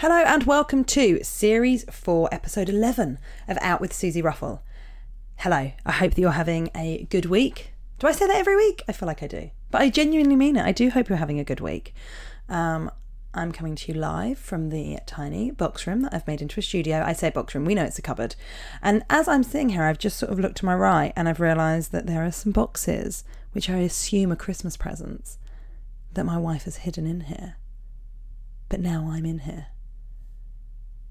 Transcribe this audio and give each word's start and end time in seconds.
Hello 0.00 0.22
and 0.24 0.44
welcome 0.44 0.84
to 0.84 1.24
Series 1.24 1.84
4, 1.90 2.28
Episode 2.30 2.68
11 2.68 3.18
of 3.48 3.58
Out 3.60 3.80
with 3.80 3.92
Suzi 3.92 4.22
Ruffell. 4.22 4.60
Hello, 5.38 5.72
I 5.84 5.90
hope 5.90 6.14
that 6.14 6.20
you're 6.20 6.30
having 6.30 6.70
a 6.72 7.08
good 7.10 7.26
week. 7.26 7.72
Do 7.98 8.06
I 8.06 8.12
say 8.12 8.28
that 8.28 8.36
every 8.36 8.54
week? 8.54 8.84
I 8.86 8.92
feel 8.92 9.08
like 9.08 9.24
I 9.24 9.26
do. 9.26 9.50
But 9.72 9.80
I 9.82 9.90
genuinely 9.90 10.36
mean 10.36 10.54
it. 10.54 10.64
I 10.64 10.70
do 10.70 10.90
hope 10.90 11.08
you're 11.08 11.18
having 11.18 11.40
a 11.40 11.44
good 11.44 11.58
week. 11.58 11.96
Um, 12.48 12.92
I'm 13.34 13.50
coming 13.50 13.74
to 13.74 13.92
you 13.92 13.98
live 13.98 14.38
from 14.38 14.68
the 14.68 15.00
tiny 15.04 15.50
box 15.50 15.84
room 15.84 16.02
that 16.02 16.14
I've 16.14 16.28
made 16.28 16.42
into 16.42 16.60
a 16.60 16.62
studio. 16.62 17.02
I 17.04 17.12
say 17.12 17.30
box 17.30 17.56
room, 17.56 17.64
we 17.64 17.74
know 17.74 17.82
it's 17.82 17.98
a 17.98 18.02
cupboard. 18.02 18.36
And 18.80 19.02
as 19.10 19.26
I'm 19.26 19.42
sitting 19.42 19.70
here, 19.70 19.82
I've 19.82 19.98
just 19.98 20.16
sort 20.16 20.30
of 20.30 20.38
looked 20.38 20.58
to 20.58 20.64
my 20.64 20.76
right 20.76 21.12
and 21.16 21.28
I've 21.28 21.40
realised 21.40 21.90
that 21.90 22.06
there 22.06 22.24
are 22.24 22.30
some 22.30 22.52
boxes, 22.52 23.24
which 23.50 23.68
I 23.68 23.78
assume 23.78 24.30
are 24.30 24.36
Christmas 24.36 24.76
presents, 24.76 25.38
that 26.14 26.22
my 26.22 26.38
wife 26.38 26.66
has 26.66 26.76
hidden 26.76 27.04
in 27.04 27.22
here. 27.22 27.56
But 28.68 28.78
now 28.78 29.10
I'm 29.10 29.26
in 29.26 29.40
here. 29.40 29.66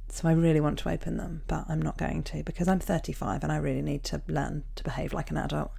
So 0.10 0.28
I 0.28 0.32
really 0.32 0.60
want 0.60 0.80
to 0.80 0.90
open 0.90 1.18
them, 1.18 1.44
but 1.48 1.66
I'm 1.68 1.82
not 1.82 1.98
going 1.98 2.24
to 2.24 2.44
because 2.44 2.68
I'm 2.68 2.80
35 2.80 3.44
and 3.44 3.52
I 3.52 3.58
really 3.58 3.82
need 3.82 4.04
to 4.06 4.22
learn 4.28 4.64
to 4.76 4.84
behave 4.84 5.14
like 5.14 5.32
an 5.32 5.38
adult. 5.38 5.72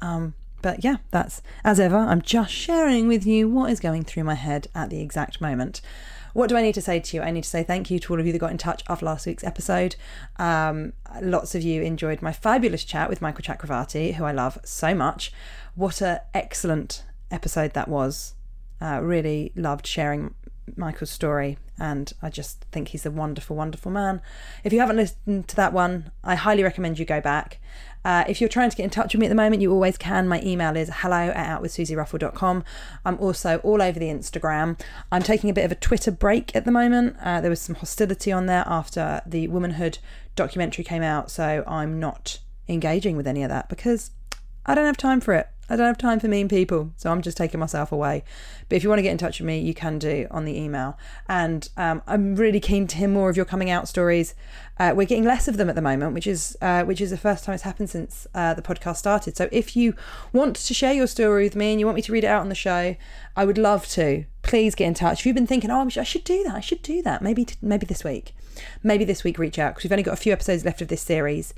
Um, 0.00 0.34
but 0.62 0.82
yeah, 0.82 0.96
that's 1.10 1.42
as 1.64 1.78
ever. 1.78 1.96
I'm 1.96 2.22
just 2.22 2.52
sharing 2.52 3.06
with 3.06 3.24
you 3.24 3.48
what 3.48 3.70
is 3.70 3.80
going 3.80 4.04
through 4.04 4.24
my 4.24 4.34
head 4.34 4.66
at 4.74 4.90
the 4.90 5.00
exact 5.00 5.40
moment. 5.40 5.80
What 6.34 6.48
do 6.48 6.56
I 6.56 6.62
need 6.62 6.74
to 6.74 6.82
say 6.82 7.00
to 7.00 7.16
you? 7.16 7.22
I 7.22 7.30
need 7.30 7.44
to 7.44 7.48
say 7.48 7.62
thank 7.62 7.90
you 7.90 7.98
to 8.00 8.12
all 8.12 8.20
of 8.20 8.26
you 8.26 8.32
that 8.32 8.38
got 8.38 8.50
in 8.50 8.58
touch 8.58 8.82
after 8.88 9.06
last 9.06 9.26
week's 9.26 9.44
episode. 9.44 9.96
Um, 10.36 10.92
lots 11.22 11.54
of 11.54 11.62
you 11.62 11.82
enjoyed 11.82 12.22
my 12.22 12.32
fabulous 12.32 12.84
chat 12.84 13.08
with 13.08 13.22
Michael 13.22 13.42
Chakravarti, 13.42 14.14
who 14.14 14.24
I 14.24 14.32
love 14.32 14.58
so 14.64 14.94
much. 14.94 15.32
What 15.74 16.00
a 16.00 16.22
excellent 16.34 17.04
episode 17.30 17.72
that 17.74 17.88
was. 17.88 18.34
Uh, 18.80 19.00
really 19.02 19.52
loved 19.56 19.86
sharing 19.86 20.34
Michael's 20.76 21.10
story, 21.10 21.58
and 21.78 22.12
I 22.22 22.30
just 22.30 22.64
think 22.72 22.88
he's 22.88 23.06
a 23.06 23.10
wonderful, 23.10 23.56
wonderful 23.56 23.90
man. 23.90 24.20
If 24.64 24.72
you 24.72 24.80
haven't 24.80 24.96
listened 24.96 25.48
to 25.48 25.56
that 25.56 25.72
one, 25.72 26.10
I 26.22 26.34
highly 26.34 26.62
recommend 26.62 26.98
you 26.98 27.04
go 27.04 27.20
back. 27.20 27.58
Uh, 28.04 28.24
if 28.28 28.40
you're 28.40 28.48
trying 28.48 28.70
to 28.70 28.76
get 28.76 28.84
in 28.84 28.90
touch 28.90 29.12
with 29.12 29.20
me 29.20 29.26
at 29.26 29.28
the 29.28 29.34
moment, 29.34 29.60
you 29.60 29.72
always 29.72 29.98
can. 29.98 30.28
My 30.28 30.40
email 30.42 30.76
is 30.76 30.90
hello 30.92 31.16
at 31.16 31.60
outwithsusieruffle.com. 31.60 32.64
I'm 33.04 33.18
also 33.18 33.58
all 33.58 33.82
over 33.82 33.98
the 33.98 34.06
Instagram. 34.06 34.80
I'm 35.10 35.22
taking 35.22 35.50
a 35.50 35.52
bit 35.52 35.64
of 35.64 35.72
a 35.72 35.76
Twitter 35.76 36.10
break 36.10 36.54
at 36.54 36.64
the 36.64 36.70
moment. 36.70 37.16
Uh, 37.22 37.40
there 37.40 37.50
was 37.50 37.60
some 37.60 37.74
hostility 37.74 38.32
on 38.32 38.46
there 38.46 38.64
after 38.66 39.20
the 39.26 39.48
womanhood 39.48 39.98
documentary 40.36 40.84
came 40.84 41.02
out, 41.02 41.30
so 41.30 41.64
I'm 41.66 41.98
not 41.98 42.38
engaging 42.68 43.16
with 43.16 43.26
any 43.26 43.42
of 43.42 43.48
that 43.50 43.68
because 43.68 44.10
I 44.64 44.74
don't 44.74 44.86
have 44.86 44.96
time 44.96 45.20
for 45.20 45.34
it. 45.34 45.48
I 45.68 45.76
don't 45.76 45.86
have 45.86 45.98
time 45.98 46.18
for 46.20 46.28
mean 46.28 46.48
people, 46.48 46.92
so 46.96 47.10
I'm 47.10 47.22
just 47.22 47.36
taking 47.36 47.60
myself 47.60 47.92
away. 47.92 48.24
But 48.68 48.76
if 48.76 48.82
you 48.82 48.88
want 48.88 48.98
to 48.98 49.02
get 49.02 49.12
in 49.12 49.18
touch 49.18 49.38
with 49.38 49.46
me, 49.46 49.58
you 49.58 49.74
can 49.74 49.98
do 49.98 50.26
on 50.30 50.44
the 50.44 50.56
email. 50.56 50.98
And 51.28 51.68
um, 51.76 52.02
I'm 52.06 52.36
really 52.36 52.60
keen 52.60 52.86
to 52.86 52.96
hear 52.96 53.08
more 53.08 53.28
of 53.28 53.36
your 53.36 53.44
coming 53.44 53.70
out 53.70 53.88
stories. 53.88 54.34
Uh, 54.78 54.92
we're 54.96 55.06
getting 55.06 55.24
less 55.24 55.48
of 55.48 55.56
them 55.56 55.68
at 55.68 55.74
the 55.74 55.82
moment, 55.82 56.14
which 56.14 56.26
is 56.26 56.56
uh, 56.62 56.84
which 56.84 57.00
is 57.00 57.10
the 57.10 57.18
first 57.18 57.44
time 57.44 57.54
it's 57.54 57.64
happened 57.64 57.90
since 57.90 58.26
uh, 58.34 58.54
the 58.54 58.62
podcast 58.62 58.96
started. 58.96 59.36
So 59.36 59.48
if 59.52 59.76
you 59.76 59.94
want 60.32 60.56
to 60.56 60.74
share 60.74 60.94
your 60.94 61.06
story 61.06 61.44
with 61.44 61.56
me 61.56 61.72
and 61.72 61.80
you 61.80 61.86
want 61.86 61.96
me 61.96 62.02
to 62.02 62.12
read 62.12 62.24
it 62.24 62.28
out 62.28 62.40
on 62.40 62.48
the 62.48 62.54
show, 62.54 62.96
I 63.36 63.44
would 63.44 63.58
love 63.58 63.86
to. 63.88 64.24
Please 64.48 64.74
get 64.74 64.86
in 64.86 64.94
touch. 64.94 65.20
If 65.20 65.26
you've 65.26 65.34
been 65.34 65.46
thinking, 65.46 65.70
oh, 65.70 65.86
I 65.96 66.02
should 66.02 66.24
do 66.24 66.42
that, 66.44 66.54
I 66.54 66.60
should 66.60 66.80
do 66.80 67.02
that. 67.02 67.20
Maybe 67.20 67.46
maybe 67.60 67.84
this 67.84 68.02
week, 68.02 68.34
maybe 68.82 69.04
this 69.04 69.22
week, 69.22 69.38
reach 69.38 69.58
out 69.58 69.74
because 69.74 69.84
we've 69.84 69.92
only 69.92 70.02
got 70.02 70.14
a 70.14 70.16
few 70.16 70.32
episodes 70.32 70.64
left 70.64 70.80
of 70.80 70.88
this 70.88 71.02
series. 71.02 71.52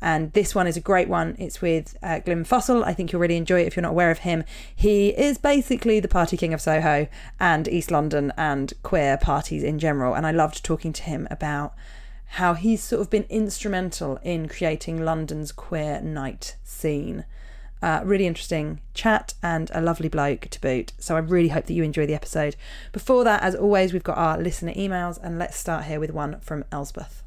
And 0.00 0.32
this 0.32 0.52
one 0.52 0.66
is 0.66 0.76
a 0.76 0.80
great 0.80 1.08
one. 1.08 1.36
It's 1.38 1.62
with 1.62 1.96
uh, 2.02 2.18
Glyn 2.18 2.44
Fussell. 2.44 2.82
I 2.84 2.94
think 2.94 3.12
you'll 3.12 3.20
really 3.20 3.36
enjoy 3.36 3.60
it 3.60 3.68
if 3.68 3.76
you're 3.76 3.82
not 3.82 3.90
aware 3.90 4.10
of 4.10 4.18
him. 4.18 4.42
He 4.74 5.10
is 5.10 5.38
basically 5.38 6.00
the 6.00 6.08
party 6.08 6.36
king 6.36 6.52
of 6.52 6.60
Soho 6.60 7.06
and 7.38 7.68
East 7.68 7.92
London 7.92 8.32
and 8.36 8.72
queer 8.82 9.16
parties 9.16 9.62
in 9.62 9.78
general. 9.78 10.14
And 10.14 10.26
I 10.26 10.32
loved 10.32 10.64
talking 10.64 10.92
to 10.94 11.02
him 11.04 11.28
about 11.30 11.74
how 12.26 12.54
he's 12.54 12.82
sort 12.82 13.02
of 13.02 13.10
been 13.10 13.26
instrumental 13.28 14.18
in 14.24 14.48
creating 14.48 15.04
London's 15.04 15.52
queer 15.52 16.00
night 16.00 16.56
scene. 16.64 17.24
Uh, 17.82 18.00
really 18.04 18.26
interesting 18.26 18.80
chat 18.94 19.34
and 19.42 19.70
a 19.74 19.80
lovely 19.80 20.08
bloke 20.08 20.42
to 20.42 20.60
boot. 20.60 20.92
So 20.98 21.16
I 21.16 21.18
really 21.18 21.48
hope 21.48 21.66
that 21.66 21.74
you 21.74 21.82
enjoy 21.82 22.06
the 22.06 22.14
episode. 22.14 22.54
Before 22.92 23.24
that, 23.24 23.42
as 23.42 23.56
always, 23.56 23.92
we've 23.92 24.04
got 24.04 24.18
our 24.18 24.38
listener 24.38 24.72
emails, 24.74 25.18
and 25.22 25.38
let's 25.38 25.56
start 25.56 25.84
here 25.84 25.98
with 25.98 26.12
one 26.12 26.38
from 26.40 26.64
Elsbeth. 26.70 27.22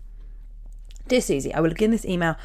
Dear 1.08 1.20
Suzi, 1.20 1.54
I 1.54 1.60
will 1.60 1.70
begin 1.70 1.92
this 1.92 2.06
email 2.06 2.38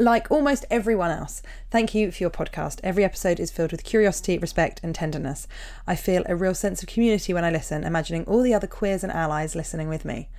like 0.00 0.30
almost 0.30 0.64
everyone 0.70 1.10
else. 1.10 1.42
Thank 1.70 1.94
you 1.94 2.10
for 2.10 2.22
your 2.22 2.30
podcast. 2.30 2.80
Every 2.82 3.04
episode 3.04 3.38
is 3.38 3.50
filled 3.50 3.70
with 3.70 3.84
curiosity, 3.84 4.38
respect, 4.38 4.80
and 4.82 4.94
tenderness. 4.94 5.46
I 5.86 5.94
feel 5.94 6.22
a 6.26 6.34
real 6.34 6.54
sense 6.54 6.82
of 6.82 6.88
community 6.88 7.34
when 7.34 7.44
I 7.44 7.50
listen, 7.50 7.84
imagining 7.84 8.24
all 8.24 8.42
the 8.42 8.54
other 8.54 8.66
queers 8.66 9.04
and 9.04 9.12
allies 9.12 9.54
listening 9.54 9.88
with 9.88 10.04
me. 10.06 10.30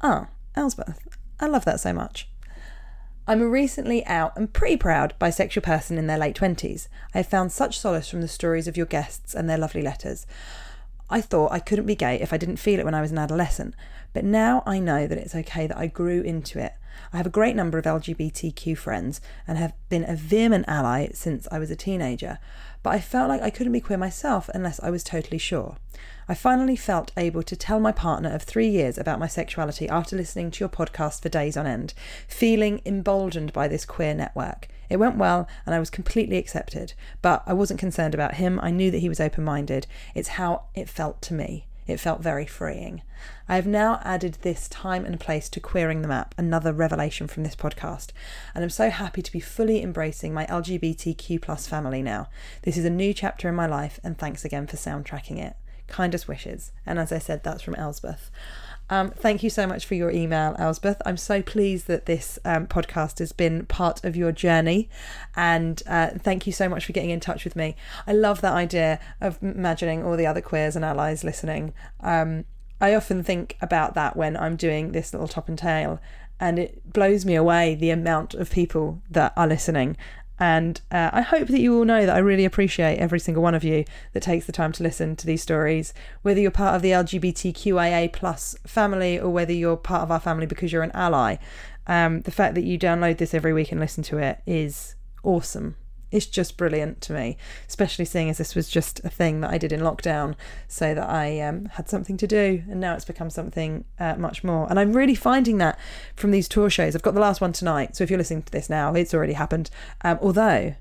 Ah, 0.00 0.28
Elsbeth, 0.56 1.06
I 1.38 1.46
love 1.46 1.66
that 1.66 1.80
so 1.80 1.92
much. 1.92 2.28
I'm 3.26 3.40
a 3.40 3.48
recently 3.48 4.04
out 4.04 4.36
and 4.36 4.52
pretty 4.52 4.76
proud 4.76 5.14
bisexual 5.18 5.62
person 5.62 5.96
in 5.96 6.06
their 6.06 6.18
late 6.18 6.36
20s. 6.36 6.88
I 7.14 7.18
have 7.18 7.26
found 7.26 7.52
such 7.52 7.78
solace 7.78 8.10
from 8.10 8.20
the 8.20 8.28
stories 8.28 8.68
of 8.68 8.76
your 8.76 8.84
guests 8.84 9.34
and 9.34 9.48
their 9.48 9.56
lovely 9.56 9.80
letters. 9.80 10.26
I 11.08 11.22
thought 11.22 11.50
I 11.50 11.58
couldn't 11.58 11.86
be 11.86 11.94
gay 11.94 12.20
if 12.20 12.34
I 12.34 12.36
didn't 12.36 12.58
feel 12.58 12.78
it 12.78 12.84
when 12.84 12.94
I 12.94 13.00
was 13.00 13.12
an 13.12 13.18
adolescent, 13.18 13.74
but 14.12 14.24
now 14.24 14.62
I 14.66 14.78
know 14.78 15.06
that 15.06 15.16
it's 15.16 15.34
okay 15.34 15.66
that 15.66 15.78
I 15.78 15.86
grew 15.86 16.20
into 16.20 16.58
it. 16.58 16.74
I 17.14 17.16
have 17.16 17.24
a 17.24 17.30
great 17.30 17.56
number 17.56 17.78
of 17.78 17.86
LGBTQ 17.86 18.76
friends 18.76 19.22
and 19.48 19.56
have 19.56 19.72
been 19.88 20.04
a 20.04 20.16
vehement 20.16 20.66
ally 20.68 21.08
since 21.14 21.48
I 21.50 21.58
was 21.58 21.70
a 21.70 21.76
teenager, 21.76 22.38
but 22.84 22.94
I 22.94 23.00
felt 23.00 23.30
like 23.30 23.42
I 23.42 23.50
couldn't 23.50 23.72
be 23.72 23.80
queer 23.80 23.98
myself 23.98 24.48
unless 24.54 24.78
I 24.80 24.90
was 24.90 25.02
totally 25.02 25.38
sure. 25.38 25.78
I 26.28 26.34
finally 26.34 26.76
felt 26.76 27.12
able 27.16 27.42
to 27.42 27.56
tell 27.56 27.80
my 27.80 27.92
partner 27.92 28.32
of 28.32 28.42
three 28.42 28.68
years 28.68 28.98
about 28.98 29.18
my 29.18 29.26
sexuality 29.26 29.88
after 29.88 30.14
listening 30.14 30.50
to 30.52 30.60
your 30.60 30.68
podcast 30.68 31.22
for 31.22 31.30
days 31.30 31.56
on 31.56 31.66
end, 31.66 31.94
feeling 32.28 32.82
emboldened 32.84 33.54
by 33.54 33.68
this 33.68 33.86
queer 33.86 34.14
network. 34.14 34.68
It 34.90 34.98
went 34.98 35.16
well 35.16 35.48
and 35.64 35.74
I 35.74 35.80
was 35.80 35.88
completely 35.88 36.36
accepted, 36.36 36.92
but 37.22 37.42
I 37.46 37.54
wasn't 37.54 37.80
concerned 37.80 38.14
about 38.14 38.34
him. 38.34 38.60
I 38.62 38.70
knew 38.70 38.90
that 38.90 38.98
he 38.98 39.08
was 39.08 39.18
open 39.18 39.44
minded. 39.44 39.86
It's 40.14 40.28
how 40.28 40.64
it 40.74 40.88
felt 40.88 41.22
to 41.22 41.34
me. 41.34 41.66
It 41.86 42.00
felt 42.00 42.22
very 42.22 42.46
freeing. 42.46 43.02
I 43.48 43.56
have 43.56 43.66
now 43.66 44.00
added 44.02 44.38
this 44.40 44.68
time 44.68 45.04
and 45.04 45.20
place 45.20 45.48
to 45.50 45.60
Queering 45.60 46.02
the 46.02 46.08
Map, 46.08 46.34
another 46.38 46.72
revelation 46.72 47.26
from 47.26 47.42
this 47.42 47.54
podcast, 47.56 48.08
and 48.54 48.64
I'm 48.64 48.70
so 48.70 48.88
happy 48.88 49.20
to 49.20 49.32
be 49.32 49.40
fully 49.40 49.82
embracing 49.82 50.32
my 50.32 50.46
LGBTQ 50.46 51.42
plus 51.42 51.66
family 51.66 52.02
now. 52.02 52.28
This 52.62 52.76
is 52.76 52.84
a 52.84 52.90
new 52.90 53.12
chapter 53.12 53.48
in 53.48 53.54
my 53.54 53.66
life, 53.66 54.00
and 54.02 54.16
thanks 54.16 54.44
again 54.44 54.66
for 54.66 54.76
soundtracking 54.76 55.38
it. 55.38 55.56
Kindest 55.86 56.26
wishes. 56.26 56.72
And 56.86 56.98
as 56.98 57.12
I 57.12 57.18
said, 57.18 57.44
that's 57.44 57.62
from 57.62 57.74
Elsbeth. 57.74 58.30
Um, 58.90 59.10
thank 59.10 59.42
you 59.42 59.50
so 59.50 59.66
much 59.66 59.86
for 59.86 59.94
your 59.94 60.10
email, 60.10 60.54
Elsbeth. 60.58 61.00
I'm 61.06 61.16
so 61.16 61.40
pleased 61.42 61.86
that 61.86 62.06
this 62.06 62.38
um, 62.44 62.66
podcast 62.66 63.18
has 63.18 63.32
been 63.32 63.66
part 63.66 64.04
of 64.04 64.14
your 64.14 64.30
journey. 64.30 64.90
And 65.34 65.82
uh, 65.86 66.10
thank 66.18 66.46
you 66.46 66.52
so 66.52 66.68
much 66.68 66.84
for 66.84 66.92
getting 66.92 67.10
in 67.10 67.20
touch 67.20 67.44
with 67.44 67.56
me. 67.56 67.76
I 68.06 68.12
love 68.12 68.40
that 68.42 68.52
idea 68.52 69.00
of 69.20 69.38
imagining 69.42 70.04
all 70.04 70.16
the 70.16 70.26
other 70.26 70.42
queers 70.42 70.76
and 70.76 70.84
allies 70.84 71.24
listening. 71.24 71.72
Um, 72.00 72.44
I 72.80 72.94
often 72.94 73.24
think 73.24 73.56
about 73.62 73.94
that 73.94 74.16
when 74.16 74.36
I'm 74.36 74.56
doing 74.56 74.92
this 74.92 75.14
little 75.14 75.28
top 75.28 75.48
and 75.48 75.58
tail, 75.58 76.00
and 76.38 76.58
it 76.58 76.92
blows 76.92 77.24
me 77.24 77.36
away 77.36 77.74
the 77.74 77.90
amount 77.90 78.34
of 78.34 78.50
people 78.50 79.00
that 79.10 79.32
are 79.36 79.46
listening 79.46 79.96
and 80.38 80.80
uh, 80.90 81.10
I 81.12 81.20
hope 81.20 81.48
that 81.48 81.60
you 81.60 81.76
all 81.76 81.84
know 81.84 82.06
that 82.06 82.14
I 82.14 82.18
really 82.18 82.44
appreciate 82.44 82.98
every 82.98 83.20
single 83.20 83.42
one 83.42 83.54
of 83.54 83.62
you 83.62 83.84
that 84.12 84.22
takes 84.22 84.46
the 84.46 84.52
time 84.52 84.72
to 84.72 84.82
listen 84.82 85.14
to 85.16 85.26
these 85.26 85.42
stories, 85.42 85.94
whether 86.22 86.40
you're 86.40 86.50
part 86.50 86.74
of 86.74 86.82
the 86.82 86.90
LGBTQIA 86.90 88.12
plus 88.12 88.56
family 88.66 89.18
or 89.18 89.30
whether 89.30 89.52
you're 89.52 89.76
part 89.76 90.02
of 90.02 90.10
our 90.10 90.20
family 90.20 90.46
because 90.46 90.72
you're 90.72 90.82
an 90.82 90.92
ally. 90.92 91.36
Um, 91.86 92.22
the 92.22 92.30
fact 92.30 92.54
that 92.56 92.64
you 92.64 92.78
download 92.78 93.18
this 93.18 93.34
every 93.34 93.52
week 93.52 93.70
and 93.70 93.80
listen 93.80 94.02
to 94.04 94.18
it 94.18 94.40
is 94.46 94.96
awesome 95.22 95.76
it's 96.14 96.26
just 96.26 96.56
brilliant 96.56 97.00
to 97.00 97.12
me, 97.12 97.36
especially 97.66 98.04
seeing 98.04 98.30
as 98.30 98.38
this 98.38 98.54
was 98.54 98.68
just 98.68 99.04
a 99.04 99.10
thing 99.10 99.40
that 99.40 99.50
I 99.50 99.58
did 99.58 99.72
in 99.72 99.80
lockdown 99.80 100.36
so 100.68 100.94
that 100.94 101.10
I 101.10 101.40
um, 101.40 101.64
had 101.72 101.88
something 101.88 102.16
to 102.18 102.26
do. 102.28 102.62
And 102.70 102.78
now 102.78 102.94
it's 102.94 103.04
become 103.04 103.30
something 103.30 103.84
uh, 103.98 104.14
much 104.14 104.44
more. 104.44 104.68
And 104.70 104.78
I'm 104.78 104.92
really 104.92 105.16
finding 105.16 105.58
that 105.58 105.76
from 106.14 106.30
these 106.30 106.46
tour 106.46 106.70
shows. 106.70 106.94
I've 106.94 107.02
got 107.02 107.14
the 107.14 107.20
last 107.20 107.40
one 107.40 107.52
tonight. 107.52 107.96
So 107.96 108.04
if 108.04 108.10
you're 108.10 108.18
listening 108.18 108.44
to 108.44 108.52
this 108.52 108.70
now, 108.70 108.94
it's 108.94 109.12
already 109.12 109.32
happened. 109.32 109.70
Um, 110.02 110.20
although, 110.22 110.76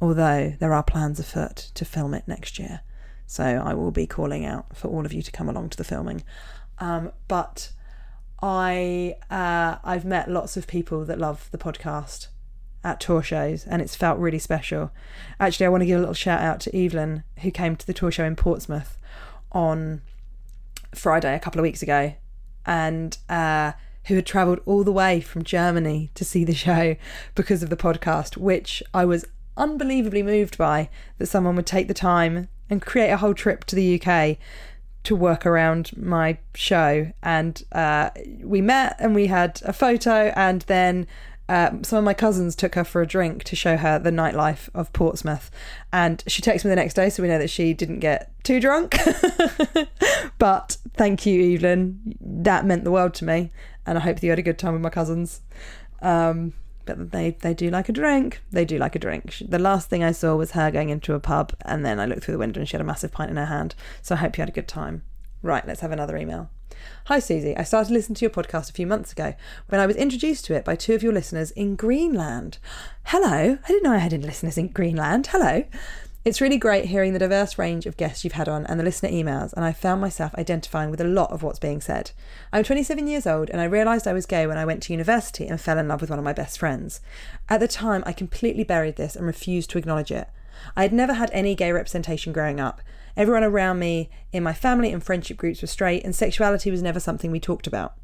although 0.00 0.54
there 0.58 0.72
are 0.72 0.82
plans 0.82 1.20
afoot 1.20 1.56
to 1.74 1.84
film 1.84 2.14
it 2.14 2.26
next 2.26 2.58
year. 2.58 2.80
So 3.26 3.44
I 3.44 3.74
will 3.74 3.90
be 3.90 4.06
calling 4.06 4.46
out 4.46 4.74
for 4.74 4.88
all 4.88 5.04
of 5.04 5.12
you 5.12 5.20
to 5.20 5.30
come 5.30 5.50
along 5.50 5.68
to 5.70 5.76
the 5.76 5.84
filming. 5.84 6.24
Um, 6.78 7.12
but 7.28 7.70
I 8.40 9.16
uh, 9.30 9.76
I've 9.84 10.06
met 10.06 10.30
lots 10.30 10.56
of 10.56 10.66
people 10.66 11.04
that 11.04 11.18
love 11.18 11.50
the 11.50 11.58
podcast 11.58 12.28
at 12.82 13.00
tour 13.00 13.22
shows 13.22 13.66
and 13.66 13.82
it's 13.82 13.94
felt 13.94 14.18
really 14.18 14.38
special. 14.38 14.90
Actually, 15.38 15.66
I 15.66 15.68
want 15.68 15.82
to 15.82 15.86
give 15.86 15.98
a 15.98 16.00
little 16.00 16.14
shout 16.14 16.40
out 16.40 16.60
to 16.60 16.76
Evelyn 16.76 17.24
who 17.38 17.50
came 17.50 17.76
to 17.76 17.86
the 17.86 17.92
tour 17.92 18.10
show 18.10 18.24
in 18.24 18.36
Portsmouth 18.36 18.98
on 19.52 20.02
Friday 20.94 21.34
a 21.34 21.40
couple 21.40 21.60
of 21.60 21.62
weeks 21.62 21.82
ago 21.82 22.14
and 22.66 23.18
uh, 23.28 23.72
who 24.06 24.16
had 24.16 24.26
travelled 24.26 24.60
all 24.66 24.84
the 24.84 24.92
way 24.92 25.20
from 25.20 25.44
Germany 25.44 26.10
to 26.14 26.24
see 26.24 26.44
the 26.44 26.54
show 26.54 26.96
because 27.34 27.62
of 27.62 27.70
the 27.70 27.76
podcast, 27.76 28.36
which 28.36 28.82
I 28.94 29.04
was 29.04 29.26
unbelievably 29.56 30.22
moved 30.22 30.56
by 30.56 30.88
that 31.18 31.26
someone 31.26 31.56
would 31.56 31.66
take 31.66 31.88
the 31.88 31.94
time 31.94 32.48
and 32.68 32.80
create 32.80 33.10
a 33.10 33.18
whole 33.18 33.34
trip 33.34 33.64
to 33.64 33.76
the 33.76 34.00
UK 34.00 34.38
to 35.02 35.16
work 35.16 35.46
around 35.46 35.96
my 35.96 36.38
show. 36.54 37.12
And 37.22 37.62
uh, 37.72 38.10
we 38.42 38.60
met 38.60 38.96
and 38.98 39.14
we 39.14 39.26
had 39.26 39.60
a 39.64 39.72
photo, 39.72 40.32
and 40.36 40.62
then 40.62 41.06
uh, 41.50 41.72
some 41.82 41.98
of 41.98 42.04
my 42.04 42.14
cousins 42.14 42.54
took 42.54 42.76
her 42.76 42.84
for 42.84 43.02
a 43.02 43.06
drink 43.06 43.42
to 43.42 43.56
show 43.56 43.76
her 43.76 43.98
the 43.98 44.12
nightlife 44.12 44.68
of 44.72 44.92
Portsmouth. 44.92 45.50
And 45.92 46.22
she 46.28 46.40
texted 46.40 46.64
me 46.64 46.68
the 46.68 46.76
next 46.76 46.94
day, 46.94 47.10
so 47.10 47.24
we 47.24 47.28
know 47.28 47.40
that 47.40 47.50
she 47.50 47.74
didn't 47.74 47.98
get 47.98 48.30
too 48.44 48.60
drunk. 48.60 48.96
but 50.38 50.76
thank 50.94 51.26
you, 51.26 51.54
Evelyn. 51.54 52.16
That 52.20 52.64
meant 52.64 52.84
the 52.84 52.92
world 52.92 53.14
to 53.14 53.24
me. 53.24 53.50
And 53.84 53.98
I 53.98 54.00
hope 54.00 54.20
that 54.20 54.22
you 54.22 54.30
had 54.30 54.38
a 54.38 54.42
good 54.42 54.60
time 54.60 54.74
with 54.74 54.82
my 54.82 54.90
cousins. 54.90 55.40
Um, 56.00 56.52
but 56.86 57.10
they, 57.10 57.32
they 57.40 57.52
do 57.52 57.68
like 57.68 57.88
a 57.88 57.92
drink. 57.92 58.40
They 58.52 58.64
do 58.64 58.78
like 58.78 58.94
a 58.94 59.00
drink. 59.00 59.42
The 59.44 59.58
last 59.58 59.90
thing 59.90 60.04
I 60.04 60.12
saw 60.12 60.36
was 60.36 60.52
her 60.52 60.70
going 60.70 60.90
into 60.90 61.14
a 61.14 61.20
pub, 61.20 61.52
and 61.62 61.84
then 61.84 61.98
I 61.98 62.06
looked 62.06 62.22
through 62.22 62.34
the 62.34 62.38
window 62.38 62.60
and 62.60 62.68
she 62.68 62.76
had 62.76 62.80
a 62.80 62.84
massive 62.84 63.10
pint 63.10 63.28
in 63.28 63.36
her 63.36 63.46
hand. 63.46 63.74
So 64.02 64.14
I 64.14 64.18
hope 64.18 64.38
you 64.38 64.42
had 64.42 64.50
a 64.50 64.52
good 64.52 64.68
time. 64.68 65.02
Right, 65.42 65.66
let's 65.66 65.80
have 65.80 65.90
another 65.90 66.16
email. 66.16 66.48
Hi, 67.06 67.18
Suzi. 67.18 67.58
I 67.58 67.64
started 67.64 67.92
listening 67.92 68.16
to 68.16 68.24
your 68.24 68.30
podcast 68.30 68.70
a 68.70 68.72
few 68.72 68.86
months 68.86 69.12
ago 69.12 69.34
when 69.68 69.80
I 69.80 69.86
was 69.86 69.96
introduced 69.96 70.44
to 70.46 70.54
it 70.54 70.64
by 70.64 70.76
two 70.76 70.94
of 70.94 71.02
your 71.02 71.12
listeners 71.12 71.50
in 71.52 71.76
Greenland. 71.76 72.58
Hello. 73.04 73.58
I 73.62 73.66
didn't 73.66 73.82
know 73.82 73.92
I 73.92 73.98
had 73.98 74.12
any 74.12 74.24
listeners 74.24 74.58
in 74.58 74.68
Greenland. 74.68 75.28
Hello. 75.28 75.64
It's 76.22 76.42
really 76.42 76.58
great 76.58 76.84
hearing 76.84 77.14
the 77.14 77.18
diverse 77.18 77.56
range 77.56 77.86
of 77.86 77.96
guests 77.96 78.24
you've 78.24 78.34
had 78.34 78.48
on 78.48 78.66
and 78.66 78.78
the 78.78 78.84
listener 78.84 79.08
emails, 79.08 79.54
and 79.54 79.64
I 79.64 79.72
found 79.72 80.02
myself 80.02 80.34
identifying 80.34 80.90
with 80.90 81.00
a 81.00 81.04
lot 81.04 81.30
of 81.30 81.42
what's 81.42 81.58
being 81.58 81.80
said. 81.80 82.10
I'm 82.52 82.62
27 82.62 83.06
years 83.06 83.26
old, 83.26 83.48
and 83.48 83.58
I 83.58 83.64
realised 83.64 84.06
I 84.06 84.12
was 84.12 84.26
gay 84.26 84.46
when 84.46 84.58
I 84.58 84.66
went 84.66 84.82
to 84.82 84.92
university 84.92 85.46
and 85.46 85.58
fell 85.58 85.78
in 85.78 85.88
love 85.88 86.02
with 86.02 86.10
one 86.10 86.18
of 86.18 86.24
my 86.24 86.34
best 86.34 86.58
friends. 86.58 87.00
At 87.48 87.60
the 87.60 87.68
time, 87.68 88.02
I 88.04 88.12
completely 88.12 88.64
buried 88.64 88.96
this 88.96 89.16
and 89.16 89.26
refused 89.26 89.70
to 89.70 89.78
acknowledge 89.78 90.12
it. 90.12 90.28
I 90.76 90.82
had 90.82 90.92
never 90.92 91.14
had 91.14 91.30
any 91.32 91.54
gay 91.54 91.72
representation 91.72 92.32
growing 92.32 92.60
up. 92.60 92.80
Everyone 93.16 93.44
around 93.44 93.78
me 93.78 94.10
in 94.32 94.42
my 94.42 94.52
family 94.52 94.92
and 94.92 95.02
friendship 95.02 95.36
groups 95.36 95.62
were 95.62 95.68
straight, 95.68 96.04
and 96.04 96.14
sexuality 96.14 96.70
was 96.70 96.82
never 96.82 97.00
something 97.00 97.30
we 97.30 97.40
talked 97.40 97.66
about. 97.66 97.94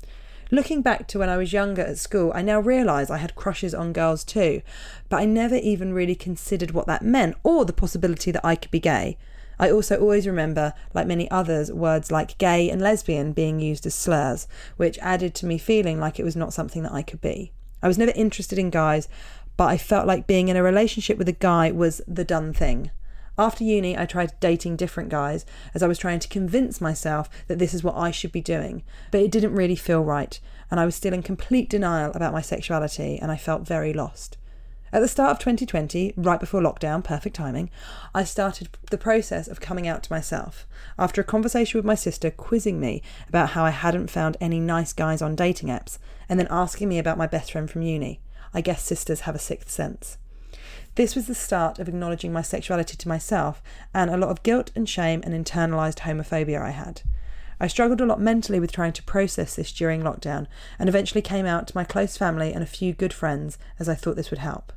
Looking 0.51 0.81
back 0.81 1.09
to 1.09 1.19
when 1.19 1.29
I 1.29 1.37
was 1.37 1.53
younger 1.53 1.83
at 1.83 1.99
school, 1.99 2.31
I 2.35 2.43
now 2.43 2.61
realise 2.61 3.11
I 3.11 3.17
had 3.17 3.35
crushes 3.35 3.75
on 3.75 3.93
girls 3.93 4.23
too, 4.23 4.63
but 5.09 5.21
I 5.21 5.25
never 5.25 5.57
even 5.57 5.93
really 5.93 6.15
considered 6.15 6.71
what 6.71 6.87
that 6.87 7.03
meant 7.03 7.37
or 7.43 7.65
the 7.65 7.73
possibility 7.73 8.31
that 8.31 8.45
I 8.47 8.55
could 8.55 8.71
be 8.71 8.79
gay. 8.79 9.19
I 9.59 9.71
also 9.71 9.99
always 9.99 10.27
remember, 10.27 10.73
like 10.95 11.07
many 11.07 11.31
others, 11.31 11.73
words 11.73 12.13
like 12.13 12.39
gay 12.39 12.71
and 12.71 12.81
lesbian 12.81 13.33
being 13.33 13.59
used 13.59 13.87
as 13.87 13.95
slurs, 13.95 14.47
which 14.77 14.99
added 15.01 15.35
to 15.37 15.47
me 15.47 15.59
feeling 15.59 15.99
like 15.99 16.21
it 16.21 16.25
was 16.25 16.37
not 16.37 16.53
something 16.53 16.83
that 16.85 16.93
I 16.93 17.03
could 17.03 17.21
be. 17.21 17.53
I 17.83 17.89
was 17.89 17.99
never 17.99 18.13
interested 18.13 18.59
in 18.59 18.71
guys, 18.71 19.09
but 19.57 19.69
I 19.69 19.79
felt 19.79 20.07
like 20.07 20.27
being 20.27 20.49
in 20.49 20.57
a 20.57 20.63
relationship 20.63 21.19
with 21.19 21.29
a 21.29 21.33
guy 21.33 21.71
was 21.71 22.01
the 22.07 22.25
done 22.25 22.53
thing. 22.53 22.91
After 23.39 23.65
uni, 23.65 23.99
I 23.99 24.07
tried 24.07 24.39
dating 24.41 24.77
different 24.77 25.11
guys 25.11 25.45
as 25.75 25.83
I 25.83 25.87
was 25.87 25.99
trying 25.99 26.21
to 26.21 26.29
convince 26.29 26.81
myself 26.81 27.29
that 27.49 27.59
this 27.59 27.75
is 27.75 27.85
what 27.85 27.97
I 27.97 28.11
should 28.11 28.33
be 28.33 28.41
doing, 28.41 28.83
but 29.11 29.21
it 29.21 29.31
didn't 29.31 29.55
really 29.55 29.77
feel 29.77 30.03
right, 30.03 30.39
and 30.71 30.81
I 30.81 30.87
was 30.87 30.95
still 30.95 31.13
in 31.13 31.23
complete 31.23 31.69
denial 31.69 32.13
about 32.15 32.33
my 32.33 32.41
sexuality, 32.41 33.19
and 33.19 33.31
I 33.31 33.37
felt 33.37 33.67
very 33.67 33.93
lost. 33.93 34.39
At 34.93 35.01
the 35.01 35.09
start 35.09 35.33
of 35.33 35.39
2020, 35.41 36.15
right 36.17 36.41
before 36.41 36.63
lockdown, 36.63 37.05
perfect 37.05 37.37
timing, 37.37 37.71
I 38.15 38.25
started 38.25 38.71
the 38.91 38.97
process 38.97 39.49
of 39.49 39.61
coming 39.61 39.87
out 39.87 40.05
to 40.05 40.13
myself 40.13 40.67
after 40.99 41.21
a 41.21 41.25
conversation 41.25 41.77
with 41.77 41.85
my 41.85 41.97
sister 41.97 42.31
quizzing 42.31 42.81
me 42.81 43.03
about 43.29 43.51
how 43.51 43.65
I 43.65 43.71
hadn't 43.71 44.11
found 44.11 44.39
any 44.41 44.61
nice 44.61 44.95
guys 44.95 45.21
on 45.21 45.35
dating 45.35 45.69
apps 45.69 45.99
and 46.29 46.39
then 46.39 46.49
asking 46.51 46.89
me 46.89 46.99
about 46.99 47.19
my 47.19 47.27
best 47.27 47.53
friend 47.53 47.69
from 47.69 47.83
uni. 47.83 48.21
I 48.57 48.63
guess 48.63 48.83
sisters 48.83 49.21
have 49.21 49.35
a 49.35 49.39
sixth 49.39 49.69
sense. 49.69 50.17
This 50.95 51.15
was 51.15 51.27
the 51.27 51.35
start 51.35 51.79
of 51.79 51.89
acknowledging 51.89 52.33
my 52.33 52.41
sexuality 52.41 52.97
to 52.97 53.07
myself 53.07 53.63
and 53.93 54.09
a 54.09 54.17
lot 54.17 54.31
of 54.31 54.43
guilt 54.43 54.71
and 54.75 54.89
shame 54.89 55.21
and 55.25 55.35
internalized 55.35 55.99
homophobia 55.99 56.63
I 56.63 56.71
had. 56.71 57.03
I 57.61 57.67
struggled 57.67 58.01
a 58.01 58.07
lot 58.07 58.19
mentally 58.19 58.59
with 58.59 58.73
trying 58.73 58.95
to 58.95 59.03
process 59.03 59.57
this 59.57 59.71
during 59.73 60.01
lockdown 60.01 60.47
and 60.79 60.89
eventually 60.89 61.21
came 61.21 61.45
out 61.45 61.69
to 61.69 61.77
my 61.77 61.85
close 61.85 62.17
family 62.17 62.55
and 62.55 62.63
a 62.63 62.67
few 62.67 62.95
good 62.95 63.13
friends 63.13 63.59
as 63.79 63.91
I 63.91 63.95
thought 63.95 64.17
this 64.17 64.31
would 64.31 64.39
help. 64.39 64.73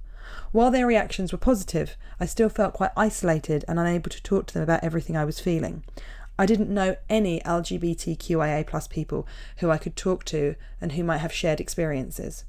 While 0.51 0.71
their 0.71 0.85
reactions 0.85 1.31
were 1.31 1.37
positive, 1.37 1.95
I 2.19 2.25
still 2.25 2.49
felt 2.49 2.73
quite 2.73 2.91
isolated 2.97 3.63
and 3.65 3.79
unable 3.79 4.09
to 4.09 4.21
talk 4.21 4.45
to 4.47 4.53
them 4.53 4.63
about 4.63 4.83
everything 4.83 5.15
I 5.15 5.23
was 5.23 5.39
feeling. 5.39 5.85
I 6.37 6.45
didn't 6.45 6.69
know 6.69 6.97
any 7.09 7.39
LGBTQIA 7.45 8.67
plus 8.67 8.89
people 8.89 9.25
who 9.59 9.69
I 9.71 9.77
could 9.77 9.95
talk 9.95 10.25
to 10.25 10.55
and 10.81 10.91
who 10.91 11.05
might 11.05 11.19
have 11.19 11.31
shared 11.31 11.61
experiences. 11.61 12.43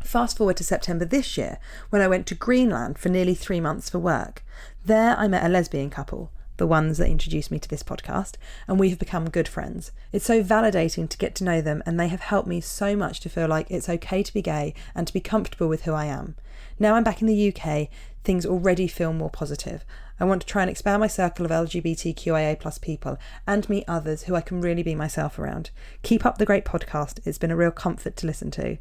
Fast 0.00 0.38
forward 0.38 0.56
to 0.56 0.64
September 0.64 1.04
this 1.04 1.36
year, 1.36 1.58
when 1.90 2.00
I 2.00 2.08
went 2.08 2.26
to 2.28 2.34
Greenland 2.34 2.98
for 2.98 3.08
nearly 3.08 3.34
three 3.34 3.60
months 3.60 3.90
for 3.90 3.98
work. 3.98 4.42
There, 4.84 5.16
I 5.18 5.28
met 5.28 5.44
a 5.44 5.48
lesbian 5.48 5.90
couple, 5.90 6.30
the 6.56 6.66
ones 6.66 6.98
that 6.98 7.08
introduced 7.08 7.50
me 7.50 7.58
to 7.58 7.68
this 7.68 7.82
podcast, 7.82 8.36
and 8.66 8.80
we 8.80 8.90
have 8.90 8.98
become 8.98 9.28
good 9.28 9.48
friends. 9.48 9.92
It's 10.12 10.24
so 10.24 10.42
validating 10.42 11.08
to 11.08 11.18
get 11.18 11.34
to 11.36 11.44
know 11.44 11.60
them, 11.60 11.82
and 11.84 11.98
they 11.98 12.08
have 12.08 12.20
helped 12.20 12.48
me 12.48 12.60
so 12.60 12.96
much 12.96 13.20
to 13.20 13.28
feel 13.28 13.48
like 13.48 13.70
it's 13.70 13.88
okay 13.88 14.22
to 14.22 14.32
be 14.32 14.40
gay 14.40 14.74
and 14.94 15.06
to 15.06 15.12
be 15.12 15.20
comfortable 15.20 15.68
with 15.68 15.82
who 15.82 15.92
I 15.92 16.06
am. 16.06 16.36
Now 16.78 16.94
I'm 16.94 17.04
back 17.04 17.20
in 17.20 17.26
the 17.26 17.54
UK, 17.54 17.88
things 18.24 18.46
already 18.46 18.88
feel 18.88 19.12
more 19.12 19.30
positive. 19.30 19.84
I 20.20 20.24
want 20.24 20.40
to 20.42 20.46
try 20.46 20.62
and 20.62 20.70
expand 20.70 21.00
my 21.00 21.06
circle 21.06 21.44
of 21.44 21.50
LGBTQIA 21.50 22.58
plus 22.58 22.78
people 22.78 23.18
and 23.46 23.68
meet 23.68 23.84
others 23.86 24.24
who 24.24 24.34
I 24.34 24.40
can 24.40 24.60
really 24.60 24.82
be 24.82 24.94
myself 24.94 25.38
around. 25.38 25.70
Keep 26.02 26.26
up 26.26 26.38
the 26.38 26.46
great 26.46 26.64
podcast. 26.64 27.20
It's 27.24 27.38
been 27.38 27.50
a 27.50 27.56
real 27.56 27.70
comfort 27.70 28.16
to 28.16 28.26
listen 28.26 28.50
to 28.52 28.78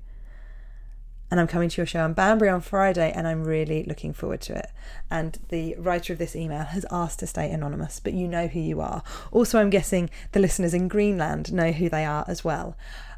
and 1.30 1.40
I'm 1.40 1.48
coming 1.48 1.70
to 1.70 1.78
your 1.78 1.86
show 1.86 2.06
in 2.06 2.14
Banbury 2.14 2.50
on 2.50 2.62
Friday, 2.62 3.12
and 3.14 3.28
I'm 3.28 3.44
really 3.44 3.84
looking 3.84 4.14
forward 4.14 4.42
to 4.42 4.56
it. 4.56 4.72
And 5.12 5.38
the 5.50 5.76
writer 5.78 6.14
of 6.14 6.20
this 6.20 6.36
email 6.36 6.64
has 6.64 6.86
asked 6.90 7.20
to 7.20 7.28
stay 7.28 7.52
anonymous, 7.52 8.00
but 8.00 8.14
you 8.14 8.28
know 8.28 8.48
who 8.48 8.60
you 8.60 8.80
are. 8.80 9.04
Also, 9.32 9.60
I'm 9.60 9.70
guessing 9.70 10.10
the 10.32 10.40
listeners 10.40 10.74
in 10.74 10.88
Greenland 10.88 11.52
know 11.52 11.72
who 11.72 11.90
they 11.90 12.06
are 12.06 12.24
as 12.28 12.44
well. 12.44 12.78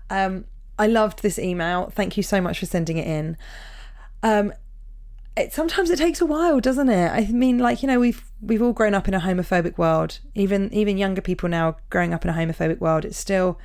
Um, 0.10 0.46
I 0.80 0.88
loved 0.88 1.22
this 1.22 1.38
email. 1.38 1.92
Thank 1.94 2.18
you 2.18 2.24
so 2.24 2.42
much 2.42 2.60
for 2.60 2.66
sending 2.66 2.98
it 2.98 3.06
in. 3.06 3.38
Um, 4.24 4.54
it, 5.38 5.54
sometimes 5.54 5.90
it 5.90 6.00
takes 6.00 6.20
a 6.20 6.26
while, 6.26 6.60
doesn't 6.60 6.90
it? 6.90 7.12
I 7.12 7.32
mean, 7.32 7.60
like 7.60 7.84
you 7.84 7.88
know, 7.88 8.00
we've 8.00 8.24
we've 8.42 8.62
all 8.62 8.74
grown 8.74 8.96
up 8.96 9.08
in 9.08 9.14
a 9.14 9.20
homophobic 9.20 9.78
world. 9.78 10.20
Even 10.34 10.74
even 10.74 10.98
younger 10.98 11.22
people 11.22 11.48
now 11.48 11.78
growing 11.90 12.14
up 12.14 12.26
in 12.26 12.32
a 12.32 12.34
homophobic 12.34 12.80
world. 12.80 13.06
It's 13.06 13.18
still 13.18 13.60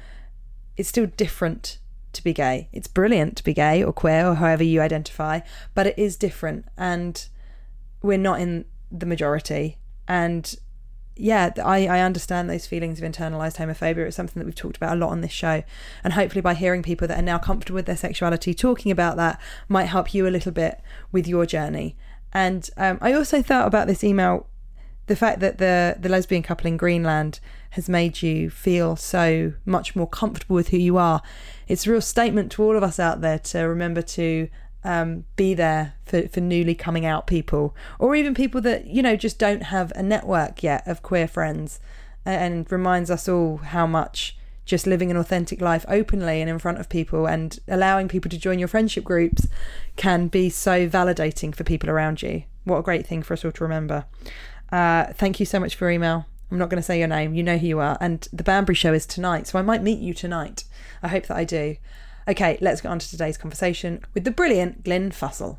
it's 0.76 0.88
still 0.88 1.06
different 1.06 1.78
to 2.14 2.24
be 2.24 2.32
gay. 2.32 2.68
It's 2.72 2.88
brilliant 2.88 3.36
to 3.36 3.44
be 3.44 3.54
gay 3.54 3.82
or 3.82 3.92
queer 3.92 4.26
or 4.26 4.34
however 4.34 4.64
you 4.64 4.80
identify, 4.80 5.40
but 5.74 5.86
it 5.86 5.98
is 5.98 6.16
different 6.16 6.66
and 6.76 7.26
we're 8.02 8.18
not 8.18 8.40
in 8.40 8.64
the 8.90 9.06
majority. 9.06 9.78
And 10.06 10.54
yeah, 11.16 11.52
I, 11.64 11.86
I 11.86 12.00
understand 12.00 12.50
those 12.50 12.66
feelings 12.66 13.00
of 13.00 13.10
internalized 13.10 13.56
homophobia. 13.56 14.06
It's 14.06 14.16
something 14.16 14.40
that 14.40 14.46
we've 14.46 14.54
talked 14.54 14.76
about 14.76 14.96
a 14.96 14.98
lot 14.98 15.10
on 15.10 15.20
this 15.20 15.32
show. 15.32 15.62
And 16.02 16.12
hopefully, 16.14 16.40
by 16.40 16.54
hearing 16.54 16.82
people 16.82 17.06
that 17.08 17.18
are 17.18 17.22
now 17.22 17.38
comfortable 17.38 17.76
with 17.76 17.86
their 17.86 17.96
sexuality 17.96 18.52
talking 18.52 18.90
about 18.90 19.16
that, 19.16 19.40
might 19.68 19.84
help 19.84 20.12
you 20.12 20.26
a 20.26 20.30
little 20.30 20.52
bit 20.52 20.80
with 21.12 21.28
your 21.28 21.46
journey. 21.46 21.96
And 22.32 22.68
um, 22.76 22.98
I 23.00 23.12
also 23.12 23.42
thought 23.42 23.68
about 23.68 23.86
this 23.86 24.02
email 24.02 24.48
the 25.06 25.16
fact 25.16 25.40
that 25.40 25.58
the 25.58 25.96
the 25.98 26.08
lesbian 26.08 26.42
couple 26.42 26.66
in 26.66 26.76
Greenland 26.76 27.40
has 27.70 27.88
made 27.88 28.22
you 28.22 28.50
feel 28.50 28.96
so 28.96 29.52
much 29.64 29.96
more 29.96 30.08
comfortable 30.08 30.56
with 30.56 30.68
who 30.68 30.76
you 30.76 30.96
are. 30.96 31.22
It's 31.66 31.86
a 31.86 31.90
real 31.90 32.00
statement 32.00 32.52
to 32.52 32.62
all 32.62 32.76
of 32.76 32.82
us 32.82 33.00
out 33.00 33.20
there 33.20 33.38
to 33.40 33.60
remember 33.60 34.02
to 34.02 34.48
um, 34.84 35.24
be 35.34 35.54
there 35.54 35.94
for, 36.04 36.28
for 36.28 36.40
newly 36.40 36.74
coming 36.74 37.04
out 37.04 37.26
people, 37.26 37.74
or 37.98 38.14
even 38.14 38.34
people 38.34 38.60
that 38.62 38.86
you 38.86 39.02
know 39.02 39.16
just 39.16 39.38
don't 39.38 39.64
have 39.64 39.92
a 39.96 40.02
network 40.02 40.62
yet 40.62 40.86
of 40.86 41.02
queer 41.02 41.26
friends, 41.26 41.80
and 42.24 42.70
reminds 42.70 43.10
us 43.10 43.28
all 43.28 43.58
how 43.58 43.86
much 43.86 44.36
just 44.64 44.86
living 44.86 45.10
an 45.10 45.16
authentic 45.16 45.60
life 45.60 45.84
openly 45.88 46.40
and 46.40 46.48
in 46.48 46.58
front 46.58 46.78
of 46.78 46.88
people 46.88 47.26
and 47.26 47.58
allowing 47.68 48.08
people 48.08 48.30
to 48.30 48.38
join 48.38 48.58
your 48.58 48.68
friendship 48.68 49.04
groups 49.04 49.46
can 49.96 50.28
be 50.28 50.48
so 50.48 50.88
validating 50.88 51.54
for 51.54 51.64
people 51.64 51.90
around 51.90 52.22
you. 52.22 52.44
What 52.64 52.78
a 52.78 52.82
great 52.82 53.06
thing 53.06 53.22
for 53.22 53.34
us 53.34 53.44
all 53.44 53.52
to 53.52 53.62
remember. 53.62 54.06
Uh, 54.74 55.12
thank 55.12 55.38
you 55.38 55.46
so 55.46 55.60
much 55.60 55.76
for 55.76 55.84
your 55.84 55.92
email. 55.92 56.26
I'm 56.50 56.58
not 56.58 56.68
going 56.68 56.80
to 56.80 56.82
say 56.82 56.98
your 56.98 57.06
name. 57.06 57.32
You 57.32 57.44
know 57.44 57.56
who 57.56 57.66
you 57.68 57.78
are. 57.78 57.96
And 58.00 58.26
the 58.32 58.42
Banbury 58.42 58.74
show 58.74 58.92
is 58.92 59.06
tonight, 59.06 59.46
so 59.46 59.56
I 59.56 59.62
might 59.62 59.84
meet 59.84 60.00
you 60.00 60.12
tonight. 60.12 60.64
I 61.00 61.06
hope 61.06 61.26
that 61.28 61.36
I 61.36 61.44
do. 61.44 61.76
Okay, 62.26 62.58
let's 62.60 62.80
get 62.80 62.88
on 62.88 62.98
to 62.98 63.08
today's 63.08 63.38
conversation 63.38 64.04
with 64.14 64.24
the 64.24 64.32
brilliant 64.32 64.82
Glyn 64.82 65.12
Fussell. 65.12 65.58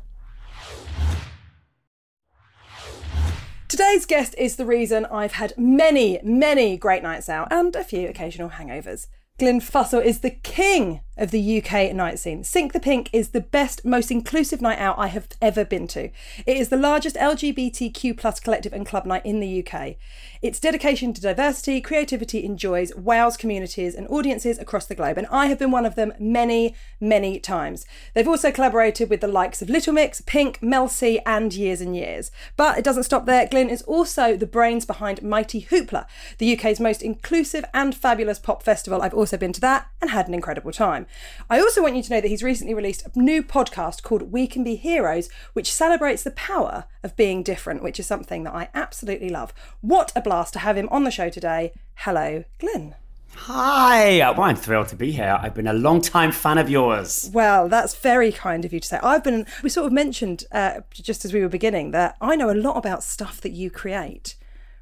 Today's 3.68 4.04
guest 4.04 4.34
is 4.36 4.56
the 4.56 4.66
reason 4.66 5.06
I've 5.06 5.32
had 5.32 5.54
many, 5.56 6.20
many 6.22 6.76
great 6.76 7.02
nights 7.02 7.30
out 7.30 7.48
and 7.50 7.74
a 7.74 7.84
few 7.84 8.10
occasional 8.10 8.50
hangovers. 8.50 9.06
Glyn 9.38 9.60
Fussell 9.60 10.02
is 10.02 10.20
the 10.20 10.30
king 10.30 11.00
of 11.16 11.30
the 11.30 11.62
UK 11.62 11.94
night 11.94 12.18
scene. 12.18 12.44
Sink 12.44 12.72
the 12.72 12.80
Pink 12.80 13.08
is 13.12 13.30
the 13.30 13.40
best, 13.40 13.84
most 13.84 14.10
inclusive 14.10 14.60
night 14.60 14.78
out 14.78 14.98
I 14.98 15.06
have 15.08 15.28
ever 15.40 15.64
been 15.64 15.86
to. 15.88 16.10
It 16.46 16.56
is 16.56 16.68
the 16.68 16.76
largest 16.76 17.16
LGBTQ 17.16 18.16
plus 18.16 18.38
collective 18.38 18.72
and 18.72 18.86
club 18.86 19.06
night 19.06 19.24
in 19.24 19.40
the 19.40 19.66
UK. 19.66 19.96
Its 20.42 20.60
dedication 20.60 21.14
to 21.14 21.20
diversity, 21.20 21.80
creativity, 21.80 22.44
and 22.44 22.58
joys 22.58 22.94
wows 22.94 23.36
communities 23.36 23.94
and 23.94 24.06
audiences 24.08 24.58
across 24.58 24.86
the 24.86 24.94
globe, 24.94 25.16
and 25.16 25.26
I 25.28 25.46
have 25.46 25.58
been 25.58 25.70
one 25.70 25.86
of 25.86 25.94
them 25.94 26.12
many, 26.18 26.74
many 27.00 27.40
times. 27.40 27.86
They've 28.14 28.28
also 28.28 28.52
collaborated 28.52 29.08
with 29.08 29.20
the 29.20 29.28
likes 29.28 29.62
of 29.62 29.70
Little 29.70 29.94
Mix, 29.94 30.20
Pink, 30.20 30.62
Mel 30.62 30.88
C, 30.88 31.20
and 31.24 31.52
Years 31.54 31.80
and 31.80 31.96
Years. 31.96 32.30
But 32.56 32.78
it 32.78 32.84
doesn't 32.84 33.04
stop 33.04 33.24
there. 33.24 33.46
Glyn 33.46 33.70
is 33.70 33.82
also 33.82 34.36
the 34.36 34.46
brains 34.46 34.84
behind 34.84 35.22
Mighty 35.22 35.62
Hoopla, 35.62 36.06
the 36.38 36.56
UK's 36.56 36.80
most 36.80 37.02
inclusive 37.02 37.64
and 37.72 37.94
fabulous 37.94 38.38
pop 38.38 38.62
festival. 38.62 39.00
I've 39.00 39.14
also 39.14 39.25
been 39.34 39.52
to 39.54 39.60
that 39.60 39.88
and 40.00 40.10
had 40.10 40.28
an 40.28 40.34
incredible 40.34 40.72
time. 40.72 41.06
I 41.50 41.58
also 41.58 41.82
want 41.82 41.96
you 41.96 42.02
to 42.02 42.10
know 42.10 42.20
that 42.20 42.28
he's 42.28 42.42
recently 42.42 42.74
released 42.74 43.06
a 43.06 43.18
new 43.18 43.42
podcast 43.42 44.02
called 44.02 44.30
We 44.30 44.46
Can 44.46 44.62
Be 44.62 44.76
Heroes, 44.76 45.28
which 45.54 45.72
celebrates 45.72 46.22
the 46.22 46.30
power 46.30 46.84
of 47.02 47.16
being 47.16 47.42
different, 47.42 47.82
which 47.82 47.98
is 47.98 48.06
something 48.06 48.44
that 48.44 48.54
I 48.54 48.68
absolutely 48.74 49.30
love. 49.30 49.52
What 49.80 50.12
a 50.14 50.20
blast 50.20 50.52
to 50.52 50.60
have 50.60 50.76
him 50.76 50.88
on 50.90 51.04
the 51.04 51.10
show 51.10 51.28
today. 51.28 51.72
Hello, 51.96 52.44
Glyn. 52.58 52.94
Hi, 53.38 54.18
well, 54.32 54.42
I'm 54.42 54.56
thrilled 54.56 54.88
to 54.88 54.96
be 54.96 55.12
here. 55.12 55.38
I've 55.40 55.54
been 55.54 55.66
a 55.66 55.72
long 55.72 56.00
time 56.00 56.32
fan 56.32 56.58
of 56.58 56.70
yours. 56.70 57.30
Well, 57.32 57.68
that's 57.68 57.94
very 57.94 58.32
kind 58.32 58.64
of 58.64 58.72
you 58.72 58.80
to 58.80 58.88
say. 58.88 58.98
I've 59.02 59.22
been, 59.22 59.46
we 59.62 59.68
sort 59.68 59.86
of 59.86 59.92
mentioned 59.92 60.44
uh, 60.52 60.80
just 60.92 61.24
as 61.24 61.32
we 61.32 61.40
were 61.40 61.48
beginning 61.48 61.90
that 61.90 62.16
I 62.20 62.34
know 62.34 62.50
a 62.50 62.54
lot 62.54 62.76
about 62.76 63.02
stuff 63.02 63.40
that 63.42 63.52
you 63.52 63.70
create, 63.70 64.36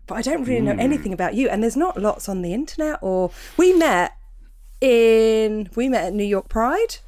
but 0.06 0.14
I 0.14 0.22
don't 0.22 0.44
really 0.44 0.60
know 0.60 0.76
anything 0.78 1.12
about 1.12 1.34
you. 1.34 1.48
And 1.48 1.62
there's 1.62 1.76
not 1.76 2.00
lots 2.00 2.28
on 2.28 2.42
the 2.42 2.54
internet, 2.54 3.00
or 3.02 3.32
we 3.56 3.72
met 3.72 4.12
in, 4.80 5.68
we 5.74 5.88
met 5.88 6.04
at 6.04 6.14
New 6.14 6.24
York 6.24 6.48
Pride. 6.48 6.98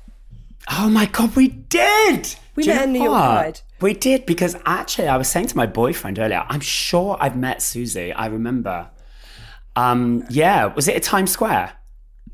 Oh 0.71 0.89
my 0.89 1.07
god, 1.07 1.37
we 1.37 1.49
did. 1.49 2.35
We 2.55 2.65
Do 2.65 2.71
met 2.75 2.89
New 2.89 3.03
York? 3.03 3.13
Pride. 3.13 3.61
We 3.81 3.93
did 3.93 4.27
because 4.27 4.57
actually, 4.65 5.09
I 5.09 5.17
was 5.17 5.29
saying 5.29 5.49
to 5.49 5.57
my 5.57 5.67
boyfriend 5.67 6.19
earlier. 6.19 6.45
I'm 6.49 6.61
sure 6.61 7.17
I've 7.21 7.37
met 7.37 7.59
Suzi. 7.59 8.13
I 8.17 8.27
remember. 8.27 8.89
Um, 9.77 10.25
yeah, 10.31 10.67
was 10.67 10.89
it 10.89 10.97
at 10.97 11.03
Times 11.03 11.31
Square? 11.31 11.73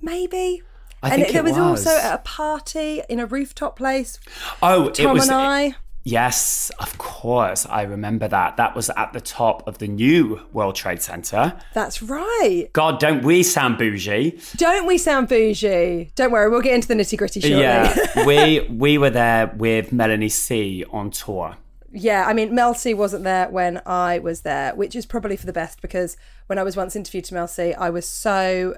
Maybe. 0.00 0.62
I 1.02 1.08
and 1.08 1.16
think 1.16 1.28
it, 1.30 1.32
there 1.32 1.46
it 1.46 1.50
was, 1.50 1.58
also 1.58 1.90
at 1.90 2.14
a 2.14 2.18
party 2.18 3.02
in 3.08 3.18
a 3.18 3.26
rooftop 3.26 3.76
place. 3.76 4.20
Oh, 4.62 4.90
Tom 4.90 5.06
it 5.06 5.12
was. 5.12 5.28
and 5.28 5.36
I. 5.36 5.74
Yes, 6.04 6.70
of 6.80 6.98
course, 6.98 7.64
I 7.66 7.82
remember 7.82 8.26
that. 8.26 8.56
That 8.56 8.74
was 8.74 8.90
at 8.90 9.12
the 9.12 9.20
top 9.20 9.66
of 9.68 9.78
the 9.78 9.86
new 9.86 10.40
World 10.52 10.74
Trade 10.74 11.00
Center. 11.00 11.54
That's 11.74 12.02
right. 12.02 12.68
God, 12.72 12.98
don't 12.98 13.22
we 13.22 13.42
sound 13.42 13.78
bougie? 13.78 14.38
Don't 14.56 14.86
we 14.86 14.98
sound 14.98 15.28
bougie? 15.28 16.10
Don't 16.16 16.32
worry, 16.32 16.50
we'll 16.50 16.60
get 16.60 16.74
into 16.74 16.88
the 16.88 16.94
nitty 16.94 17.16
gritty 17.16 17.40
shortly. 17.40 17.60
Yeah, 17.60 17.94
we 18.26 18.60
we 18.68 18.98
were 18.98 19.10
there 19.10 19.52
with 19.56 19.92
Melanie 19.92 20.28
C 20.28 20.84
on 20.90 21.10
tour. 21.10 21.56
Yeah, 21.94 22.24
I 22.26 22.32
mean, 22.32 22.54
Mel 22.54 22.74
C 22.74 22.94
wasn't 22.94 23.24
there 23.24 23.48
when 23.50 23.82
I 23.84 24.18
was 24.18 24.40
there, 24.40 24.74
which 24.74 24.96
is 24.96 25.04
probably 25.04 25.36
for 25.36 25.46
the 25.46 25.52
best 25.52 25.82
because 25.82 26.16
when 26.46 26.58
I 26.58 26.62
was 26.62 26.76
once 26.76 26.96
interviewed 26.96 27.24
to 27.26 27.34
Mel 27.34 27.46
C, 27.46 27.74
I 27.74 27.90
was 27.90 28.08
so 28.08 28.76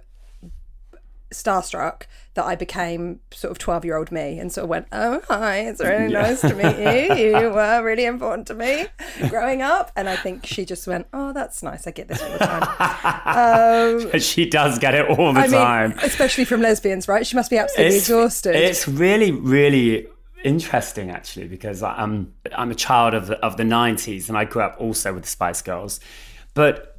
starstruck 1.35 2.03
that 2.35 2.45
I 2.45 2.55
became 2.57 3.21
sort 3.33 3.50
of 3.50 3.59
12 3.59 3.85
year 3.85 3.97
old 3.97 4.11
me 4.11 4.38
and 4.38 4.53
sort 4.53 4.64
of 4.64 4.71
went, 4.71 4.87
Oh, 4.93 5.21
hi, 5.29 5.59
it's 5.61 5.81
really 5.81 6.12
nice 6.12 6.41
to 6.41 6.55
meet 6.55 6.79
you. 6.79 7.14
You 7.45 7.50
were 7.50 7.83
really 7.83 8.05
important 8.05 8.47
to 8.49 8.55
me 8.55 8.87
growing 9.29 9.62
up. 9.62 9.93
And 9.97 10.09
I 10.09 10.17
think 10.17 10.47
she 10.47 10.64
just 10.64 10.87
went, 10.87 11.07
Oh, 11.12 11.33
that's 11.33 11.62
nice. 11.62 11.87
I 11.87 11.91
get 11.91 12.09
this 12.09 12.23
all 12.23 12.31
the 12.31 12.38
time. 12.38 13.21
Um, 14.14 14.19
she 14.21 14.49
does 14.49 14.79
get 14.79 14.95
it 14.95 15.07
all 15.09 15.33
the 15.33 15.41
I 15.41 15.47
time. 15.47 15.91
mean, 15.91 15.99
especially 16.03 16.45
from 16.45 16.61
lesbians, 16.61 17.09
right? 17.09 17.26
She 17.26 17.37
must 17.37 17.50
be 17.50 17.59
absolutely 17.59 17.97
exhausted. 17.97 18.55
It's 18.57 18.87
really, 18.87 19.31
really 19.33 20.07
interesting 20.45 21.11
actually 21.11 21.49
because 21.49 21.83
I'm 21.83 22.33
I'm 22.55 22.71
a 22.71 22.75
child 22.75 23.14
of 23.14 23.29
the, 23.29 23.38
of 23.38 23.57
the 23.57 23.62
90s 23.62 24.29
and 24.29 24.37
I 24.37 24.45
grew 24.45 24.61
up 24.62 24.76
also 24.79 25.14
with 25.14 25.23
the 25.25 25.29
Spice 25.31 25.62
Girls, 25.62 26.00
but 26.53 26.94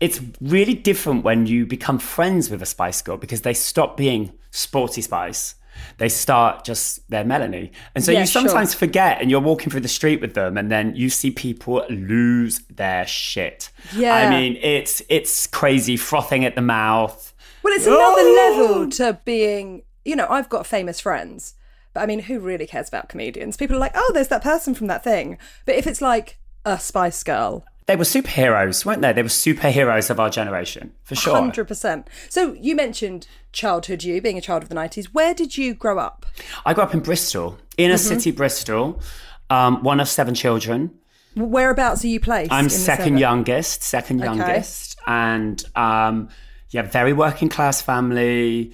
it's 0.00 0.20
really 0.40 0.74
different 0.74 1.24
when 1.24 1.46
you 1.46 1.66
become 1.66 1.98
friends 1.98 2.50
with 2.50 2.62
a 2.62 2.66
Spice 2.66 3.02
Girl 3.02 3.16
because 3.16 3.42
they 3.42 3.54
stop 3.54 3.96
being 3.96 4.32
sporty 4.50 5.02
Spice. 5.02 5.54
They 5.98 6.08
start 6.10 6.64
just 6.64 7.08
their 7.10 7.24
Melanie. 7.24 7.72
And 7.94 8.04
so 8.04 8.12
Yeah, 8.12 8.20
you 8.20 8.26
sure. 8.26 8.42
sometimes 8.42 8.74
forget 8.74 9.20
and 9.20 9.30
you're 9.30 9.40
walking 9.40 9.70
through 9.70 9.80
the 9.80 9.88
street 9.88 10.20
with 10.20 10.34
them 10.34 10.58
and 10.58 10.70
then 10.70 10.94
you 10.94 11.08
see 11.10 11.30
people 11.30 11.84
lose 11.88 12.58
their 12.68 13.06
shit. 13.06 13.70
Yeah. 13.94 14.14
I 14.14 14.28
mean, 14.30 14.56
it's 14.62 15.00
it's 15.08 15.46
crazy 15.46 15.96
frothing 15.96 16.44
at 16.44 16.54
the 16.54 16.60
mouth. 16.62 17.32
Well, 17.62 17.72
it's 17.74 17.86
another 17.86 18.22
Oh! 18.22 18.58
level 18.68 18.90
to 18.90 19.18
being, 19.24 19.82
you 20.04 20.16
know, 20.16 20.26
I've 20.28 20.48
got 20.48 20.66
famous 20.66 21.00
friends, 21.00 21.54
but 21.94 22.02
I 22.02 22.06
mean, 22.06 22.20
who 22.20 22.40
really 22.40 22.66
cares 22.66 22.88
about 22.88 23.08
comedians? 23.08 23.56
People 23.56 23.76
are 23.76 23.80
like, 23.80 23.92
oh, 23.94 24.10
there's 24.14 24.28
that 24.28 24.42
person 24.42 24.74
from 24.74 24.86
that 24.88 25.04
thing. 25.04 25.38
But 25.66 25.76
if 25.76 25.86
it's 25.86 26.00
like 26.02 26.38
a 26.64 26.78
Spice 26.78 27.22
Girl, 27.22 27.64
They 27.90 27.96
were 27.96 28.04
superheroes, 28.04 28.84
weren't 28.84 29.02
they? 29.02 29.12
They 29.12 29.24
were 29.24 29.28
superheroes 29.28 30.10
of 30.10 30.20
our 30.20 30.30
generation, 30.30 30.92
for 31.02 31.16
sure. 31.16 31.34
100%. 31.34 32.06
So 32.28 32.52
you 32.52 32.76
mentioned 32.76 33.26
childhood 33.50 34.04
you, 34.04 34.22
being 34.22 34.38
a 34.38 34.40
child 34.40 34.62
of 34.62 34.68
the 34.68 34.76
90s. 34.76 35.06
Where 35.06 35.34
did 35.34 35.58
you 35.58 35.74
grow 35.74 35.98
up? 35.98 36.24
I 36.64 36.72
grew 36.72 36.84
up 36.84 36.94
in 36.94 37.00
Bristol, 37.00 37.58
inner 37.76 37.94
Mm-hmm. 37.94 38.06
city 38.06 38.30
Bristol, 38.30 39.02
um, 39.50 39.82
one 39.82 39.98
of 39.98 40.08
seven 40.08 40.36
children. 40.36 40.92
Whereabouts 41.34 42.04
are 42.04 42.06
you 42.06 42.20
placed? 42.20 42.52
I'm 42.52 42.68
second 42.68 43.18
youngest, 43.18 43.82
second 43.82 44.20
youngest, 44.20 44.96
and 45.08 45.60
um, 45.74 46.28
yeah, 46.68 46.82
very 46.82 47.12
working 47.12 47.48
class 47.48 47.82
family, 47.82 48.72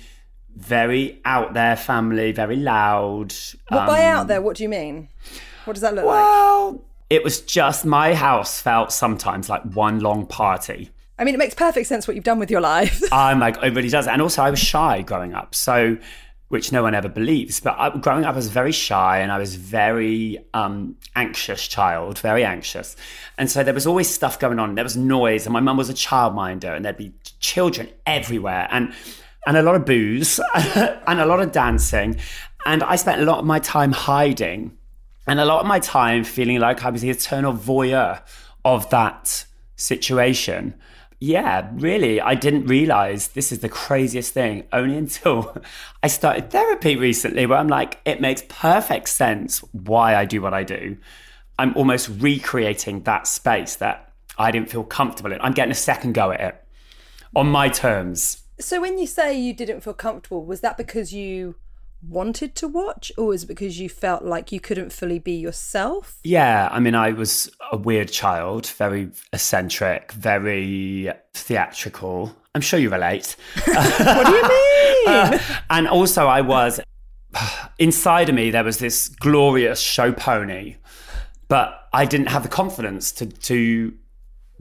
very 0.54 1.22
out 1.24 1.54
there 1.54 1.76
family, 1.76 2.32
very 2.32 2.56
loud. 2.56 3.32
What 3.68 3.86
by 3.86 4.04
out 4.04 4.28
there, 4.28 4.42
what 4.42 4.58
do 4.58 4.62
you 4.62 4.68
mean? 4.68 5.08
What 5.64 5.72
does 5.72 5.80
that 5.80 5.94
look 5.94 6.04
like? 6.04 6.16
Well, 6.16 6.84
it 7.08 7.22
was 7.22 7.40
just 7.40 7.84
my 7.84 8.14
house 8.14 8.60
felt 8.60 8.92
sometimes 8.92 9.48
like 9.48 9.62
one 9.74 10.00
long 10.00 10.26
party. 10.26 10.90
I 11.18 11.24
mean, 11.24 11.34
it 11.34 11.38
makes 11.38 11.54
perfect 11.54 11.86
sense 11.86 12.06
what 12.06 12.14
you've 12.14 12.24
done 12.24 12.38
with 12.38 12.50
your 12.50 12.60
life. 12.60 13.02
I'm 13.12 13.40
like, 13.40 13.56
it 13.62 13.72
really 13.74 13.88
does. 13.88 14.06
And 14.06 14.20
also, 14.20 14.42
I 14.42 14.50
was 14.50 14.58
shy 14.58 15.02
growing 15.02 15.32
up. 15.32 15.54
So, 15.54 15.96
which 16.48 16.70
no 16.70 16.82
one 16.82 16.94
ever 16.94 17.08
believes. 17.08 17.60
But 17.60 17.76
I, 17.78 17.90
growing 17.96 18.24
up, 18.24 18.34
I 18.34 18.36
was 18.36 18.48
very 18.48 18.72
shy 18.72 19.18
and 19.18 19.32
I 19.32 19.38
was 19.38 19.56
very 19.56 20.38
um, 20.54 20.96
anxious 21.16 21.66
child, 21.66 22.18
very 22.18 22.44
anxious. 22.44 22.96
And 23.36 23.50
so 23.50 23.64
there 23.64 23.74
was 23.74 23.86
always 23.86 24.08
stuff 24.08 24.38
going 24.38 24.58
on. 24.58 24.74
There 24.74 24.84
was 24.84 24.96
noise, 24.96 25.46
and 25.46 25.52
my 25.52 25.60
mum 25.60 25.76
was 25.76 25.90
a 25.90 25.94
childminder, 25.94 26.74
and 26.74 26.84
there'd 26.84 26.96
be 26.96 27.12
children 27.40 27.88
everywhere, 28.06 28.68
and 28.70 28.92
and 29.46 29.56
a 29.56 29.62
lot 29.62 29.74
of 29.76 29.84
booze, 29.84 30.40
and 30.54 31.20
a 31.20 31.26
lot 31.26 31.40
of 31.40 31.52
dancing. 31.52 32.16
And 32.64 32.82
I 32.82 32.96
spent 32.96 33.22
a 33.22 33.24
lot 33.24 33.38
of 33.38 33.44
my 33.44 33.60
time 33.60 33.92
hiding, 33.92 34.76
and 35.26 35.40
a 35.40 35.44
lot 35.44 35.60
of 35.60 35.66
my 35.66 35.80
time 35.80 36.24
feeling 36.24 36.60
like 36.60 36.84
I 36.84 36.90
was 36.90 37.02
the 37.02 37.10
eternal 37.10 37.52
voyeur 37.52 38.22
of 38.64 38.88
that 38.90 39.44
situation. 39.76 40.74
Yeah, 41.18 41.70
really, 41.74 42.20
I 42.20 42.34
didn't 42.34 42.66
realize 42.66 43.28
this 43.28 43.50
is 43.50 43.60
the 43.60 43.68
craziest 43.68 44.34
thing 44.34 44.64
only 44.72 44.96
until 45.04 45.56
I 46.02 46.08
started 46.08 46.50
therapy 46.50 46.96
recently, 46.96 47.46
where 47.46 47.58
I'm 47.58 47.68
like, 47.68 48.00
it 48.04 48.20
makes 48.20 48.42
perfect 48.48 49.08
sense 49.08 49.60
why 49.72 50.14
I 50.14 50.24
do 50.24 50.42
what 50.42 50.54
I 50.54 50.62
do. 50.62 50.96
I'm 51.58 51.74
almost 51.74 52.10
recreating 52.18 53.02
that 53.04 53.26
space 53.26 53.76
that 53.76 54.12
I 54.36 54.50
didn't 54.50 54.70
feel 54.70 54.84
comfortable 54.84 55.32
in. 55.32 55.40
I'm 55.40 55.54
getting 55.54 55.72
a 55.72 55.76
second 55.76 56.12
go 56.12 56.30
at 56.30 56.40
it 56.40 56.64
on 57.34 57.48
my 57.48 57.68
terms. 57.68 58.42
so 58.60 58.80
when 58.80 58.98
you 58.98 59.06
say 59.06 59.38
you 59.38 59.54
didn't 59.54 59.80
feel 59.80 59.94
comfortable, 59.94 60.44
was 60.44 60.60
that 60.60 60.76
because 60.76 61.12
you 61.12 61.56
wanted 62.08 62.54
to 62.56 62.68
watch 62.68 63.10
or 63.16 63.26
was 63.26 63.44
it 63.44 63.46
because 63.46 63.78
you 63.78 63.88
felt 63.88 64.24
like 64.24 64.52
you 64.52 64.60
couldn't 64.60 64.92
fully 64.92 65.18
be 65.18 65.32
yourself? 65.32 66.18
Yeah, 66.24 66.68
I 66.70 66.80
mean, 66.80 66.94
I 66.94 67.12
was 67.12 67.50
a 67.72 67.76
weird 67.76 68.10
child, 68.10 68.66
very 68.66 69.10
eccentric, 69.32 70.12
very 70.12 71.10
theatrical. 71.34 72.34
I'm 72.54 72.60
sure 72.60 72.78
you 72.78 72.90
relate. 72.90 73.36
What 73.66 74.26
do 74.26 74.32
you 74.32 74.42
uh, 75.06 75.30
mean? 75.30 75.40
and 75.70 75.88
also, 75.88 76.26
I 76.26 76.40
was 76.40 76.80
inside 77.78 78.28
of 78.28 78.34
me, 78.34 78.50
there 78.50 78.64
was 78.64 78.78
this 78.78 79.08
glorious 79.08 79.80
show 79.80 80.12
pony, 80.12 80.76
but 81.48 81.88
I 81.92 82.04
didn't 82.04 82.28
have 82.28 82.42
the 82.42 82.48
confidence 82.48 83.12
to, 83.12 83.26
to 83.26 83.92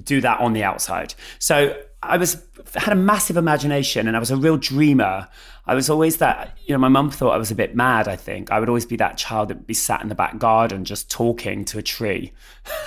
do 0.04 0.22
that 0.22 0.40
on 0.40 0.54
the 0.54 0.64
outside. 0.64 1.14
So 1.40 1.78
I 2.08 2.18
was 2.18 2.42
had 2.76 2.92
a 2.94 2.96
massive 2.96 3.38
imagination 3.38 4.08
and 4.08 4.16
I 4.16 4.20
was 4.20 4.32
a 4.32 4.36
real 4.38 4.58
dreamer. 4.58 5.28
I 5.68 5.76
was 5.76 5.90
always 5.90 6.18
that, 6.18 6.58
you 6.66 6.74
know, 6.74 6.80
my 6.80 6.88
mum 6.90 7.10
thought 7.10 7.32
I 7.32 7.38
was 7.38 7.52
a 7.52 7.56
bit 7.56 7.76
mad, 7.76 8.08
I 8.08 8.16
think. 8.16 8.52
I 8.52 8.60
would 8.60 8.70
always 8.70 8.86
be 8.86 8.96
that 8.98 9.18
child 9.18 9.50
that 9.50 9.58
would 9.58 9.68
be 9.68 9.74
sat 9.74 10.02
in 10.02 10.10
the 10.10 10.16
back 10.16 10.38
garden 10.38 10.86
just 10.86 11.10
talking 11.10 11.66
to 11.66 11.80
a 11.80 11.82
tree 11.82 12.34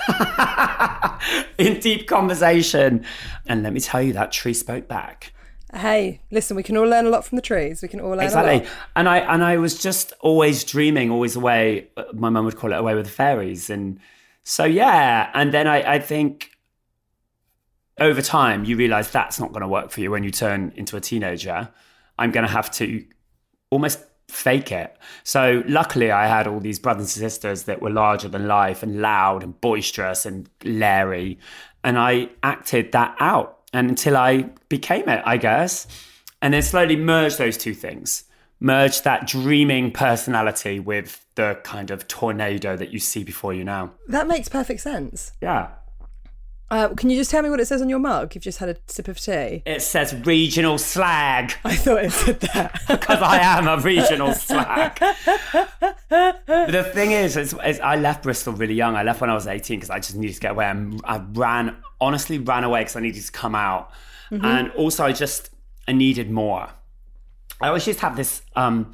in 1.58 1.80
deep 1.80 2.06
conversation. 2.06 3.04
And 3.46 3.62
let 3.62 3.72
me 3.72 3.80
tell 3.80 4.02
you, 4.02 4.12
that 4.12 4.32
tree 4.32 4.54
spoke 4.54 4.88
back. 4.88 5.32
hey, 5.74 6.20
listen, 6.30 6.56
we 6.56 6.62
can 6.62 6.76
all 6.76 6.86
learn 6.88 7.06
a 7.06 7.10
lot 7.10 7.24
from 7.24 7.36
the 7.36 7.42
trees. 7.42 7.82
We 7.82 7.88
can 7.88 8.00
all 8.00 8.10
learn 8.10 8.20
a 8.20 8.24
Exactly. 8.24 8.60
lot. 8.60 8.68
And 8.96 9.08
I 9.08 9.18
and 9.18 9.42
I 9.44 9.56
was 9.58 9.78
just 9.78 10.12
always 10.20 10.64
dreaming, 10.64 11.10
always 11.10 11.36
away. 11.36 11.88
My 12.14 12.30
mum 12.30 12.44
would 12.44 12.56
call 12.56 12.72
it 12.72 12.76
away 12.78 12.94
with 12.94 13.06
the 13.06 13.12
fairies. 13.12 13.68
And 13.70 13.98
so 14.44 14.64
yeah. 14.64 15.30
And 15.34 15.52
then 15.52 15.66
I, 15.66 15.94
I 15.94 15.98
think 15.98 16.50
over 18.00 18.22
time 18.22 18.64
you 18.64 18.76
realize 18.76 19.10
that's 19.10 19.40
not 19.40 19.52
going 19.52 19.62
to 19.62 19.68
work 19.68 19.90
for 19.90 20.00
you 20.00 20.10
when 20.10 20.24
you 20.24 20.30
turn 20.30 20.72
into 20.76 20.96
a 20.96 21.00
teenager. 21.00 21.68
I'm 22.18 22.30
going 22.30 22.46
to 22.46 22.52
have 22.52 22.70
to 22.72 23.04
almost 23.70 24.00
fake 24.28 24.72
it. 24.72 24.96
So 25.24 25.62
luckily, 25.66 26.10
I 26.10 26.26
had 26.26 26.46
all 26.46 26.60
these 26.60 26.78
brothers 26.78 27.16
and 27.16 27.30
sisters 27.30 27.64
that 27.64 27.80
were 27.80 27.90
larger 27.90 28.28
than 28.28 28.46
life 28.46 28.82
and 28.82 29.00
loud 29.00 29.42
and 29.42 29.58
boisterous 29.60 30.26
and 30.26 30.48
leery. 30.64 31.38
And 31.82 31.98
I 31.98 32.30
acted 32.42 32.92
that 32.92 33.16
out 33.20 33.58
and 33.72 33.90
until 33.90 34.16
I 34.16 34.50
became 34.68 35.08
it, 35.08 35.22
I 35.24 35.36
guess. 35.36 35.86
And 36.40 36.54
then 36.54 36.62
slowly 36.62 36.96
merged 36.96 37.38
those 37.38 37.56
two 37.56 37.74
things, 37.74 38.24
merged 38.60 39.04
that 39.04 39.26
dreaming 39.26 39.90
personality 39.92 40.78
with 40.78 41.24
the 41.34 41.58
kind 41.64 41.90
of 41.90 42.06
tornado 42.06 42.76
that 42.76 42.92
you 42.92 42.98
see 42.98 43.24
before 43.24 43.52
you 43.54 43.64
now. 43.64 43.92
That 44.08 44.28
makes 44.28 44.48
perfect 44.48 44.80
sense. 44.80 45.32
Yeah. 45.40 45.70
Uh, 46.70 46.88
can 46.90 47.08
you 47.08 47.16
just 47.16 47.30
tell 47.30 47.42
me 47.42 47.48
what 47.48 47.60
it 47.60 47.66
says 47.66 47.80
on 47.80 47.88
your 47.88 47.98
mug? 47.98 48.34
You've 48.34 48.44
just 48.44 48.58
had 48.58 48.68
a 48.68 48.76
sip 48.86 49.08
of 49.08 49.18
tea. 49.18 49.62
It 49.64 49.80
says 49.80 50.14
regional 50.26 50.76
slag. 50.76 51.54
I 51.64 51.74
thought 51.74 52.04
it 52.04 52.12
said 52.12 52.40
that. 52.40 52.80
because 52.88 53.22
I 53.22 53.38
am 53.38 53.66
a 53.66 53.80
regional 53.80 54.34
slag. 54.34 54.98
but 54.98 56.70
the 56.70 56.90
thing 56.92 57.12
is, 57.12 57.38
is, 57.38 57.54
is, 57.64 57.80
I 57.80 57.96
left 57.96 58.22
Bristol 58.22 58.52
really 58.52 58.74
young. 58.74 58.96
I 58.96 59.02
left 59.02 59.22
when 59.22 59.30
I 59.30 59.34
was 59.34 59.46
18 59.46 59.78
because 59.78 59.88
I 59.88 59.98
just 59.98 60.14
needed 60.14 60.34
to 60.34 60.40
get 60.40 60.50
away. 60.50 60.66
And 60.66 61.00
I 61.04 61.22
ran, 61.32 61.74
honestly, 62.02 62.38
ran 62.38 62.64
away 62.64 62.80
because 62.80 62.96
I 62.96 63.00
needed 63.00 63.22
to 63.22 63.32
come 63.32 63.54
out. 63.54 63.90
Mm-hmm. 64.30 64.44
And 64.44 64.70
also, 64.72 65.04
I 65.04 65.12
just 65.12 65.50
I 65.86 65.92
needed 65.92 66.30
more. 66.30 66.68
I 67.62 67.68
always 67.68 67.86
used 67.86 68.00
to 68.00 68.06
have 68.06 68.16
this 68.16 68.42
um, 68.54 68.92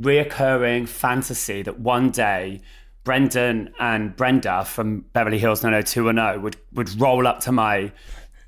reoccurring 0.00 0.88
fantasy 0.88 1.62
that 1.62 1.78
one 1.78 2.10
day 2.10 2.62
Brandon 3.04 3.72
and 3.78 4.14
Brenda 4.14 4.64
from 4.64 5.04
Beverly 5.12 5.38
Hills 5.38 5.62
90210 5.62 6.42
would, 6.42 6.56
would 6.72 7.00
roll 7.00 7.26
up 7.26 7.40
to 7.40 7.52
my 7.52 7.92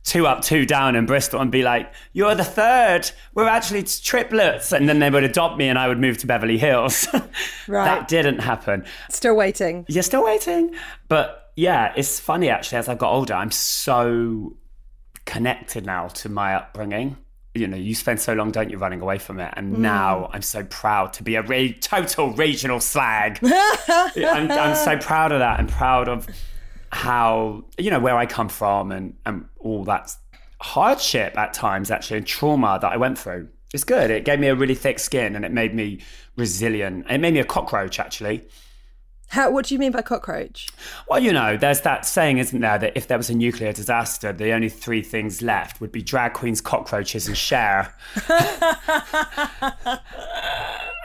two 0.05 0.27
up, 0.27 0.43
two 0.43 0.67
down 0.67 0.97
in 0.97 1.07
Bristol 1.07 1.41
and 1.41 1.51
be 1.51 1.63
like, 1.63 1.93
You're 2.13 2.35
the 2.35 2.45
third. 2.45 3.11
We're 3.35 3.49
actually 3.49 3.85
triplets. 3.85 4.73
And 4.73 4.89
then 4.89 4.99
they 4.99 5.11
would 5.11 5.25
adopt 5.25 5.59
me 5.59 5.69
and 5.69 5.79
I 5.79 5.89
would 5.89 5.99
move 5.99 6.19
to 6.19 6.27
Beverly 6.27 6.59
Hills. 6.59 7.07
right. 7.69 7.85
that 7.85 8.09
didn't 8.09 8.41
happen. 8.41 8.85
Still 9.11 9.37
waiting. 9.37 9.87
You're 9.89 10.03
still 10.03 10.25
waiting. 10.25 10.75
But 11.09 11.53
yeah, 11.57 11.93
it's 11.97 12.19
funny 12.21 12.49
actually, 12.49 12.79
as 12.79 12.89
I 12.89 12.95
got 12.95 13.13
older, 13.13 13.35
I'm 13.35 13.51
so 13.51 14.57
connected 15.25 15.87
now 15.87 16.09
to 16.09 16.29
my 16.29 16.57
upbringing 16.57 17.17
you 17.55 17.67
know, 17.67 17.77
you 17.77 17.95
spend 17.95 18.21
so 18.21 18.33
long, 18.33 18.51
don't 18.51 18.71
you, 18.71 18.79
running 18.79 19.01
away 19.01 19.19
from 19.19 19.39
it? 19.39 19.53
And 19.57 19.77
mm. 19.77 19.79
now 19.79 20.31
I'm 20.33 20.43
so 20.43 20.65
proud 20.65 21.13
to 21.15 21.23
be 21.23 21.35
a 21.35 21.43
re- 21.43 21.75
total 21.75 22.33
regional 22.33 22.81
slag. 22.81 23.39
I'm, 23.45 24.51
I'm, 24.51 24.75
so 24.75 24.97
proud 24.97 25.33
of 25.33 25.41
that 25.41 25.61
and 25.61 25.69
proud 25.69 26.09
of 26.09 26.27
how, 26.91 27.65
you 27.77 27.91
know, 27.91 28.01
where 28.01 28.17
I 28.17 28.27
come 28.27 28.49
from 28.49 28.91
and, 28.91 29.15
and 29.27 29.47
all 29.59 29.85
that 29.85 30.17
hardship 30.61 31.37
at 31.37 31.53
times, 31.53 31.91
actually, 31.91 32.19
and 32.19 32.27
trauma 32.27 32.79
that 32.81 32.91
I 32.91 32.97
went 32.97 33.19
through. 33.19 33.49
It's 33.75 33.85
good. 33.85 34.11
It 34.11 34.25
gave 34.25 34.39
me 34.39 34.49
a 34.49 34.55
really 34.55 34.75
thick 34.75 34.99
skin 34.99 35.37
and 35.37 35.45
it 35.45 35.53
made 35.53 35.75
me 35.75 36.01
resilient. 36.37 37.07
It 37.11 37.19
made 37.19 37.35
me 37.35 37.41
a 37.41 37.45
cockroach, 37.45 37.99
actually. 37.99 38.47
How, 39.33 39.51
what 39.51 39.65
do 39.65 39.75
you 39.75 39.79
mean 39.79 39.93
by 39.93 40.03
cockroach? 40.03 40.69
Well, 41.09 41.19
you 41.19 41.33
know, 41.33 41.57
there's 41.57 41.81
that 41.81 42.05
saying, 42.05 42.37
isn't 42.37 42.61
there, 42.61 42.77
that 42.77 42.93
if 42.95 43.09
there 43.09 43.17
was 43.17 43.31
a 43.31 43.35
nuclear 43.35 43.73
disaster, 43.73 44.31
the 44.31 44.53
only 44.53 44.69
three 44.69 45.01
things 45.01 45.41
left 45.41 45.81
would 45.81 45.91
be 45.91 46.03
drag 46.03 46.35
queens, 46.35 46.61
cockroaches, 46.61 47.27
and 47.29 47.35
Cher. 47.35 47.95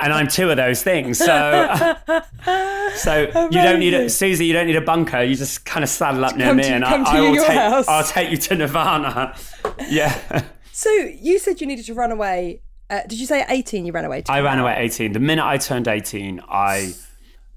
and 0.02 0.12
I'm 0.12 0.28
two 0.28 0.50
of 0.50 0.58
those 0.58 0.84
things. 0.84 1.20
So, 1.20 1.96
so 2.96 3.48
you 3.50 3.62
don't 3.62 3.80
need 3.80 3.94
a 3.94 4.08
Suzi. 4.08 4.46
You 4.46 4.52
don't 4.52 4.68
need 4.68 4.76
a 4.76 4.82
bunker. 4.82 5.24
You 5.24 5.38
just 5.38 5.64
kind 5.64 5.86
of 5.86 5.90
saddle 5.90 6.26
up 6.26 6.36
near 6.36 6.54
me, 6.54 6.64
to, 6.64 6.70
and 6.70 6.84
I, 6.84 7.20
I, 7.20 7.22
will 7.22 7.34
take. 7.34 7.58
House. 7.58 7.88
I'll 7.88 8.04
take 8.04 8.30
you 8.30 8.36
to 8.36 8.56
Nirvana. 8.56 9.38
Yeah. 9.90 10.44
So 10.72 10.90
you 10.90 11.40
said 11.40 11.62
you 11.62 11.68
needed 11.68 11.86
to 11.86 11.94
run 11.94 12.12
away. 12.12 12.62
Uh, 12.90 13.02
did 13.08 13.20
you 13.20 13.26
say 13.26 13.42
at 13.42 13.52
18 13.52 13.86
you 13.86 13.92
ran 13.92 14.06
away? 14.06 14.24
I 14.28 14.42
ran 14.42 14.60
away 14.60 14.72
at 14.72 14.80
18. 14.80 15.14
The 15.14 15.20
minute 15.20 15.46
I 15.46 15.58
turned 15.58 15.88
18, 15.88 16.42
I 16.50 16.94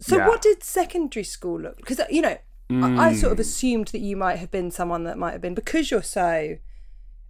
so 0.01 0.17
yeah. 0.17 0.27
what 0.27 0.41
did 0.41 0.63
secondary 0.63 1.25
school 1.25 1.61
look? 1.61 1.77
Because 1.77 2.01
you 2.11 2.23
know, 2.23 2.39
mm. 2.71 2.99
I, 2.99 3.09
I, 3.09 3.13
sort 3.15 3.33
of 3.33 3.39
mm. 3.39 3.43
assumed 3.43 3.89
that 3.89 4.01
you 4.01 4.17
might 4.17 4.37
have 4.37 4.51
been 4.51 4.71
someone 4.71 5.05
that 5.05 5.19
might 5.19 5.33
have 5.33 5.43
been 5.43 5.55
because 5.55 5.91
you're 5.91 6.03
so. 6.03 6.59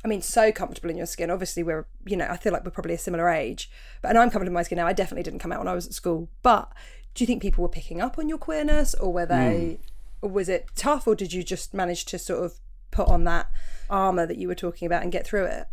I 0.03 0.09
mean, 0.09 0.23
so 0.23 0.51
comfortable 0.51 0.89
in 0.89 0.97
your 0.97 1.05
skin. 1.05 1.31
Obviously, 1.31 1.63
we're, 1.63 1.87
you 2.07 2.17
know, 2.17 2.27
I 2.27 2.39
feel 2.39 2.55
like 2.55 2.65
we're 2.65 2.71
probably 2.71 2.95
a 2.95 2.99
similar 2.99 3.29
age. 3.29 3.71
But 4.01 4.09
and 4.09 4.19
I'm 4.19 4.31
comfortable 4.31 4.47
in 4.47 4.55
my 4.55 4.63
skin 4.63 4.77
now. 4.77 4.87
I 4.87 4.95
definitely 4.95 5.25
didn't 5.25 5.41
come 5.41 5.53
out 5.53 5.59
when 5.59 5.69
I 5.69 5.75
was 5.75 5.87
at 5.87 5.93
school. 5.93 6.31
But 6.43 6.73
do 7.15 7.23
you 7.23 7.27
think 7.27 7.43
people 7.43 7.61
were 7.61 7.69
picking 7.69 8.01
up 8.01 8.19
on 8.19 8.27
your 8.27 8.39
queerness, 8.39 8.95
or 8.95 9.13
were 9.13 9.27
they, 9.27 9.79
mm. 9.79 9.79
or 10.23 10.31
was 10.31 10.49
it 10.49 10.71
tough, 10.75 11.07
or 11.07 11.15
did 11.15 11.35
you 11.35 11.43
just 11.43 11.75
manage 11.75 12.07
to 12.07 12.19
sort 12.19 12.43
of 12.43 12.55
put 12.91 13.09
on 13.09 13.25
that 13.25 13.51
armor 13.91 14.25
that 14.25 14.39
you 14.39 14.49
were 14.49 14.55
talking 14.55 14.87
about 14.87 15.03
and 15.03 15.13
get 15.13 15.27
through 15.27 15.45
it? 15.45 15.67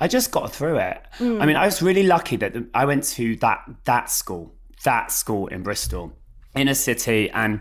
I 0.00 0.06
just 0.06 0.32
got 0.32 0.52
through 0.52 0.76
it. 0.76 1.00
Mm. 1.18 1.40
I 1.40 1.46
mean, 1.46 1.56
I 1.56 1.64
was 1.64 1.80
really 1.80 2.02
lucky 2.02 2.36
that 2.36 2.54
I 2.74 2.84
went 2.84 3.04
to 3.04 3.36
that 3.36 3.64
that 3.84 4.10
school, 4.10 4.52
that 4.84 5.10
school 5.10 5.46
in 5.46 5.62
Bristol 5.62 6.12
inner 6.54 6.74
city 6.74 7.30
and 7.30 7.60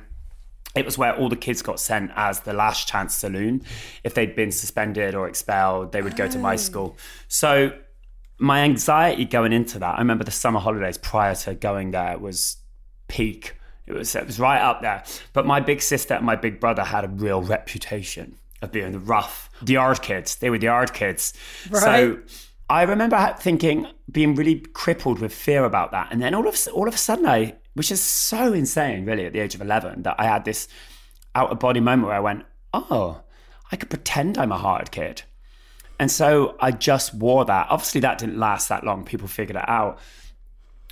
it 0.76 0.86
was 0.86 0.98
where 0.98 1.16
all 1.16 1.30
the 1.30 1.36
kids 1.36 1.62
got 1.62 1.80
sent 1.80 2.12
as 2.16 2.42
the 2.42 2.54
last 2.54 2.88
chance 2.88 3.14
saloon. 3.14 3.62
If 4.04 4.14
they'd 4.14 4.36
been 4.36 4.52
suspended 4.52 5.16
or 5.16 5.28
expelled, 5.28 5.92
they 5.92 6.02
would 6.02 6.16
go 6.16 6.28
to 6.30 6.40
my 6.40 6.56
school. 6.56 6.98
So 7.28 7.78
my 8.38 8.62
anxiety 8.62 9.26
going 9.26 9.54
into 9.54 9.80
that, 9.80 9.96
I 9.96 10.00
remember 10.00 10.24
the 10.24 10.32
summer 10.32 10.60
holidays 10.60 10.98
prior 10.98 11.36
to 11.36 11.56
going 11.56 11.92
there 11.92 12.18
was 12.18 12.58
peak. 13.08 13.56
It 13.86 13.94
was 13.94 14.16
it 14.16 14.26
was 14.26 14.40
right 14.40 14.62
up 14.62 14.82
there. 14.82 15.04
But 15.34 15.46
my 15.46 15.60
big 15.60 15.82
sister 15.82 16.14
and 16.14 16.26
my 16.26 16.38
big 16.38 16.60
brother 16.60 16.84
had 16.84 17.04
a 17.04 17.10
real 17.10 17.42
reputation 17.42 18.38
of 18.62 18.72
being 18.72 18.94
the 18.94 19.00
rough, 19.00 19.50
the 19.62 19.76
art 19.78 20.02
kids. 20.02 20.36
They 20.38 20.50
were 20.50 20.58
the 20.58 20.70
art 20.70 20.94
kids. 20.94 21.34
Right. 21.70 21.82
So 21.82 22.20
I 22.70 22.84
remember 22.84 23.36
thinking, 23.40 23.88
being 24.10 24.36
really 24.36 24.60
crippled 24.60 25.20
with 25.20 25.34
fear 25.34 25.66
about 25.66 25.92
that. 25.92 26.08
And 26.12 26.22
then 26.22 26.34
all 26.34 26.48
of 26.48 26.58
all 26.74 26.88
of 26.88 26.94
a 26.94 26.98
sudden, 26.98 27.26
I 27.26 27.56
which 27.74 27.92
is 27.92 28.02
so 28.02 28.54
insane, 28.54 29.06
really, 29.06 29.26
at 29.26 29.34
the 29.34 29.40
age 29.40 29.56
of 29.56 29.62
11, 29.62 30.04
that 30.04 30.16
I 30.20 30.26
had 30.26 30.46
this 30.46 30.68
out 31.36 31.52
of 31.52 31.60
body 31.60 31.80
moment 31.80 32.08
where 32.08 32.18
I 32.18 32.20
went, 32.20 32.46
oh, 32.74 33.22
I 33.72 33.76
could 33.76 33.90
pretend 33.90 34.38
I'm 34.38 34.52
a 34.52 34.58
hard 34.58 34.92
kid. 34.92 35.24
And 36.00 36.12
so 36.12 36.56
I 36.60 36.72
just 36.72 37.14
wore 37.14 37.46
that. 37.46 37.68
Obviously, 37.70 38.02
that 38.02 38.18
didn't 38.18 38.38
last 38.38 38.70
that 38.70 38.84
long. 38.84 39.06
People 39.06 39.28
figured 39.28 39.56
it 39.56 39.70
out. 39.70 40.00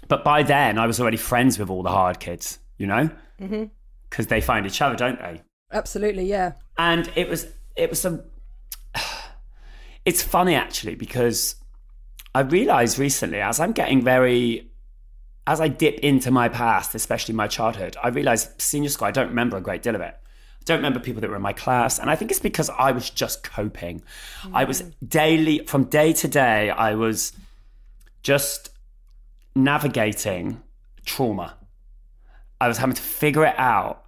But 0.07 0.23
by 0.23 0.43
then, 0.43 0.77
I 0.77 0.87
was 0.87 0.99
already 0.99 1.17
friends 1.17 1.59
with 1.59 1.69
all 1.69 1.83
the 1.83 1.89
hard 1.89 2.19
kids, 2.19 2.59
you 2.77 2.87
know? 2.87 3.09
Because 3.37 3.51
mm-hmm. 3.51 4.23
they 4.23 4.41
find 4.41 4.65
each 4.65 4.81
other, 4.81 4.95
don't 4.95 5.19
they? 5.19 5.41
Absolutely, 5.71 6.25
yeah. 6.25 6.53
And 6.77 7.11
it 7.15 7.27
was, 7.27 7.47
it 7.75 7.89
was 7.89 8.05
a, 8.05 8.23
it's 10.05 10.23
funny 10.23 10.55
actually, 10.55 10.95
because 10.95 11.55
I 12.33 12.41
realized 12.41 12.99
recently 12.99 13.41
as 13.41 13.59
I'm 13.59 13.71
getting 13.71 14.03
very 14.03 14.68
as 15.47 15.59
I 15.59 15.67
dip 15.67 15.99
into 15.99 16.31
my 16.31 16.49
past, 16.49 16.95
especially 16.95 17.35
my 17.35 17.47
childhood, 17.47 17.97
I 18.03 18.09
realize 18.09 18.53
senior 18.57 18.89
school, 18.89 19.07
I 19.07 19.11
don't 19.11 19.29
remember 19.29 19.57
a 19.57 19.61
great 19.61 19.81
deal 19.81 19.95
of 19.95 20.01
it. 20.01 20.15
I 20.15 20.63
don't 20.65 20.77
remember 20.77 20.99
people 20.99 21.21
that 21.21 21.29
were 21.29 21.35
in 21.35 21.41
my 21.41 21.53
class. 21.53 21.97
And 21.99 22.09
I 22.09 22.15
think 22.15 22.31
it's 22.31 22.39
because 22.39 22.69
I 22.69 22.91
was 22.91 23.09
just 23.09 23.43
coping. 23.43 24.01
Mm. 24.43 24.51
I 24.53 24.63
was 24.65 24.81
daily, 25.05 25.65
from 25.65 25.85
day 25.85 26.13
to 26.13 26.27
day, 26.27 26.69
I 26.69 26.93
was 26.95 27.33
just 28.21 28.69
navigating 29.55 30.61
trauma. 31.05 31.55
I 32.61 32.67
was 32.67 32.77
having 32.77 32.95
to 32.95 33.01
figure 33.01 33.45
it 33.45 33.55
out 33.57 34.05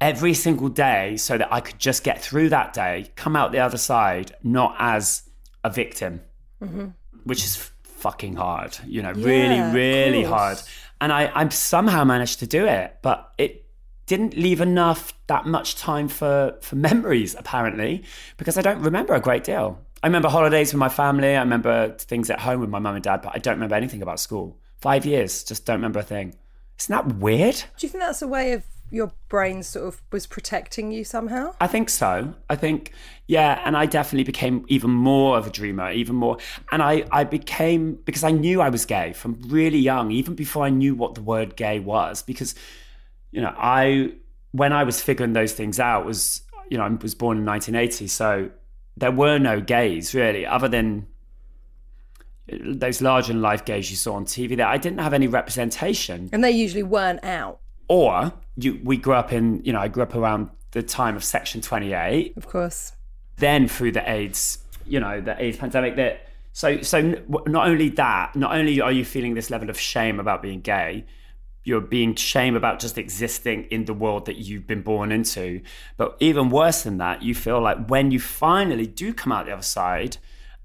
every 0.00 0.34
single 0.34 0.68
day 0.68 1.16
so 1.16 1.38
that 1.38 1.52
I 1.52 1.60
could 1.60 1.78
just 1.78 2.04
get 2.04 2.22
through 2.22 2.50
that 2.50 2.72
day, 2.72 3.10
come 3.16 3.34
out 3.34 3.52
the 3.52 3.58
other 3.58 3.78
side, 3.78 4.32
not 4.42 4.76
as 4.78 5.22
a 5.64 5.70
victim, 5.70 6.20
mm-hmm. 6.62 6.88
which 7.24 7.44
is 7.44 7.70
fucking 7.98 8.36
hard, 8.36 8.78
you 8.86 9.02
know, 9.02 9.12
yeah, 9.14 9.26
really, 9.26 9.74
really 9.74 10.24
hard. 10.24 10.58
And 11.00 11.12
I, 11.12 11.30
I 11.34 11.48
somehow 11.48 12.04
managed 12.04 12.40
to 12.40 12.46
do 12.46 12.66
it, 12.66 12.96
but 13.02 13.32
it 13.38 13.64
didn't 14.06 14.36
leave 14.36 14.60
enough 14.60 15.12
that 15.26 15.46
much 15.46 15.76
time 15.76 16.08
for 16.08 16.56
for 16.62 16.76
memories 16.76 17.34
apparently 17.38 18.02
because 18.38 18.56
I 18.56 18.62
don't 18.62 18.80
remember 18.80 19.14
a 19.14 19.20
great 19.20 19.44
deal. 19.44 19.78
I 20.02 20.06
remember 20.06 20.28
holidays 20.28 20.72
with 20.72 20.78
my 20.78 20.88
family. 20.88 21.36
I 21.36 21.40
remember 21.40 21.90
things 21.98 22.30
at 22.30 22.40
home 22.40 22.60
with 22.60 22.70
my 22.70 22.78
mum 22.78 22.94
and 22.94 23.04
dad, 23.04 23.20
but 23.22 23.32
I 23.34 23.38
don't 23.38 23.54
remember 23.54 23.74
anything 23.74 24.00
about 24.00 24.20
school. 24.20 24.58
Five 24.76 25.04
years, 25.04 25.42
just 25.42 25.66
don't 25.66 25.76
remember 25.76 25.98
a 25.98 26.04
thing. 26.04 26.36
Isn't 26.78 26.92
that 26.92 27.16
weird? 27.16 27.56
Do 27.56 27.86
you 27.86 27.88
think 27.88 28.04
that's 28.04 28.22
a 28.22 28.28
way 28.28 28.52
of 28.52 28.62
your 28.90 29.12
brain 29.28 29.62
sort 29.62 29.86
of 29.86 30.02
was 30.12 30.26
protecting 30.26 30.92
you 30.92 31.04
somehow? 31.04 31.54
I 31.60 31.66
think 31.66 31.90
so. 31.90 32.34
I 32.48 32.56
think, 32.56 32.92
yeah, 33.26 33.60
and 33.64 33.76
I 33.76 33.86
definitely 33.86 34.24
became 34.24 34.64
even 34.68 34.90
more 34.90 35.36
of 35.36 35.46
a 35.46 35.50
dreamer, 35.50 35.90
even 35.90 36.16
more. 36.16 36.38
And 36.72 36.82
I, 36.82 37.04
I 37.10 37.24
became, 37.24 37.98
because 38.04 38.24
I 38.24 38.30
knew 38.30 38.60
I 38.60 38.70
was 38.70 38.86
gay 38.86 39.12
from 39.12 39.38
really 39.46 39.78
young, 39.78 40.10
even 40.10 40.34
before 40.34 40.64
I 40.64 40.70
knew 40.70 40.94
what 40.94 41.14
the 41.14 41.22
word 41.22 41.56
gay 41.56 41.80
was, 41.80 42.22
because, 42.22 42.54
you 43.30 43.40
know, 43.40 43.54
I, 43.56 44.12
when 44.52 44.72
I 44.72 44.84
was 44.84 45.02
figuring 45.02 45.34
those 45.34 45.52
things 45.52 45.78
out 45.78 46.06
was, 46.06 46.42
you 46.70 46.78
know, 46.78 46.84
I 46.84 46.88
was 46.88 47.14
born 47.14 47.38
in 47.38 47.44
1980, 47.44 48.06
so 48.08 48.50
there 48.96 49.12
were 49.12 49.38
no 49.38 49.60
gays 49.60 50.14
really, 50.14 50.46
other 50.46 50.68
than 50.68 51.06
those 52.50 53.02
larger 53.02 53.32
than 53.32 53.42
life 53.42 53.64
gays 53.64 53.90
you 53.90 53.96
saw 53.96 54.14
on 54.14 54.24
TV 54.24 54.56
there. 54.56 54.66
I 54.66 54.78
didn't 54.78 55.00
have 55.00 55.12
any 55.12 55.26
representation. 55.26 56.30
And 56.32 56.42
they 56.42 56.50
usually 56.50 56.82
weren't 56.82 57.22
out. 57.22 57.60
Or 57.88 58.32
you, 58.56 58.80
we 58.84 58.96
grew 58.96 59.14
up 59.14 59.32
in, 59.32 59.64
you 59.64 59.72
know, 59.72 59.80
I 59.80 59.88
grew 59.88 60.02
up 60.02 60.14
around 60.14 60.50
the 60.72 60.82
time 60.82 61.16
of 61.16 61.24
Section 61.24 61.60
28. 61.60 62.36
Of 62.36 62.46
course. 62.46 62.92
Then 63.36 63.68
through 63.68 63.92
the 63.92 64.10
AIDS, 64.10 64.58
you 64.86 65.00
know, 65.00 65.20
the 65.20 65.40
AIDS 65.42 65.56
pandemic, 65.56 65.96
that 65.96 66.28
So, 66.52 66.82
so 66.82 67.14
not 67.46 67.68
only 67.68 67.88
that, 67.90 68.34
not 68.34 68.54
only 68.56 68.80
are 68.80 68.92
you 68.92 69.04
feeling 69.04 69.34
this 69.34 69.48
level 69.48 69.70
of 69.70 69.78
shame 69.78 70.18
about 70.18 70.42
being 70.42 70.60
gay, 70.60 71.04
you're 71.64 71.80
being 71.80 72.14
shame 72.14 72.56
about 72.56 72.80
just 72.80 72.96
existing 72.98 73.64
in 73.64 73.84
the 73.84 73.94
world 73.94 74.26
that 74.26 74.36
you've 74.36 74.66
been 74.66 74.82
born 74.82 75.12
into. 75.12 75.60
But 75.96 76.16
even 76.18 76.48
worse 76.48 76.82
than 76.82 76.96
that, 76.98 77.22
you 77.22 77.34
feel 77.34 77.60
like 77.60 77.88
when 77.88 78.10
you 78.10 78.18
finally 78.18 78.86
do 78.86 79.12
come 79.12 79.32
out 79.32 79.46
the 79.46 79.52
other 79.52 79.62
side 79.62 80.16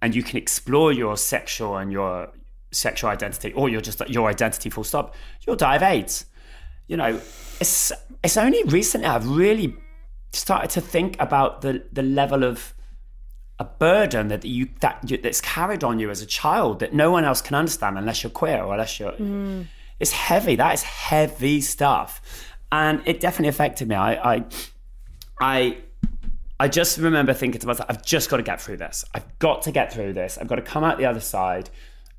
and 0.01 0.15
you 0.15 0.23
can 0.23 0.37
explore 0.37 0.91
your 0.93 1.17
sexual 1.17 1.77
and 1.77 1.91
your 1.91 2.31
sexual 2.71 3.09
identity, 3.09 3.53
or 3.53 3.69
you're 3.69 3.81
just 3.81 3.99
your 4.09 4.29
identity 4.29 4.69
full 4.69 4.83
stop, 4.83 5.15
you'll 5.45 5.55
die 5.55 5.75
of 5.75 5.83
AIDS. 5.83 6.25
You 6.87 6.97
know, 6.97 7.21
it's 7.59 7.91
it's 8.23 8.37
only 8.37 8.63
recently 8.63 9.07
I've 9.07 9.27
really 9.27 9.75
started 10.31 10.69
to 10.71 10.81
think 10.81 11.15
about 11.19 11.61
the 11.61 11.83
the 11.91 12.03
level 12.03 12.43
of 12.43 12.73
a 13.59 13.63
burden 13.65 14.27
that 14.29 14.43
you 14.43 14.69
that 14.81 15.09
you, 15.09 15.17
that's 15.17 15.41
carried 15.41 15.83
on 15.83 15.99
you 15.99 16.09
as 16.09 16.21
a 16.21 16.25
child 16.25 16.79
that 16.79 16.93
no 16.93 17.11
one 17.11 17.23
else 17.23 17.41
can 17.41 17.55
understand 17.55 17.97
unless 17.97 18.23
you're 18.23 18.31
queer 18.31 18.61
or 18.63 18.73
unless 18.73 18.99
you're. 18.99 19.11
Mm. 19.13 19.67
It's 19.99 20.11
heavy. 20.11 20.55
That 20.55 20.73
is 20.73 20.83
heavy 20.83 21.61
stuff, 21.61 22.21
and 22.71 23.01
it 23.05 23.19
definitely 23.19 23.49
affected 23.49 23.87
me. 23.87 23.95
I, 23.95 24.33
I, 24.33 24.45
I, 25.39 25.77
I 26.59 26.67
just 26.67 26.97
remember 26.97 27.33
thinking 27.33 27.61
to 27.61 27.67
myself, 27.67 27.87
I've 27.89 28.03
just 28.03 28.29
got 28.29 28.37
to 28.37 28.43
get 28.43 28.59
through 28.59 28.77
this. 28.77 29.05
I've 29.13 29.39
got 29.39 29.61
to 29.63 29.71
get 29.71 29.93
through 29.93 30.13
this. 30.13 30.37
I've 30.37 30.47
got 30.47 30.55
to 30.55 30.61
come 30.61 30.83
out 30.83 30.97
the 30.97 31.05
other 31.05 31.19
side. 31.19 31.69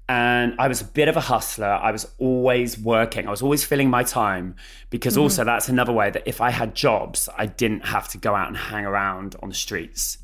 And 0.08 0.54
I 0.58 0.68
was 0.68 0.82
a 0.82 0.84
bit 0.84 1.08
of 1.08 1.16
a 1.16 1.20
hustler. 1.20 1.66
I 1.66 1.90
was 1.90 2.06
always 2.18 2.78
working. 2.78 3.26
I 3.26 3.30
was 3.30 3.40
always 3.40 3.64
filling 3.64 3.88
my 3.88 4.02
time 4.02 4.54
because 4.90 5.16
also 5.16 5.42
mm. 5.42 5.46
that's 5.46 5.70
another 5.70 5.92
way 5.92 6.10
that 6.10 6.24
if 6.26 6.42
I 6.42 6.50
had 6.50 6.74
jobs, 6.74 7.28
I 7.38 7.46
didn't 7.46 7.86
have 7.86 8.08
to 8.08 8.18
go 8.18 8.34
out 8.34 8.48
and 8.48 8.56
hang 8.56 8.84
around 8.84 9.34
on 9.42 9.48
the 9.48 9.54
streets. 9.54 10.18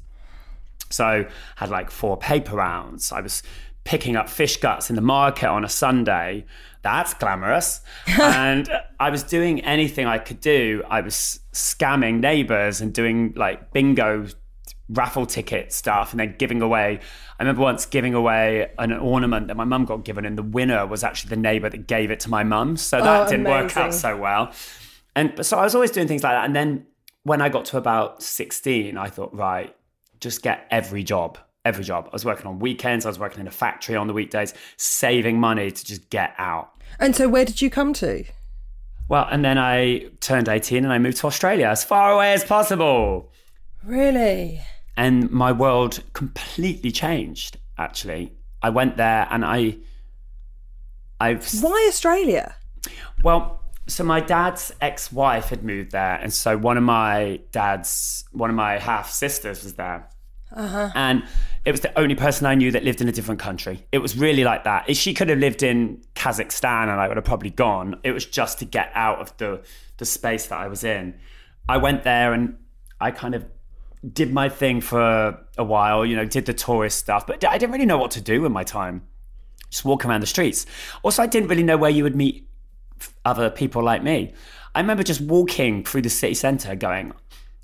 So 0.91 1.05
I 1.05 1.27
had 1.57 1.71
like 1.71 1.91
four 1.91 2.19
paper 2.19 2.57
rounds. 2.57 3.11
I 3.11 3.23
was 3.23 3.43
picking 3.85 4.17
up 4.17 4.29
fish 4.29 4.59
guts 4.59 4.91
in 4.91 4.97
the 4.97 5.03
market 5.03 5.49
on 5.49 5.65
a 5.65 5.69
Sunday. 5.69 6.45
That's 6.83 7.15
glamorous. 7.15 7.81
and 8.07 8.69
I 8.99 9.09
was 9.09 9.23
doing 9.23 9.61
anything 9.63 10.07
I 10.07 10.19
could 10.19 10.41
do. 10.41 10.83
I 10.89 11.01
was 11.01 11.41
scamming 11.53 12.21
neighbors 12.21 12.83
and 12.83 12.93
doing 12.93 13.33
like 13.35 13.73
bingo 13.73 14.27
raffle 14.91 15.25
ticket 15.25 15.73
stuff 15.73 16.13
and 16.13 16.21
then 16.21 16.35
giving 16.39 16.61
away. 16.63 17.01
I 17.41 17.43
remember 17.43 17.63
once 17.63 17.87
giving 17.87 18.13
away 18.13 18.71
an 18.79 18.93
ornament 18.93 19.49
that 19.49 19.57
my 19.57 19.65
mum 19.65 19.87
got 19.87 20.05
given, 20.05 20.27
and 20.27 20.37
the 20.37 20.43
winner 20.43 20.87
was 20.87 21.03
actually 21.03 21.31
the 21.31 21.41
neighbor 21.41 21.71
that 21.71 21.87
gave 21.87 22.11
it 22.11 22.21
to 22.21 22.29
my 22.31 22.45
mum. 22.45 22.77
So 22.77 23.01
that 23.01 23.27
Oh, 23.27 23.31
didn't 23.31 23.47
work 23.47 23.75
out 23.79 23.95
so 23.95 24.15
well. 24.15 24.53
And 25.17 25.45
so 25.45 25.59
I 25.59 25.65
was 25.65 25.75
always 25.75 25.91
doing 25.91 26.07
things 26.07 26.23
like 26.23 26.35
that. 26.35 26.45
And 26.45 26.55
then 26.55 26.87
when 27.23 27.41
I 27.41 27.49
got 27.49 27.65
to 27.67 27.79
about 27.79 28.23
16, 28.23 28.99
I 28.99 29.09
thought, 29.09 29.35
right, 29.35 29.75
just 30.21 30.43
get 30.43 30.67
every 30.71 31.03
job, 31.03 31.39
every 31.65 31.83
job. 31.83 32.09
I 32.09 32.11
was 32.13 32.27
working 32.27 32.47
on 32.47 32.59
weekends, 32.59 33.07
I 33.07 33.09
was 33.09 33.19
working 33.19 33.41
in 33.41 33.47
a 33.47 33.51
factory 33.51 33.97
on 33.97 34.07
the 34.07 34.13
weekdays, 34.13 34.53
saving 34.77 35.41
money 35.41 35.71
to 35.71 35.85
just 35.85 36.11
get 36.11 36.35
out. 36.37 36.73
And 36.99 37.17
so, 37.17 37.27
where 37.27 37.47
did 37.47 37.63
you 37.63 37.71
come 37.71 37.95
to? 37.95 38.25
Well, 39.09 39.27
and 39.31 39.43
then 39.43 39.57
I 39.57 40.11
turned 40.21 40.47
18 40.51 40.85
and 40.85 40.93
I 40.93 40.99
moved 40.99 41.17
to 41.17 41.27
Australia 41.27 41.69
as 41.69 41.85
far 41.85 42.13
away 42.13 42.35
as 42.35 42.45
possible. 42.45 43.33
Really? 43.83 44.61
And 44.97 45.31
my 45.31 45.53
world 45.53 46.03
completely 46.13 46.93
changed, 46.93 47.59
actually. 47.79 48.33
I 48.63 48.71
went 48.71 48.97
there 48.97 49.27
and 49.31 49.45
I, 49.45 49.77
I've, 51.19 51.49
Why 51.63 51.87
Australia? 51.89 52.55
well, 53.23 53.63
so 53.87 54.05
my 54.05 54.21
dad's 54.21 54.73
ex-wife 54.81 55.49
had 55.49 55.65
moved 55.65 55.93
there. 55.93 56.15
And 56.17 56.33
so 56.33 56.57
one 56.57 56.77
of 56.77 56.83
my 56.83 57.41
dad's, 57.53 58.25
one 58.33 58.51
of 58.51 58.57
my 58.57 58.79
half 58.79 59.11
sisters 59.11 59.65
was 59.65 59.75
there. 59.75 60.09
Uh-huh. 60.53 60.91
And 60.95 61.25
it 61.65 61.71
was 61.71 61.81
the 61.81 61.97
only 61.99 62.15
person 62.15 62.47
I 62.47 62.55
knew 62.55 62.71
that 62.73 62.85
lived 62.85 63.01
in 63.01 63.09
a 63.09 63.13
different 63.13 63.41
country. 63.41 63.87
It 63.93 63.99
was 63.99 64.17
really 64.17 64.45
like 64.45 64.65
that. 64.65 64.89
If 64.89 64.97
She 64.97 65.15
could 65.15 65.29
have 65.29 65.39
lived 65.39 65.63
in 65.63 66.03
Kazakhstan 66.15 66.83
and 66.85 66.93
I 67.01 67.09
would 67.09 67.17
have 67.17 67.25
probably 67.25 67.51
gone. 67.51 67.99
It 68.03 68.13
was 68.13 68.25
just 68.25 68.59
to 68.61 68.65
get 68.65 68.91
out 68.95 69.21
of 69.21 69.37
the, 69.39 69.63
the 69.99 70.05
space 70.05 70.47
that 70.47 70.59
I 70.59 70.69
was 70.69 70.85
in. 70.85 71.19
I 71.69 71.77
went 71.77 72.05
there 72.05 72.33
and 72.33 72.57
I 73.01 73.11
kind 73.11 73.35
of 73.35 73.45
did 74.13 74.33
my 74.33 74.49
thing 74.49 74.81
for 74.81 75.39
a 75.59 75.65
while, 75.65 76.07
you 76.07 76.17
know, 76.17 76.25
did 76.25 76.47
the 76.47 76.55
tourist 76.55 76.99
stuff, 76.99 77.27
but 77.27 77.45
I 77.45 77.59
didn't 77.59 77.73
really 77.73 77.87
know 77.87 77.99
what 77.99 78.11
to 78.13 78.21
do 78.21 78.41
with 78.41 78.53
my 78.53 78.65
time. 78.65 79.03
Just 79.71 79.85
walk 79.85 80.05
around 80.05 80.23
the 80.23 80.27
streets. 80.27 80.67
Also, 81.03 81.23
I 81.23 81.27
didn't 81.27 81.49
really 81.49 81.63
know 81.63 81.77
where 81.77 81.91
you 81.91 82.03
would 82.03 82.17
meet 82.17 82.49
other 83.25 83.51
people 83.51 83.83
like 83.83 84.03
me. 84.03 84.33
I 84.75 84.81
remember 84.81 85.03
just 85.03 85.21
walking 85.21 85.85
through 85.85 86.03
the 86.03 86.11
city 86.11 86.35
centre 86.35 86.75
going, 86.75 87.13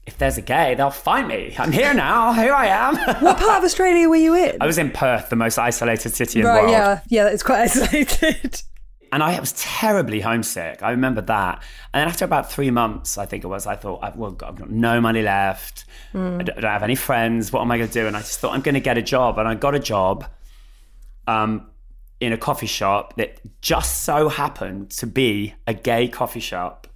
if 0.07 0.19
there's 0.19 0.39
a 0.39 0.43
gay, 0.43 0.75
they'll 0.75 0.91
find 0.91 1.27
me. 1.27 1.55
I'm 1.59 1.73
here 1.73 1.93
now. 2.07 2.33
Here 2.33 2.53
I 2.55 2.67
am. 2.67 2.97
What 3.23 3.39
part 3.39 3.59
of 3.59 3.65
Australia 3.65 4.09
were 4.09 4.17
you 4.17 4.35
in? 4.35 4.57
I 4.61 4.67
was 4.67 4.79
in 4.79 4.91
Perth, 4.91 5.31
the 5.31 5.37
most 5.37 5.59
isolated 5.59 6.15
city 6.15 6.41
in 6.41 6.47
the 6.47 6.53
world. 6.53 6.71
yeah, 6.71 7.01
yeah, 7.09 7.29
it's 7.29 7.43
quite 7.43 7.61
isolated. 7.71 8.63
And 9.13 9.23
I 9.23 9.39
was 9.39 9.53
terribly 9.53 10.21
homesick. 10.21 10.83
I 10.83 10.91
remember 10.91 11.21
that. 11.23 11.63
And 11.95 12.01
then 12.01 12.09
after 12.09 12.25
about 12.25 12.51
three 12.51 12.71
months, 12.71 13.19
I 13.19 13.27
think 13.27 13.45
it 13.45 13.47
was, 13.47 13.67
I 13.67 13.77
thought, 13.77 14.01
I've, 14.03 14.17
well, 14.17 14.37
I've 14.45 14.57
got 14.57 14.71
no 14.71 15.01
money 15.01 15.23
left. 15.23 15.85
I 16.39 16.43
don't 16.43 16.59
I 16.59 16.61
don't 16.61 16.65
have 16.65 16.83
any 16.83 16.95
friends. 16.97 17.53
What 17.53 17.63
am 17.63 17.71
I 17.71 17.79
going 17.79 17.89
to 17.89 17.95
do? 17.95 18.07
And 18.07 18.17
I 18.17 18.21
just 18.21 18.41
thought, 18.41 18.53
I'm 18.53 18.63
going 18.63 18.75
to 18.75 18.81
get 18.81 18.99
a 18.99 19.03
job. 19.03 19.39
And 19.39 19.47
I 19.47 19.55
got 19.55 19.75
a 19.75 19.79
job 19.79 20.27
um, 21.27 21.69
in 22.21 22.33
a 22.33 22.39
coffee 22.39 22.67
shop 22.67 23.17
that 23.17 23.41
just 23.61 24.03
so 24.03 24.29
happened 24.29 24.91
to 24.91 25.07
be 25.07 25.55
a 25.67 25.75
gay 25.75 26.09
coffee 26.09 26.41
shop. 26.41 26.87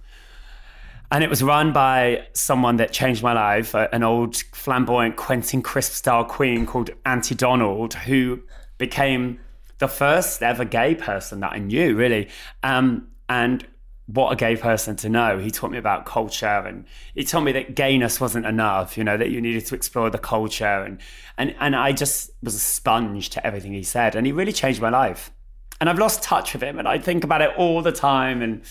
And 1.11 1.23
it 1.25 1.29
was 1.29 1.43
run 1.43 1.73
by 1.73 2.27
someone 2.33 2.77
that 2.77 2.93
changed 2.93 3.21
my 3.21 3.33
life, 3.33 3.73
an 3.75 4.01
old 4.01 4.37
flamboyant 4.53 5.17
Quentin 5.17 5.61
Crisp 5.61 5.91
style 5.91 6.23
queen 6.23 6.65
called 6.65 6.89
Auntie 7.05 7.35
Donald, 7.35 7.95
who 7.95 8.41
became 8.77 9.39
the 9.81 9.87
first 9.87 10.43
ever 10.43 10.63
gay 10.63 10.93
person 10.93 11.39
that 11.39 11.53
I 11.53 11.57
knew, 11.57 11.95
really. 11.95 12.29
Um, 12.61 13.07
and 13.27 13.65
what 14.05 14.31
a 14.31 14.35
gay 14.35 14.55
person 14.55 14.95
to 14.97 15.09
know. 15.09 15.39
He 15.39 15.49
taught 15.49 15.71
me 15.71 15.79
about 15.79 16.05
culture 16.05 16.45
and 16.45 16.85
he 17.15 17.23
told 17.23 17.45
me 17.45 17.51
that 17.53 17.75
gayness 17.75 18.21
wasn't 18.21 18.45
enough, 18.45 18.95
you 18.95 19.03
know, 19.03 19.17
that 19.17 19.31
you 19.31 19.41
needed 19.41 19.65
to 19.65 19.75
explore 19.75 20.11
the 20.11 20.19
culture. 20.19 20.65
And, 20.65 20.99
and, 21.35 21.55
and 21.59 21.75
I 21.75 21.93
just 21.93 22.29
was 22.43 22.53
a 22.53 22.59
sponge 22.59 23.31
to 23.31 23.45
everything 23.45 23.73
he 23.73 23.81
said. 23.81 24.15
And 24.15 24.27
he 24.27 24.31
really 24.31 24.53
changed 24.53 24.81
my 24.81 24.89
life. 24.89 25.31
And 25.79 25.89
I've 25.89 25.97
lost 25.97 26.21
touch 26.21 26.53
with 26.53 26.61
him 26.61 26.77
and 26.77 26.87
I 26.87 26.99
think 26.99 27.23
about 27.23 27.41
it 27.41 27.49
all 27.57 27.81
the 27.81 27.91
time. 27.91 28.43
And 28.43 28.61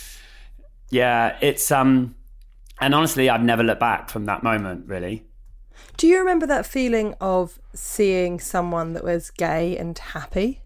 yeah, 0.91 1.37
it's, 1.41 1.73
um, 1.73 2.15
and 2.81 2.95
honestly, 2.95 3.29
I've 3.29 3.43
never 3.43 3.65
looked 3.65 3.81
back 3.81 4.11
from 4.11 4.27
that 4.27 4.45
moment, 4.45 4.87
really. 4.87 5.25
Do 5.97 6.07
you 6.07 6.19
remember 6.19 6.47
that 6.47 6.67
feeling 6.67 7.17
of 7.21 7.59
seeing 7.75 8.39
someone 8.39 8.93
that 8.93 9.03
was 9.03 9.31
gay 9.31 9.77
and 9.77 9.99
happy? 9.99 10.61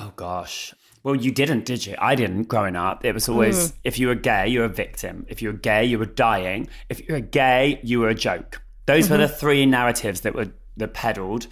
Oh 0.00 0.12
gosh. 0.16 0.74
Well, 1.02 1.14
you 1.14 1.30
didn't, 1.30 1.64
did 1.66 1.86
you? 1.86 1.94
I 1.98 2.14
didn't 2.14 2.44
growing 2.44 2.76
up. 2.76 3.04
It 3.04 3.12
was 3.12 3.28
always 3.28 3.72
mm. 3.72 3.74
if 3.84 3.98
you 3.98 4.08
were 4.08 4.14
gay, 4.14 4.48
you 4.48 4.60
were 4.60 4.66
a 4.66 4.70
victim. 4.70 5.26
If 5.28 5.42
you 5.42 5.48
were 5.48 5.58
gay, 5.58 5.84
you 5.84 5.98
were 5.98 6.06
dying. 6.06 6.68
If 6.88 7.06
you 7.06 7.14
were 7.14 7.20
gay, 7.20 7.80
you 7.82 8.00
were 8.00 8.08
a 8.08 8.14
joke. 8.14 8.62
Those 8.86 9.08
were 9.08 9.18
the 9.18 9.24
mm-hmm. 9.24 9.34
three 9.34 9.66
narratives 9.66 10.22
that 10.22 10.34
were 10.34 10.48
that 10.76 10.94
peddled 10.94 11.46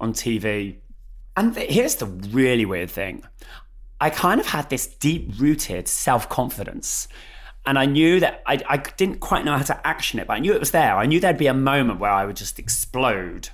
on 0.00 0.12
TV. 0.12 0.76
And 1.36 1.54
th- 1.54 1.70
here's 1.70 1.96
the 1.96 2.06
really 2.06 2.64
weird 2.64 2.90
thing. 2.90 3.24
I 4.00 4.10
kind 4.10 4.40
of 4.40 4.46
had 4.46 4.68
this 4.70 4.86
deep 4.86 5.32
rooted 5.38 5.88
self 5.88 6.28
confidence. 6.28 7.08
And 7.66 7.78
I 7.78 7.86
knew 7.86 8.20
that 8.20 8.42
I, 8.46 8.60
I 8.68 8.76
didn't 8.76 9.20
quite 9.20 9.46
know 9.46 9.56
how 9.56 9.64
to 9.64 9.86
action 9.86 10.18
it, 10.18 10.26
but 10.26 10.34
I 10.34 10.38
knew 10.38 10.52
it 10.52 10.60
was 10.60 10.72
there. 10.72 10.96
I 10.98 11.06
knew 11.06 11.18
there'd 11.18 11.38
be 11.38 11.46
a 11.46 11.54
moment 11.54 11.98
where 11.98 12.10
I 12.10 12.26
would 12.26 12.36
just 12.36 12.58
explode. 12.58 13.48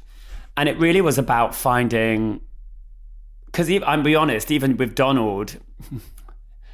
And 0.56 0.68
it 0.68 0.76
really 0.78 1.00
was 1.00 1.16
about 1.16 1.54
finding 1.54 2.40
because 3.50 3.70
I'm 3.86 4.02
be 4.02 4.14
honest, 4.14 4.50
even 4.50 4.76
with 4.76 4.94
Donald, 4.94 5.56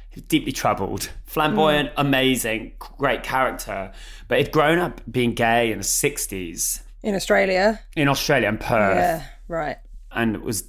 he's 0.09 0.21
deeply 0.27 0.51
troubled, 0.51 1.09
flamboyant, 1.25 1.89
hmm. 1.89 2.01
amazing, 2.01 2.73
great 2.79 3.23
character, 3.23 3.91
but 4.27 4.37
he'd 4.37 4.51
grown 4.51 4.79
up 4.79 5.01
being 5.09 5.33
gay 5.33 5.71
in 5.71 5.79
the 5.79 5.83
'60s 5.83 6.81
In 7.03 7.15
Australia? 7.15 7.79
in 7.95 8.07
Australia 8.07 8.47
and 8.49 8.59
Perth, 8.59 8.97
Yeah, 8.97 9.23
right. 9.47 9.77
and 10.11 10.41
was 10.41 10.65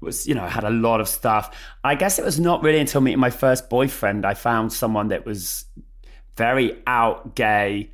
was 0.00 0.26
you 0.26 0.34
know 0.34 0.46
had 0.46 0.64
a 0.64 0.70
lot 0.70 1.00
of 1.00 1.08
stuff. 1.08 1.56
I 1.82 1.94
guess 1.94 2.18
it 2.18 2.24
was 2.24 2.38
not 2.38 2.62
really 2.62 2.78
until 2.78 3.00
meeting 3.00 3.20
my 3.20 3.30
first 3.30 3.70
boyfriend 3.70 4.26
I 4.26 4.34
found 4.34 4.72
someone 4.72 5.08
that 5.08 5.24
was 5.24 5.64
very 6.36 6.76
out 6.86 7.34
gay 7.34 7.90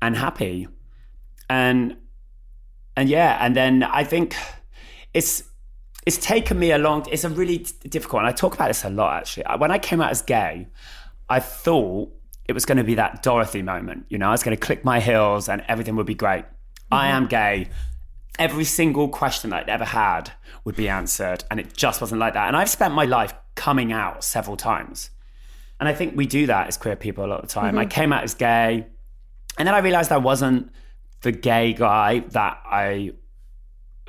and 0.00 0.16
happy, 0.16 0.68
and 1.50 1.96
and 2.96 3.08
yeah, 3.08 3.38
and 3.40 3.54
then 3.56 3.82
I 3.82 4.04
think 4.04 4.36
it's 5.14 5.42
it's 6.08 6.16
taken 6.16 6.58
me 6.58 6.72
a 6.72 6.78
long. 6.78 7.06
It's 7.12 7.24
a 7.24 7.28
really 7.28 7.58
difficult. 7.86 8.20
And 8.20 8.28
I 8.28 8.32
talk 8.32 8.54
about 8.54 8.68
this 8.68 8.82
a 8.82 8.88
lot 8.88 9.18
actually. 9.18 9.44
When 9.58 9.70
I 9.70 9.78
came 9.78 10.00
out 10.00 10.10
as 10.10 10.22
gay, 10.22 10.66
I 11.28 11.38
thought 11.38 12.10
it 12.46 12.54
was 12.54 12.64
going 12.64 12.78
to 12.78 12.84
be 12.84 12.94
that 12.94 13.22
Dorothy 13.22 13.60
moment. 13.60 14.06
You 14.08 14.16
know, 14.16 14.28
I 14.28 14.30
was 14.30 14.42
going 14.42 14.56
to 14.56 14.60
click 14.60 14.86
my 14.86 15.00
heels 15.00 15.50
and 15.50 15.62
everything 15.68 15.96
would 15.96 16.06
be 16.06 16.14
great. 16.14 16.46
I 16.90 17.08
mm-hmm. 17.08 17.16
am 17.16 17.26
gay. 17.26 17.68
Every 18.38 18.64
single 18.64 19.10
question 19.10 19.50
that 19.50 19.64
I'd 19.64 19.68
ever 19.68 19.84
had 19.84 20.32
would 20.64 20.76
be 20.76 20.88
answered, 20.88 21.44
and 21.50 21.60
it 21.60 21.74
just 21.74 22.00
wasn't 22.00 22.20
like 22.20 22.34
that. 22.34 22.46
And 22.46 22.56
I've 22.56 22.70
spent 22.70 22.94
my 22.94 23.04
life 23.04 23.34
coming 23.56 23.92
out 23.92 24.24
several 24.24 24.56
times, 24.56 25.10
and 25.80 25.88
I 25.88 25.92
think 25.92 26.16
we 26.16 26.24
do 26.24 26.46
that 26.46 26.68
as 26.68 26.76
queer 26.76 26.94
people 26.94 27.24
a 27.24 27.26
lot 27.26 27.40
of 27.42 27.48
the 27.48 27.52
time. 27.52 27.76
I 27.76 27.82
mm-hmm. 27.82 27.90
came 27.90 28.12
out 28.12 28.22
as 28.22 28.34
gay, 28.34 28.86
and 29.58 29.66
then 29.66 29.74
I 29.74 29.78
realized 29.78 30.12
I 30.12 30.18
wasn't 30.18 30.70
the 31.22 31.32
gay 31.32 31.72
guy 31.72 32.20
that 32.30 32.62
I 32.64 33.12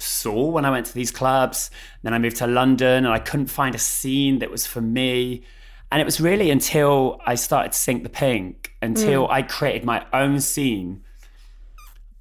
saw 0.01 0.49
when 0.49 0.65
I 0.65 0.71
went 0.71 0.85
to 0.87 0.93
these 0.93 1.11
clubs. 1.11 1.71
Then 2.03 2.13
I 2.13 2.19
moved 2.19 2.37
to 2.37 2.47
London 2.47 3.05
and 3.05 3.13
I 3.13 3.19
couldn't 3.19 3.47
find 3.47 3.75
a 3.75 3.79
scene 3.79 4.39
that 4.39 4.51
was 4.51 4.65
for 4.65 4.81
me. 4.81 5.43
And 5.91 6.01
it 6.01 6.05
was 6.05 6.19
really 6.19 6.51
until 6.51 7.19
I 7.25 7.35
started 7.35 7.71
to 7.71 7.77
Sink 7.77 8.03
the 8.03 8.09
Pink, 8.09 8.75
until 8.81 9.25
hmm. 9.25 9.31
I 9.31 9.41
created 9.41 9.85
my 9.85 10.05
own 10.13 10.39
scene, 10.39 11.03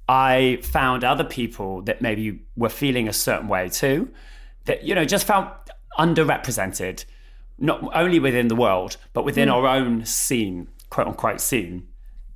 I 0.07 0.59
found 0.63 1.03
other 1.03 1.23
people 1.23 1.83
that 1.83 2.01
maybe 2.01 2.41
were 2.55 2.69
feeling 2.69 3.07
a 3.07 3.13
certain 3.13 3.47
way 3.47 3.69
too, 3.69 4.09
that, 4.65 4.83
you 4.83 4.95
know, 4.95 5.05
just 5.05 5.27
felt 5.27 5.47
underrepresented, 5.99 7.05
not 7.59 7.95
only 7.95 8.19
within 8.19 8.47
the 8.47 8.55
world, 8.55 8.97
but 9.13 9.23
within 9.23 9.49
hmm. 9.49 9.53
our 9.53 9.67
own 9.67 10.05
scene, 10.05 10.67
quote 10.89 11.07
unquote 11.07 11.41
scene. 11.41 11.88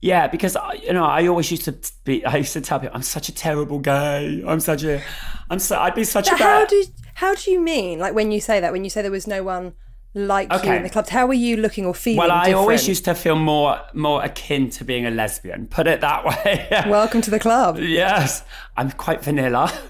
Yeah, 0.04 0.28
because 0.28 0.58
I- 0.58 0.74
you 0.84 0.92
know, 0.92 1.06
I 1.06 1.28
always 1.28 1.50
used 1.50 1.64
to 1.64 1.74
be. 2.04 2.26
I 2.26 2.36
used 2.36 2.52
to 2.54 2.62
tell 2.62 2.78
people, 2.80 2.94
"I'm 2.94 3.04
such 3.04 3.30
a 3.30 3.34
terrible 3.34 3.80
gay. 3.80 4.44
I'm 4.46 4.60
such 4.60 4.84
a, 4.84 5.02
I'm 5.50 5.60
so. 5.60 5.80
I'd 5.80 5.96
be 5.96 6.04
such 6.04 6.28
a 6.28 6.32
But 6.32 6.40
bad." 6.40 6.46
how 6.60 6.66
do 6.66 6.84
how 7.16 7.36
do 7.36 7.52
you 7.52 7.62
mean? 7.62 8.00
Like 8.00 8.14
when 8.14 8.30
you 8.30 8.42
say 8.42 8.60
that, 8.60 8.74
when 8.74 8.84
you 8.84 8.90
say 8.90 9.02
there 9.02 9.12
was 9.12 9.28
no 9.28 9.44
one 9.44 9.74
like 10.14 10.52
you 10.52 10.74
in 10.74 10.84
the 10.84 10.90
clubs, 10.90 11.08
how 11.08 11.26
were 11.26 11.34
you 11.34 11.56
looking 11.56 11.86
or 11.86 11.96
feeling? 11.96 12.18
well, 12.18 12.32
I 12.32 12.52
always 12.52 12.86
used 12.86 13.06
to 13.06 13.16
feel 13.16 13.38
more 13.38 13.80
more 13.94 14.22
akin 14.22 14.70
to 14.72 14.84
being 14.84 15.06
a 15.06 15.10
lesbian. 15.10 15.68
Put 15.68 15.88
it 15.88 16.02
that 16.02 16.26
way. 16.26 16.68
Welcome 16.90 17.22
to 17.22 17.32
the 17.32 17.40
club. 17.40 17.80
yes, 17.80 18.44
I'm 18.76 18.92
quite 18.92 19.24
vanilla. 19.24 19.72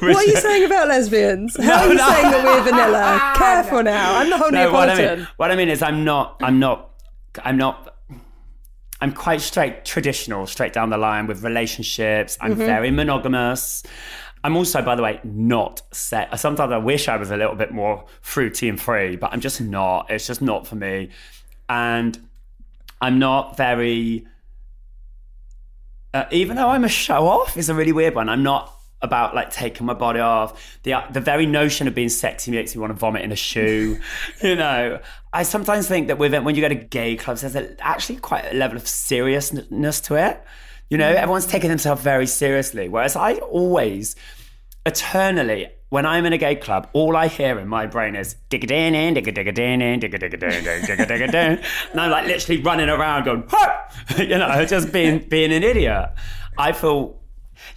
What 0.00 0.16
are 0.16 0.24
you 0.24 0.36
saying 0.36 0.64
about 0.66 0.86
lesbians? 0.86 1.56
How 1.56 1.80
are 1.82 1.88
you 1.88 1.94
no. 1.96 2.08
saying 2.08 2.30
that 2.30 2.44
we're 2.44 2.62
vanilla? 2.62 3.32
Careful 3.36 3.82
now. 3.82 4.18
I'm 4.18 4.30
the 4.30 4.38
whole 4.38 4.52
No, 4.52 4.70
what 4.72 4.88
I 4.88 5.16
mean, 5.16 5.26
what 5.36 5.50
I 5.50 5.56
mean 5.56 5.68
is, 5.68 5.82
I'm 5.82 6.04
not. 6.04 6.36
I'm 6.40 6.60
not. 6.60 6.93
I'm 7.42 7.56
not. 7.56 7.96
I'm 9.00 9.12
quite 9.12 9.40
straight, 9.40 9.84
traditional, 9.84 10.46
straight 10.46 10.72
down 10.72 10.90
the 10.90 10.96
line 10.96 11.26
with 11.26 11.42
relationships. 11.42 12.38
I'm 12.40 12.54
very 12.54 12.90
monogamous. 12.90 13.82
I'm 14.44 14.56
also, 14.56 14.82
by 14.82 14.94
the 14.94 15.02
way, 15.02 15.20
not 15.24 15.82
set. 15.90 16.38
Sometimes 16.38 16.70
I 16.70 16.76
wish 16.76 17.08
I 17.08 17.16
was 17.16 17.30
a 17.30 17.36
little 17.36 17.54
bit 17.54 17.72
more 17.72 18.04
fruity 18.20 18.68
and 18.68 18.80
free, 18.80 19.16
but 19.16 19.32
I'm 19.32 19.40
just 19.40 19.60
not. 19.60 20.10
It's 20.10 20.26
just 20.26 20.42
not 20.42 20.66
for 20.66 20.76
me. 20.76 21.10
And 21.68 22.18
I'm 23.00 23.18
not 23.18 23.56
very. 23.56 24.26
Uh, 26.12 26.26
even 26.30 26.56
though 26.56 26.68
I'm 26.68 26.84
a 26.84 26.88
show 26.88 27.26
off, 27.26 27.56
is 27.56 27.68
a 27.68 27.74
really 27.74 27.92
weird 27.92 28.14
one. 28.14 28.28
I'm 28.28 28.42
not 28.42 28.73
about 29.04 29.34
like 29.34 29.50
taking 29.50 29.86
my 29.86 29.94
body 29.94 30.20
off. 30.20 30.78
The 30.82 30.94
the 31.10 31.20
very 31.20 31.46
notion 31.46 31.86
of 31.86 31.94
being 31.94 32.08
sexy 32.08 32.50
makes 32.50 32.74
me 32.74 32.80
want 32.80 32.90
to 32.90 32.98
vomit 32.98 33.22
in 33.22 33.32
a 33.32 33.36
shoe. 33.36 34.00
you 34.42 34.56
know, 34.56 35.00
I 35.32 35.42
sometimes 35.42 35.86
think 35.86 36.08
that 36.08 36.18
with 36.18 36.34
it, 36.34 36.42
when 36.42 36.54
you 36.54 36.60
go 36.60 36.68
to 36.68 36.74
gay 36.74 37.16
clubs, 37.16 37.42
there's 37.42 37.56
a, 37.56 37.76
actually 37.84 38.16
quite 38.16 38.52
a 38.52 38.54
level 38.54 38.76
of 38.76 38.88
seriousness 38.88 40.00
to 40.02 40.14
it. 40.16 40.42
You 40.90 40.98
know, 40.98 41.12
mm. 41.12 41.16
everyone's 41.16 41.46
taking 41.46 41.70
themselves 41.70 42.02
very 42.02 42.26
seriously, 42.26 42.88
whereas 42.88 43.16
I 43.16 43.34
always, 43.34 44.16
eternally, 44.84 45.68
when 45.88 46.06
I'm 46.06 46.26
in 46.26 46.32
a 46.32 46.38
gay 46.38 46.56
club, 46.56 46.88
all 46.92 47.16
I 47.16 47.28
hear 47.28 47.58
in 47.58 47.68
my 47.68 47.86
brain 47.86 48.16
is 48.16 48.34
digga 48.50 48.66
din 48.66 48.94
in, 48.94 49.14
digga 49.14 49.32
digga 49.32 49.54
din 49.54 49.80
in, 49.80 50.00
digga 50.00 50.18
digga 50.18 50.40
din 50.40 50.50
in, 50.50 50.64
digga 50.64 51.06
digga 51.06 51.30
din, 51.30 51.64
and 51.92 52.00
I'm 52.00 52.10
like 52.10 52.26
literally 52.26 52.60
running 52.62 52.88
around 52.88 53.24
going, 53.24 53.44
you 54.18 54.38
know, 54.38 54.64
just 54.66 54.92
being 54.92 55.20
being 55.28 55.52
an 55.52 55.62
idiot. 55.62 56.10
I 56.58 56.72
feel, 56.72 57.20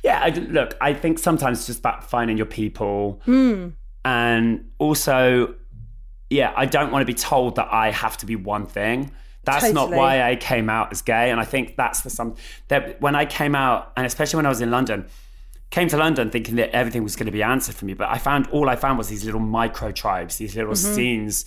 yeah. 0.03 0.21
I, 0.21 0.29
look, 0.29 0.75
I 0.81 0.93
think 0.93 1.19
sometimes 1.19 1.59
it's 1.59 1.67
just 1.67 1.79
about 1.79 2.03
finding 2.03 2.37
your 2.37 2.45
people, 2.45 3.21
hmm. 3.25 3.69
and 4.03 4.69
also, 4.77 5.55
yeah, 6.29 6.53
I 6.55 6.65
don't 6.65 6.91
want 6.91 7.01
to 7.01 7.05
be 7.05 7.17
told 7.17 7.55
that 7.55 7.67
I 7.71 7.91
have 7.91 8.17
to 8.17 8.25
be 8.25 8.35
one 8.35 8.65
thing. 8.65 9.11
That's 9.43 9.71
not 9.71 9.91
why 9.91 10.29
I 10.29 10.35
came 10.35 10.69
out 10.69 10.91
as 10.91 11.01
gay, 11.01 11.31
and 11.31 11.39
I 11.39 11.45
think 11.45 11.77
that's 11.77 12.01
the 12.01 12.09
some 12.09 12.35
that 12.67 12.99
when 12.99 13.15
I 13.15 13.25
came 13.25 13.55
out, 13.55 13.93
and 13.95 14.05
especially 14.05 14.37
when 14.37 14.45
I 14.45 14.49
was 14.49 14.59
in 14.59 14.71
London, 14.71 15.07
came 15.69 15.87
to 15.89 15.97
London 15.97 16.29
thinking 16.29 16.55
that 16.55 16.75
everything 16.75 17.03
was 17.03 17.15
going 17.15 17.27
to 17.27 17.31
be 17.31 17.43
answered 17.43 17.75
for 17.75 17.85
me, 17.85 17.93
but 17.93 18.09
I 18.09 18.17
found 18.17 18.47
all 18.47 18.69
I 18.69 18.75
found 18.75 18.97
was 18.97 19.07
these 19.07 19.23
little 19.23 19.39
micro 19.39 19.91
tribes, 19.91 20.37
these 20.37 20.55
little 20.55 20.73
mm-hmm. 20.73 20.95
scenes, 20.95 21.45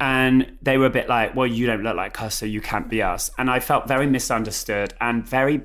and 0.00 0.58
they 0.62 0.78
were 0.78 0.86
a 0.86 0.90
bit 0.90 1.08
like, 1.08 1.34
"Well, 1.34 1.46
you 1.46 1.66
don't 1.66 1.82
look 1.82 1.96
like 1.96 2.20
us, 2.20 2.34
so 2.34 2.46
you 2.46 2.60
can't 2.60 2.88
be 2.88 3.02
us," 3.02 3.30
and 3.38 3.50
I 3.50 3.60
felt 3.60 3.88
very 3.88 4.06
misunderstood 4.06 4.94
and 5.00 5.26
very. 5.26 5.62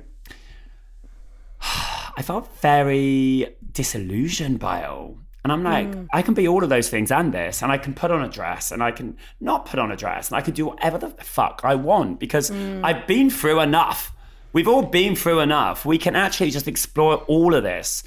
I 2.16 2.22
felt 2.22 2.48
very 2.60 3.56
disillusioned 3.72 4.58
by 4.58 4.80
it 4.80 4.88
all. 4.88 5.18
And 5.44 5.52
I'm 5.52 5.64
like, 5.64 5.92
hmm. 5.92 6.04
I 6.12 6.22
can 6.22 6.34
be 6.34 6.46
all 6.46 6.62
of 6.62 6.68
those 6.68 6.88
things 6.88 7.10
and 7.10 7.34
this, 7.34 7.62
and 7.62 7.72
I 7.72 7.78
can 7.78 7.94
put 7.94 8.12
on 8.12 8.22
a 8.22 8.28
dress, 8.28 8.70
and 8.70 8.82
I 8.82 8.92
can 8.92 9.16
not 9.40 9.66
put 9.66 9.80
on 9.80 9.90
a 9.90 9.96
dress, 9.96 10.28
and 10.28 10.36
I 10.36 10.40
can 10.40 10.54
do 10.54 10.66
whatever 10.66 10.98
the 10.98 11.08
fuck 11.08 11.62
I 11.64 11.74
want 11.74 12.20
because 12.20 12.48
hmm. 12.48 12.84
I've 12.84 13.06
been 13.06 13.28
through 13.28 13.60
enough. 13.60 14.12
We've 14.52 14.68
all 14.68 14.82
been 14.82 15.16
through 15.16 15.40
enough. 15.40 15.84
We 15.84 15.98
can 15.98 16.14
actually 16.14 16.50
just 16.50 16.68
explore 16.68 17.16
all 17.26 17.54
of 17.54 17.64
this, 17.64 18.04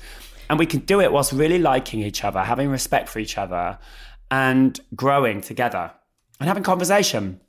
and 0.50 0.58
we 0.58 0.66
can 0.66 0.82
do 0.82 1.02
it 1.02 1.12
whilst 1.12 1.34
really 1.34 1.60
liking 1.60 2.02
each 2.02 2.24
other, 2.24 2.42
having 2.42 2.70
respect 2.70 3.10
for 3.10 3.20
each 3.20 3.38
other, 3.38 3.80
and 4.32 4.80
growing 4.96 5.42
together 5.42 5.92
and 6.40 6.48
having 6.48 6.64
conversation. 6.64 7.42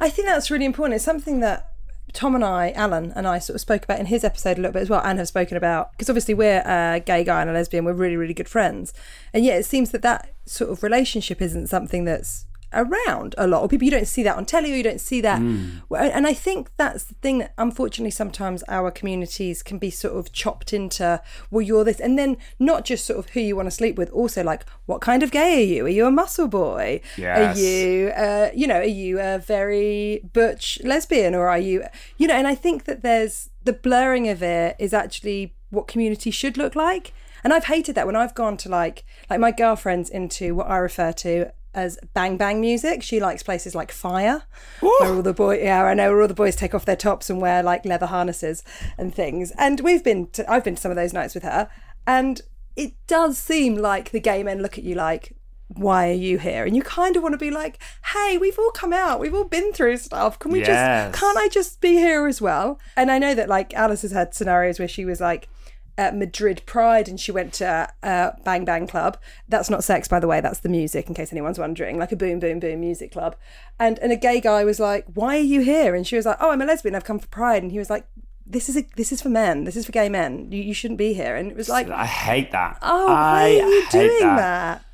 I 0.00 0.10
think 0.10 0.28
that's 0.28 0.50
really 0.50 0.64
important. 0.64 0.96
It's 0.96 1.04
something 1.04 1.40
that 1.40 1.73
Tom 2.12 2.34
and 2.34 2.44
I, 2.44 2.70
Alan 2.72 3.12
and 3.16 3.26
I, 3.26 3.38
sort 3.38 3.54
of 3.54 3.60
spoke 3.60 3.84
about 3.84 3.98
in 3.98 4.06
his 4.06 4.24
episode 4.24 4.58
a 4.58 4.60
little 4.60 4.72
bit 4.72 4.82
as 4.82 4.90
well, 4.90 5.02
and 5.04 5.18
have 5.18 5.28
spoken 5.28 5.56
about 5.56 5.92
because 5.92 6.08
obviously 6.08 6.34
we're 6.34 6.62
a 6.64 7.00
gay 7.00 7.24
guy 7.24 7.40
and 7.40 7.50
a 7.50 7.52
lesbian. 7.52 7.84
We're 7.84 7.92
really, 7.92 8.16
really 8.16 8.34
good 8.34 8.48
friends, 8.48 8.92
and 9.32 9.44
yet 9.44 9.58
it 9.58 9.64
seems 9.64 9.90
that 9.90 10.02
that 10.02 10.32
sort 10.46 10.70
of 10.70 10.82
relationship 10.82 11.40
isn't 11.42 11.68
something 11.68 12.04
that's 12.04 12.46
around 12.74 13.34
a 13.38 13.46
lot 13.46 13.62
or 13.62 13.68
people 13.68 13.84
you 13.84 13.90
don't 13.90 14.06
see 14.08 14.22
that 14.22 14.36
on 14.36 14.44
telly 14.44 14.72
or 14.72 14.76
you 14.76 14.82
don't 14.82 15.00
see 15.00 15.20
that. 15.20 15.40
Well, 15.88 16.10
and 16.12 16.26
i 16.26 16.34
think 16.34 16.70
that's 16.76 17.04
the 17.04 17.14
thing 17.14 17.38
that 17.38 17.52
unfortunately 17.58 18.10
sometimes 18.10 18.62
our 18.68 18.90
communities 18.90 19.62
can 19.62 19.78
be 19.78 19.90
sort 19.90 20.16
of 20.16 20.32
chopped 20.32 20.72
into 20.72 21.20
well 21.50 21.62
you're 21.62 21.84
this 21.84 22.00
and 22.00 22.18
then 22.18 22.36
not 22.58 22.84
just 22.84 23.06
sort 23.06 23.18
of 23.18 23.30
who 23.30 23.40
you 23.40 23.56
want 23.56 23.66
to 23.66 23.70
sleep 23.70 23.96
with 23.96 24.10
also 24.10 24.42
like 24.42 24.64
what 24.86 25.00
kind 25.00 25.22
of 25.22 25.30
gay 25.30 25.62
are 25.62 25.66
you? 25.66 25.86
Are 25.86 25.88
you 25.88 26.06
a 26.06 26.10
muscle 26.10 26.48
boy? 26.48 27.00
Yes. 27.16 27.56
are 27.56 27.60
you 27.60 28.08
uh, 28.08 28.50
you 28.54 28.66
know 28.66 28.80
are 28.80 28.84
you 28.84 29.20
a 29.20 29.38
very 29.38 30.20
butch 30.32 30.78
lesbian 30.84 31.34
or 31.34 31.48
are 31.48 31.58
you 31.58 31.84
you 32.18 32.26
know 32.26 32.34
and 32.34 32.46
i 32.46 32.54
think 32.54 32.84
that 32.84 33.02
there's 33.02 33.50
the 33.64 33.72
blurring 33.72 34.28
of 34.28 34.42
it 34.42 34.76
is 34.78 34.92
actually 34.92 35.54
what 35.70 35.88
community 35.88 36.30
should 36.30 36.56
look 36.56 36.74
like. 36.76 37.12
And 37.42 37.52
i've 37.52 37.64
hated 37.64 37.94
that 37.94 38.06
when 38.06 38.16
i've 38.16 38.34
gone 38.34 38.56
to 38.58 38.68
like 38.70 39.04
like 39.28 39.38
my 39.40 39.50
girlfriend's 39.50 40.08
into 40.08 40.54
what 40.54 40.66
i 40.68 40.78
refer 40.78 41.12
to 41.12 41.52
as 41.74 41.98
bang 42.14 42.36
bang 42.36 42.60
music. 42.60 43.02
She 43.02 43.20
likes 43.20 43.42
places 43.42 43.74
like 43.74 43.90
fire 43.92 44.44
where 44.80 45.14
all 45.14 45.22
the 45.22 45.32
boy 45.34 45.60
yeah 45.62 45.82
i 45.84 45.94
know 45.94 46.10
where 46.10 46.22
all 46.22 46.28
the 46.28 46.34
boys 46.34 46.56
take 46.56 46.74
off 46.74 46.84
their 46.84 46.96
tops 46.96 47.28
and 47.30 47.40
wear 47.40 47.62
like 47.62 47.84
leather 47.84 48.06
harnesses 48.06 48.62
and 48.98 49.14
things. 49.14 49.52
And 49.58 49.80
we've 49.80 50.04
been 50.04 50.28
to 50.28 50.50
i've 50.50 50.64
been 50.64 50.74
to 50.76 50.80
some 50.80 50.90
of 50.90 50.96
those 50.96 51.12
nights 51.12 51.34
with 51.34 51.42
her 51.44 51.68
and 52.06 52.40
it 52.76 52.92
does 53.06 53.38
seem 53.38 53.76
like 53.76 54.10
the 54.10 54.20
gay 54.20 54.42
men 54.42 54.60
look 54.62 54.78
at 54.78 54.84
you 54.84 54.94
like 54.94 55.36
why 55.68 56.10
are 56.10 56.12
you 56.12 56.38
here? 56.38 56.64
And 56.66 56.76
you 56.76 56.82
kind 56.82 57.16
of 57.16 57.22
want 57.22 57.32
to 57.32 57.38
be 57.38 57.50
like 57.50 57.78
hey 58.12 58.38
we've 58.38 58.58
all 58.58 58.70
come 58.70 58.92
out. 58.92 59.18
We've 59.18 59.34
all 59.34 59.44
been 59.44 59.72
through 59.72 59.96
stuff. 59.96 60.38
Can 60.38 60.52
we 60.52 60.60
Yes. 60.60 60.68
just 61.12 61.20
can't 61.20 61.38
i 61.38 61.48
just 61.48 61.80
be 61.80 61.94
here 61.94 62.26
as 62.26 62.40
well? 62.40 62.78
And 62.96 63.10
i 63.10 63.18
know 63.18 63.34
that 63.34 63.48
like 63.48 63.74
alice 63.74 64.02
has 64.02 64.12
had 64.12 64.34
scenarios 64.34 64.78
where 64.78 64.86
she 64.88 65.04
was 65.04 65.20
like 65.20 65.48
at 65.96 66.16
Madrid 66.16 66.62
Pride 66.66 67.08
and 67.08 67.18
she 67.18 67.32
went 67.32 67.52
to 67.54 67.88
uh, 68.02 68.32
Bang 68.44 68.64
Bang 68.64 68.86
Club. 68.86 69.18
That's 69.48 69.70
not 69.70 69.84
sex, 69.84 70.08
by 70.08 70.20
the 70.20 70.26
way. 70.26 70.40
That's 70.40 70.60
the 70.60 70.68
music, 70.68 71.08
in 71.08 71.14
case 71.14 71.32
anyone's 71.32 71.58
wondering, 71.58 71.98
like 71.98 72.12
a 72.12 72.16
boom, 72.16 72.40
boom, 72.40 72.60
boom 72.60 72.80
music 72.80 73.12
club. 73.12 73.36
And 73.78 73.98
and 74.00 74.12
a 74.12 74.16
gay 74.16 74.40
guy 74.40 74.64
was 74.64 74.80
like, 74.80 75.06
"Why 75.14 75.36
are 75.36 75.40
you 75.40 75.60
here?" 75.60 75.94
And 75.94 76.06
she 76.06 76.16
was 76.16 76.26
like, 76.26 76.38
"Oh, 76.40 76.50
I'm 76.50 76.62
a 76.62 76.66
lesbian. 76.66 76.94
I've 76.94 77.04
come 77.04 77.18
for 77.18 77.28
Pride." 77.28 77.62
And 77.62 77.72
he 77.72 77.78
was 77.78 77.90
like, 77.90 78.06
"This 78.46 78.68
is 78.68 78.76
a, 78.76 78.86
this 78.96 79.12
is 79.12 79.22
for 79.22 79.28
men. 79.28 79.64
This 79.64 79.76
is 79.76 79.86
for 79.86 79.92
gay 79.92 80.08
men. 80.08 80.50
You, 80.50 80.62
you 80.62 80.74
shouldn't 80.74 80.98
be 80.98 81.14
here." 81.14 81.36
And 81.36 81.50
it 81.50 81.56
was 81.56 81.68
like, 81.68 81.88
I 81.90 82.06
hate 82.06 82.52
that. 82.52 82.78
"Oh, 82.82 83.06
why 83.06 83.14
I 83.14 83.44
are 83.44 83.68
you 83.68 83.80
hate 83.82 83.90
doing 83.90 84.36
that?" 84.36 84.84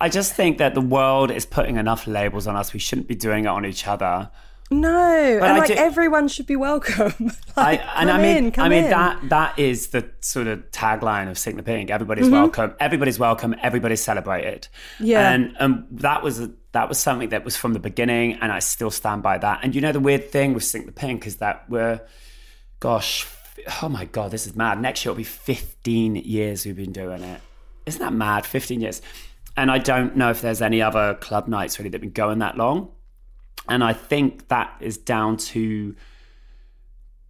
I 0.00 0.08
just 0.08 0.32
think 0.34 0.58
that 0.58 0.74
the 0.74 0.80
world 0.80 1.30
is 1.30 1.44
putting 1.44 1.76
enough 1.76 2.06
labels 2.06 2.46
on 2.46 2.54
us. 2.54 2.72
We 2.72 2.78
shouldn't 2.78 3.08
be 3.08 3.16
doing 3.16 3.44
it 3.44 3.48
on 3.48 3.66
each 3.66 3.86
other. 3.86 4.30
No, 4.70 4.90
and 5.36 5.44
I 5.44 5.58
like 5.58 5.68
do- 5.68 5.74
everyone 5.74 6.28
should 6.28 6.46
be 6.46 6.56
welcome. 6.56 7.14
I, 7.56 7.62
like, 7.72 7.80
and 7.96 8.10
I 8.10 8.18
mean, 8.20 8.52
in, 8.52 8.54
I 8.60 8.68
mean 8.68 8.84
in. 8.84 8.90
that 8.90 9.28
that 9.30 9.58
is 9.58 9.88
the 9.88 10.10
sort 10.20 10.46
of 10.46 10.70
tagline 10.72 11.30
of 11.30 11.38
Sink 11.38 11.56
the 11.56 11.62
Pink. 11.62 11.90
Everybody's 11.90 12.26
Mm-hmm. 12.26 12.34
welcome. 12.34 12.74
Everybody's 12.78 13.18
welcome. 13.18 13.54
Everybody's 13.62 14.02
celebrated. 14.02 14.68
Yeah. 15.00 15.30
and 15.30 15.56
and 15.58 15.86
that 15.92 16.22
was 16.22 16.48
that 16.72 16.88
was 16.88 16.98
something 16.98 17.30
that 17.30 17.44
was 17.46 17.56
from 17.56 17.72
the 17.72 17.78
beginning, 17.80 18.34
and 18.42 18.52
I 18.52 18.58
still 18.58 18.90
stand 18.90 19.22
by 19.22 19.38
that. 19.38 19.60
And 19.62 19.74
you 19.74 19.80
know, 19.80 19.92
the 19.92 20.00
weird 20.00 20.30
thing 20.30 20.52
with 20.52 20.64
Sink 20.64 20.84
the 20.84 20.92
Pink 20.92 21.26
is 21.26 21.36
that 21.36 21.64
we're, 21.70 22.00
gosh, 22.80 23.26
oh 23.82 23.88
my 23.88 24.04
god, 24.04 24.30
this 24.32 24.46
is 24.46 24.54
mad. 24.54 24.80
Next 24.82 25.02
year 25.04 25.12
will 25.12 25.16
be 25.16 25.24
15 25.24 26.16
years 26.16 26.66
we've 26.66 26.76
been 26.76 26.92
doing 26.92 27.22
it. 27.22 27.40
Isn't 27.86 28.00
that 28.02 28.12
mad? 28.12 28.44
15 28.44 28.82
years. 28.82 29.00
And 29.56 29.70
I 29.70 29.78
don't 29.78 30.14
know 30.14 30.30
if 30.30 30.42
there's 30.42 30.60
any 30.62 30.82
other 30.82 31.14
club 31.14 31.48
nights 31.48 31.78
really 31.78 31.88
that 31.88 31.96
have 31.96 32.02
been 32.02 32.10
going 32.10 32.40
that 32.40 32.56
long. 32.58 32.90
And 33.68 33.84
I 33.84 33.92
think 33.92 34.48
that 34.48 34.74
is 34.80 34.96
down 34.96 35.36
to 35.36 35.94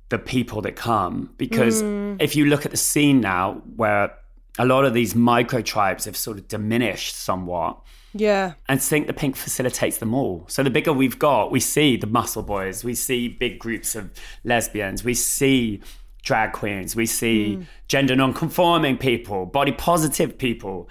the 0.08 0.18
people 0.18 0.62
that 0.62 0.76
come. 0.76 1.34
Because 1.36 1.82
mm. 1.82 2.20
if 2.20 2.36
you 2.36 2.46
look 2.46 2.64
at 2.64 2.70
the 2.70 2.76
scene 2.76 3.20
now, 3.20 3.62
where 3.76 4.14
a 4.58 4.66
lot 4.66 4.84
of 4.84 4.94
these 4.94 5.14
micro 5.14 5.62
tribes 5.62 6.04
have 6.04 6.16
sort 6.16 6.38
of 6.38 6.48
diminished 6.48 7.14
somewhat, 7.14 7.80
yeah, 8.14 8.54
and 8.68 8.82
Sink 8.82 9.06
the 9.06 9.12
Pink 9.12 9.36
facilitates 9.36 9.98
them 9.98 10.14
all. 10.14 10.44
So 10.48 10.62
the 10.62 10.70
bigger 10.70 10.92
we've 10.92 11.18
got, 11.18 11.50
we 11.50 11.60
see 11.60 11.96
the 11.96 12.06
muscle 12.06 12.42
boys, 12.42 12.82
we 12.82 12.94
see 12.94 13.28
big 13.28 13.58
groups 13.58 13.94
of 13.94 14.10
lesbians, 14.44 15.04
we 15.04 15.14
see 15.14 15.82
drag 16.22 16.52
queens, 16.52 16.96
we 16.96 17.06
see 17.06 17.56
mm. 17.56 17.66
gender 17.86 18.16
non-conforming 18.16 18.96
people, 18.98 19.46
body 19.46 19.72
positive 19.72 20.38
people. 20.38 20.88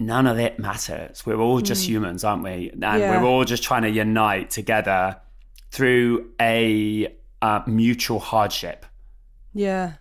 None 0.00 0.26
of 0.26 0.38
it 0.38 0.58
matters. 0.58 1.24
We're 1.26 1.36
all 1.38 1.60
just 1.60 1.86
humans, 1.86 2.24
aren't 2.24 2.42
we? 2.42 2.70
And 2.70 2.80
Yeah. 2.82 3.20
we're 3.20 3.26
all 3.28 3.44
just 3.44 3.62
trying 3.62 3.82
to 3.82 3.90
unite 3.90 4.50
together 4.50 5.16
through 5.70 6.30
a 6.40 7.14
uh, 7.42 7.60
mutual 7.66 8.18
hardship, 8.18 8.84
Yeah. 9.54 9.92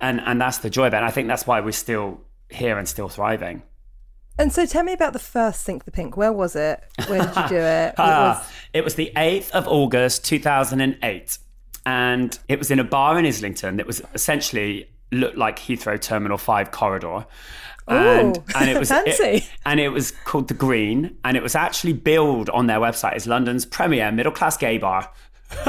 and 0.00 0.20
and 0.20 0.40
that's 0.40 0.58
the 0.58 0.70
joy 0.70 0.86
of 0.88 0.94
it. 0.94 0.96
And 0.96 1.04
I 1.06 1.10
think 1.10 1.28
that's 1.28 1.46
why 1.46 1.60
we're 1.60 1.72
still 1.72 2.20
here 2.50 2.76
and 2.78 2.88
still 2.88 3.08
thriving. 3.08 3.62
And 4.38 4.50
so 4.52 4.64
tell 4.66 4.82
me 4.82 4.92
about 4.94 5.12
the 5.12 5.18
first 5.18 5.62
Sink 5.62 5.84
the 5.84 5.90
Pink. 5.90 6.16
Where 6.16 6.32
was 6.32 6.56
it? 6.56 6.82
Where 7.06 7.20
did 7.22 7.36
you 7.36 7.48
do 7.48 7.56
it? 7.56 7.88
It 7.92 7.94
Ah, 7.98 8.38
was 8.40 8.52
it 8.72 8.84
was 8.84 8.94
the 8.94 9.12
8th 9.16 9.50
of 9.52 9.68
August 9.68 10.24
2008. 10.24 11.38
And 11.84 12.38
it 12.48 12.58
was 12.58 12.70
in 12.70 12.78
a 12.78 12.84
bar 12.84 13.18
in 13.18 13.26
Islington 13.26 13.76
that 13.76 13.86
was 13.86 14.00
essentially 14.14 14.88
looked 15.10 15.36
like 15.36 15.58
Heathrow 15.58 16.00
Terminal 16.00 16.38
5 16.38 16.70
corridor. 16.70 17.26
And, 17.92 18.36
Ooh, 18.38 18.44
and 18.56 18.70
it 18.70 18.78
was 18.78 18.88
fancy. 18.88 19.22
it- 19.24 19.50
and 19.64 19.78
it 19.80 19.88
was 19.90 20.10
called 20.24 20.48
the 20.48 20.54
Green, 20.54 21.16
and 21.24 21.36
it 21.36 21.42
was 21.42 21.54
actually 21.54 21.92
billed 21.92 22.50
on 22.50 22.66
their 22.66 22.78
website 22.80 23.14
as 23.14 23.26
London's 23.26 23.64
premier 23.66 24.10
middle 24.12 24.32
class 24.32 24.56
gay 24.56 24.78
bar. 24.78 25.10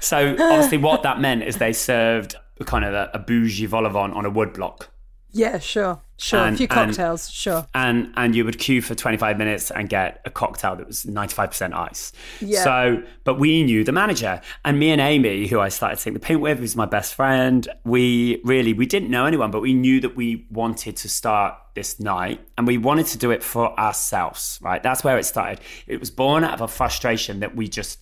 so 0.00 0.30
obviously, 0.38 0.78
what 0.78 1.02
that 1.02 1.20
meant 1.20 1.42
is 1.42 1.56
they 1.56 1.72
served 1.72 2.36
kind 2.64 2.84
of 2.84 2.92
a, 2.94 3.10
a 3.14 3.18
bougie 3.18 3.66
vol 3.66 3.86
au 3.86 3.90
vent 3.90 4.12
on 4.14 4.24
a 4.24 4.30
wood 4.30 4.52
block. 4.52 4.88
Yeah, 5.32 5.58
sure. 5.58 6.00
Sure. 6.16 6.40
a 6.40 6.44
And- 6.48 6.56
few 6.58 6.64
and- 6.68 6.70
cocktails, 6.90 7.30
sure. 7.30 7.66
and 7.74 8.12
and 8.14 8.36
you 8.36 8.44
would 8.44 8.58
queue 8.58 8.82
for 8.82 8.94
25 8.94 9.38
minutes 9.38 9.70
and 9.70 9.88
get 9.88 10.20
a 10.26 10.30
cocktail 10.30 10.76
that 10.76 10.86
was 10.86 11.04
95% 11.06 11.72
ice. 11.72 12.12
Yeah. 12.42 12.62
So, 12.62 13.02
but 13.24 13.38
we 13.38 13.62
knew 13.62 13.84
the 13.84 13.92
manager 13.92 14.42
and 14.64 14.78
me 14.78 14.90
and 14.90 15.00
Amy, 15.00 15.46
who 15.46 15.60
I 15.60 15.70
started 15.70 15.98
Sink 15.98 16.12
the 16.14 16.20
Pink 16.20 16.42
with, 16.42 16.58
who's 16.58 16.76
my 16.76 16.84
best 16.84 17.14
friend, 17.14 17.66
we 17.84 18.42
really 18.44 18.74
we 18.74 18.84
didn't 18.84 19.08
know 19.10 19.24
anyone, 19.24 19.50
but 19.50 19.62
we 19.62 19.72
knew 19.72 19.98
that 20.00 20.14
we 20.14 20.46
wanted 20.50 20.96
to 20.96 21.08
start 21.08 21.54
this 21.74 21.98
night 21.98 22.40
and 22.58 22.66
we 22.66 22.76
wanted 22.76 23.06
to 23.06 23.16
do 23.16 23.30
it 23.30 23.42
for 23.42 23.78
ourselves, 23.80 24.58
right? 24.60 24.82
That's 24.82 25.02
where 25.02 25.16
it 25.18 25.24
started. 25.24 25.60
It 25.86 26.00
was 26.00 26.10
born 26.10 26.44
out 26.44 26.52
of 26.52 26.60
a 26.60 26.68
frustration 26.68 27.40
that 27.40 27.56
we 27.56 27.66
just 27.68 27.98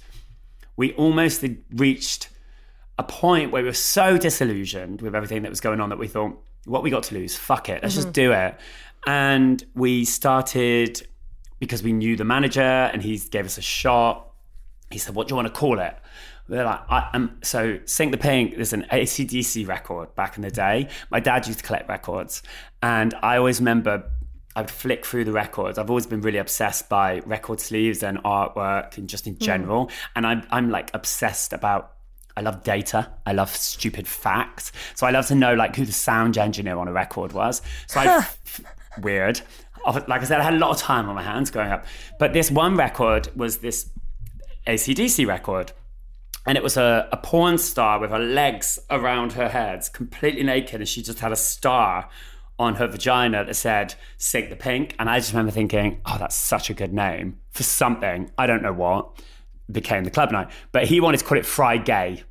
we 0.76 0.92
almost 0.94 1.44
reached 1.72 2.30
a 2.98 3.04
point 3.04 3.52
where 3.52 3.62
we 3.62 3.68
were 3.68 3.72
so 3.74 4.18
disillusioned 4.18 5.02
with 5.02 5.14
everything 5.14 5.42
that 5.42 5.50
was 5.50 5.60
going 5.60 5.80
on 5.80 5.88
that 5.90 5.98
we 6.00 6.08
thought, 6.08 6.36
what 6.64 6.82
we 6.82 6.90
got 6.90 7.04
to 7.04 7.14
lose? 7.14 7.36
Fuck 7.36 7.68
it, 7.68 7.82
let's 7.82 7.94
just 7.94 8.08
mm-hmm. 8.08 8.12
do 8.12 8.32
it. 8.32 8.56
And 9.06 9.64
we 9.74 10.04
started 10.04 11.06
because 11.58 11.82
we 11.82 11.92
knew 11.92 12.16
the 12.16 12.24
manager 12.24 12.60
and 12.60 13.02
he 13.02 13.18
gave 13.18 13.46
us 13.46 13.58
a 13.58 13.62
shot. 13.62 14.30
He 14.90 14.98
said, 14.98 15.14
What 15.14 15.28
do 15.28 15.32
you 15.32 15.36
want 15.36 15.48
to 15.48 15.54
call 15.54 15.78
it? 15.80 15.96
They're 16.48 16.64
like, 16.64 16.80
I 16.88 17.10
am. 17.12 17.38
so 17.42 17.78
Sink 17.84 18.10
the 18.10 18.18
Pink 18.18 18.54
is 18.54 18.72
an 18.72 18.86
ACDC 18.90 19.68
record 19.68 20.14
back 20.14 20.36
in 20.36 20.42
the 20.42 20.50
day. 20.50 20.88
My 21.10 21.20
dad 21.20 21.46
used 21.46 21.58
to 21.58 21.64
collect 21.64 21.88
records. 21.88 22.42
And 22.82 23.14
I 23.22 23.36
always 23.36 23.60
remember 23.60 24.10
I 24.56 24.62
would 24.62 24.70
flick 24.70 25.04
through 25.04 25.24
the 25.24 25.32
records. 25.32 25.78
I've 25.78 25.90
always 25.90 26.06
been 26.06 26.22
really 26.22 26.38
obsessed 26.38 26.88
by 26.88 27.20
record 27.20 27.60
sleeves 27.60 28.02
and 28.02 28.18
artwork 28.24 28.96
and 28.96 29.08
just 29.08 29.26
in 29.26 29.34
hmm. 29.34 29.44
general. 29.44 29.90
And 30.16 30.26
I'm, 30.26 30.46
I'm 30.50 30.70
like 30.70 30.90
obsessed 30.94 31.52
about 31.52 31.92
I 32.38 32.40
love 32.40 32.62
data. 32.62 33.10
I 33.26 33.32
love 33.32 33.50
stupid 33.50 34.06
facts. 34.06 34.70
So 34.94 35.08
I 35.08 35.10
love 35.10 35.26
to 35.26 35.34
know 35.34 35.54
like 35.54 35.74
who 35.74 35.84
the 35.84 35.90
sound 35.90 36.38
engineer 36.38 36.78
on 36.78 36.86
a 36.86 36.92
record 36.92 37.32
was. 37.32 37.62
So 37.88 37.98
I 37.98 38.28
weird. 39.02 39.40
Like 39.84 40.22
I 40.22 40.24
said, 40.24 40.40
I 40.40 40.44
had 40.44 40.54
a 40.54 40.58
lot 40.58 40.70
of 40.70 40.78
time 40.78 41.08
on 41.08 41.16
my 41.16 41.22
hands 41.22 41.50
growing 41.50 41.72
up. 41.72 41.84
But 42.20 42.34
this 42.34 42.48
one 42.48 42.76
record 42.76 43.28
was 43.34 43.58
this 43.58 43.90
ACDC 44.68 45.26
record. 45.26 45.72
And 46.46 46.56
it 46.56 46.62
was 46.62 46.76
a, 46.76 47.08
a 47.10 47.16
porn 47.16 47.58
star 47.58 47.98
with 47.98 48.10
her 48.10 48.20
legs 48.20 48.78
around 48.88 49.32
her 49.32 49.48
head, 49.48 49.88
completely 49.92 50.44
naked, 50.44 50.80
and 50.80 50.88
she 50.88 51.02
just 51.02 51.18
had 51.18 51.32
a 51.32 51.36
star 51.36 52.08
on 52.56 52.76
her 52.76 52.86
vagina 52.86 53.44
that 53.44 53.56
said 53.56 53.96
Sink 54.16 54.48
the 54.48 54.56
Pink. 54.56 54.94
And 55.00 55.10
I 55.10 55.18
just 55.18 55.32
remember 55.32 55.50
thinking, 55.50 56.00
oh, 56.06 56.18
that's 56.18 56.36
such 56.36 56.70
a 56.70 56.74
good 56.74 56.92
name 56.92 57.40
for 57.50 57.64
something. 57.64 58.30
I 58.38 58.46
don't 58.46 58.62
know 58.62 58.72
what 58.72 59.20
became 59.70 60.04
the 60.04 60.10
club 60.10 60.32
night. 60.32 60.50
But 60.72 60.84
he 60.86 61.00
wanted 61.00 61.18
to 61.18 61.24
call 61.24 61.38
it 61.38 61.46
Fry 61.46 61.76
Gay. 61.76 62.22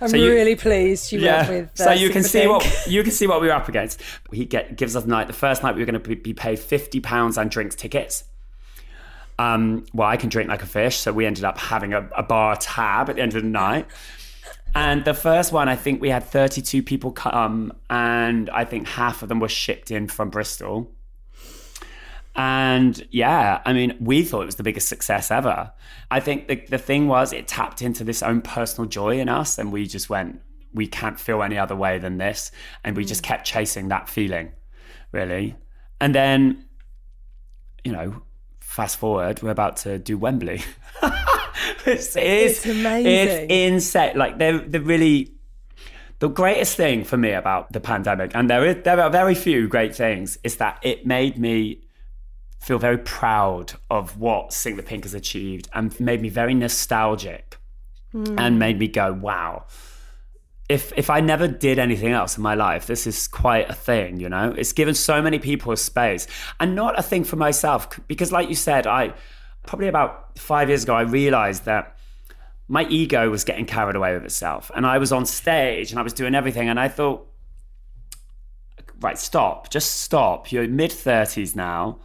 I'm 0.00 0.08
so 0.08 0.16
you- 0.16 0.30
really 0.30 0.54
pleased 0.54 1.12
you 1.12 1.20
went 1.24 1.48
with. 1.48 1.80
Uh, 1.80 1.84
so 1.84 1.90
you 1.92 2.10
can 2.10 2.22
see 2.22 2.46
what 2.46 2.86
you 2.86 3.02
can 3.02 3.12
see 3.12 3.26
what 3.26 3.40
we 3.40 3.48
were 3.48 3.54
up 3.54 3.68
against. 3.68 4.00
He 4.32 4.44
get, 4.44 4.76
gives 4.76 4.94
us 4.94 5.02
the 5.02 5.08
night. 5.10 5.26
The 5.26 5.32
first 5.32 5.62
night 5.62 5.74
we 5.74 5.82
were 5.82 5.90
going 5.90 6.02
to 6.02 6.16
be, 6.16 6.32
paid 6.34 6.58
fifty 6.58 7.00
pounds 7.00 7.36
and 7.36 7.50
drinks 7.50 7.74
tickets. 7.74 8.24
Um, 9.38 9.86
well, 9.92 10.08
I 10.08 10.16
can 10.16 10.28
drink 10.28 10.48
like 10.48 10.62
a 10.62 10.66
fish, 10.66 10.96
so 10.96 11.12
we 11.12 11.24
ended 11.26 11.44
up 11.44 11.58
having 11.58 11.94
a, 11.94 12.08
a 12.16 12.22
bar 12.22 12.56
tab 12.56 13.08
at 13.08 13.16
the 13.16 13.22
end 13.22 13.34
of 13.36 13.42
the 13.42 13.48
night. 13.48 13.86
And 14.74 15.04
the 15.04 15.14
first 15.14 15.52
one, 15.52 15.68
I 15.68 15.76
think 15.76 16.00
we 16.00 16.10
had 16.10 16.24
thirty-two 16.24 16.82
people 16.82 17.10
come, 17.12 17.72
and 17.88 18.50
I 18.50 18.64
think 18.64 18.86
half 18.86 19.22
of 19.22 19.28
them 19.28 19.40
were 19.40 19.48
shipped 19.48 19.90
in 19.90 20.08
from 20.08 20.30
Bristol. 20.30 20.90
And 22.38 23.04
yeah, 23.10 23.60
I 23.66 23.72
mean, 23.72 23.96
we 24.00 24.22
thought 24.22 24.42
it 24.42 24.46
was 24.46 24.54
the 24.54 24.62
biggest 24.62 24.88
success 24.88 25.32
ever. 25.32 25.72
I 26.08 26.20
think 26.20 26.46
the, 26.46 26.54
the 26.54 26.78
thing 26.78 27.08
was, 27.08 27.32
it 27.32 27.48
tapped 27.48 27.82
into 27.82 28.04
this 28.04 28.22
own 28.22 28.42
personal 28.42 28.88
joy 28.88 29.18
in 29.18 29.28
us, 29.28 29.58
and 29.58 29.72
we 29.72 29.88
just 29.88 30.08
went, 30.08 30.40
we 30.72 30.86
can't 30.86 31.18
feel 31.18 31.42
any 31.42 31.58
other 31.58 31.74
way 31.74 31.98
than 31.98 32.18
this. 32.18 32.52
And 32.84 32.96
we 32.96 33.04
just 33.04 33.22
mm. 33.22 33.26
kept 33.26 33.44
chasing 33.44 33.88
that 33.88 34.08
feeling, 34.08 34.52
really. 35.10 35.56
And 36.00 36.14
then, 36.14 36.64
you 37.82 37.90
know, 37.90 38.22
fast 38.60 38.98
forward, 38.98 39.42
we're 39.42 39.50
about 39.50 39.78
to 39.78 39.98
do 39.98 40.16
Wembley. 40.16 40.62
it's, 41.86 42.14
It's 42.14 42.64
amazing. 42.66 43.50
It's 43.50 43.52
insane. 43.52 44.16
Like, 44.16 44.38
they're, 44.38 44.60
they're 44.60 44.80
really 44.80 45.34
the 46.20 46.28
greatest 46.28 46.76
thing 46.76 47.02
for 47.02 47.16
me 47.16 47.32
about 47.32 47.72
the 47.72 47.80
pandemic, 47.80 48.30
and 48.36 48.48
there 48.48 48.64
is 48.64 48.76
there 48.84 49.00
are 49.00 49.10
very 49.10 49.34
few 49.34 49.66
great 49.66 49.94
things, 49.94 50.38
is 50.44 50.56
that 50.56 50.78
it 50.82 51.06
made 51.06 51.38
me 51.38 51.80
feel 52.58 52.78
very 52.78 52.98
proud 52.98 53.72
of 53.90 54.18
what 54.18 54.52
Sink 54.52 54.76
the 54.76 54.82
Pink 54.82 55.04
has 55.04 55.14
achieved 55.14 55.68
and 55.72 55.98
made 56.00 56.20
me 56.20 56.28
very 56.28 56.54
nostalgic 56.54 57.56
hmm. 58.12 58.38
and 58.38 58.58
made 58.58 58.78
me 58.78 58.88
go, 58.88 59.12
wow. 59.12 59.66
If 60.68 60.92
if 60.96 61.08
I 61.08 61.20
never 61.20 61.48
did 61.48 61.78
anything 61.78 62.12
else 62.12 62.36
in 62.36 62.42
my 62.42 62.54
life, 62.54 62.86
this 62.86 63.06
is 63.06 63.26
quite 63.26 63.70
a 63.70 63.74
thing, 63.74 64.20
you 64.20 64.28
know? 64.28 64.54
It's 64.56 64.72
given 64.72 64.94
so 64.94 65.22
many 65.22 65.38
people 65.38 65.72
a 65.72 65.78
space 65.78 66.26
and 66.60 66.74
not 66.74 66.98
a 66.98 67.02
thing 67.02 67.24
for 67.24 67.36
myself 67.36 67.88
because 68.06 68.32
like 68.32 68.50
you 68.50 68.54
said, 68.54 68.86
I 68.86 69.14
probably 69.66 69.88
about 69.88 70.38
5 70.38 70.68
years 70.68 70.82
ago 70.84 70.94
I 70.94 71.02
realized 71.02 71.64
that 71.64 71.96
my 72.68 72.84
ego 72.88 73.30
was 73.30 73.44
getting 73.44 73.64
carried 73.64 73.96
away 73.96 74.12
with 74.12 74.24
itself. 74.24 74.70
And 74.74 74.86
I 74.86 74.98
was 74.98 75.10
on 75.10 75.24
stage 75.24 75.90
and 75.90 75.98
I 75.98 76.02
was 76.02 76.12
doing 76.12 76.34
everything. 76.34 76.68
And 76.68 76.78
I 76.78 76.88
thought, 76.88 77.26
right, 79.00 79.18
stop, 79.18 79.70
just 79.70 80.02
stop. 80.02 80.52
You're 80.52 80.68
mid 80.68 80.90
30s 80.90 81.56
now. 81.56 82.00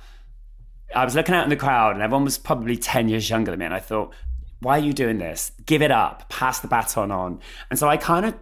I 0.96 1.06
was 1.06 1.16
looking 1.16 1.36
out 1.36 1.44
in 1.44 1.50
the 1.50 1.56
crowd 1.56 1.94
and 1.94 2.02
everyone 2.02 2.24
was 2.24 2.38
probably 2.38 2.78
10 2.78 3.10
years 3.10 3.30
younger 3.30 3.52
than 3.52 3.60
me. 3.60 3.66
And 3.66 3.74
I 3.74 3.80
thought, 3.80 4.14
why 4.60 4.78
are 4.78 4.82
you 4.82 4.94
doing 4.94 5.18
this? 5.18 5.52
Give 5.66 5.82
it 5.82 5.92
up, 5.92 6.30
pass 6.30 6.60
the 6.60 6.68
baton 6.68 7.12
on. 7.12 7.40
And 7.70 7.78
so 7.78 7.88
I 7.90 7.98
kind 7.98 8.26
of 8.26 8.36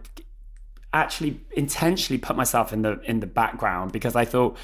actually 0.92 1.40
intentionally 1.56 2.18
put 2.18 2.36
myself 2.36 2.72
in 2.72 2.82
the 2.82 3.00
in 3.02 3.20
the 3.20 3.26
background 3.26 3.92
because 3.92 4.14
I 4.14 4.26
thought 4.26 4.58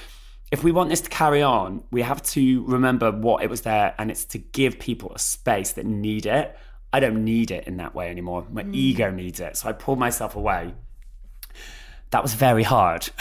if 0.51 0.63
we 0.63 0.73
want 0.73 0.91
this 0.91 1.01
to 1.03 1.11
carry 1.11 1.43
on, 1.43 1.83
we 1.91 2.03
have 2.03 2.23
to 2.23 2.65
remember 2.65 3.11
what 3.11 3.43
it 3.43 3.51
was 3.51 3.63
there 3.63 3.95
and 3.99 4.11
it's 4.11 4.25
to 4.27 4.39
give 4.39 4.79
people 4.79 5.13
a 5.15 5.19
space 5.19 5.73
that 5.73 5.85
need 5.85 6.27
it. 6.27 6.57
I 6.93 7.01
don't 7.01 7.25
need 7.25 7.51
it 7.51 7.67
in 7.67 7.77
that 7.79 7.95
way 7.95 8.09
anymore. 8.11 8.47
My 8.51 8.63
hmm. 8.63 8.75
ego 8.75 9.11
needs 9.11 9.41
it. 9.41 9.57
So 9.57 9.69
I 9.69 9.73
pulled 9.73 9.99
myself 9.99 10.37
away. 10.37 10.75
That 12.11 12.23
was 12.23 12.33
very 12.33 12.63
hard. 12.63 13.09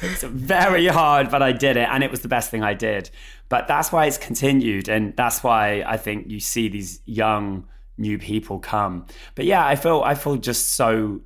it's 0.00 0.22
very 0.22 0.86
hard, 0.86 1.30
but 1.30 1.42
I 1.42 1.52
did 1.52 1.76
it 1.76 1.88
and 1.88 2.04
it 2.04 2.10
was 2.10 2.20
the 2.20 2.28
best 2.28 2.50
thing 2.50 2.62
I 2.62 2.74
did. 2.74 3.10
But 3.48 3.68
that's 3.68 3.92
why 3.92 4.06
it's 4.06 4.18
continued 4.18 4.88
and 4.88 5.16
that's 5.16 5.42
why 5.42 5.82
I 5.86 5.96
think 5.96 6.28
you 6.28 6.40
see 6.40 6.68
these 6.68 7.00
young 7.04 7.66
new 7.98 8.18
people 8.18 8.58
come. 8.58 9.06
But 9.34 9.44
yeah, 9.44 9.66
I 9.66 9.76
feel 9.76 10.02
I 10.04 10.14
feel 10.14 10.36
just 10.36 10.72
so 10.72 11.20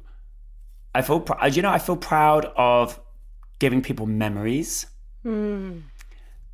I 0.95 1.03
feel 1.03 1.25
you 1.53 1.63
know 1.63 1.71
I 1.71 1.79
feel 1.79 1.97
proud 1.97 2.47
of 2.57 3.01
giving 3.59 3.83
people 3.83 4.07
memories. 4.07 4.87
Hmm. 5.23 5.81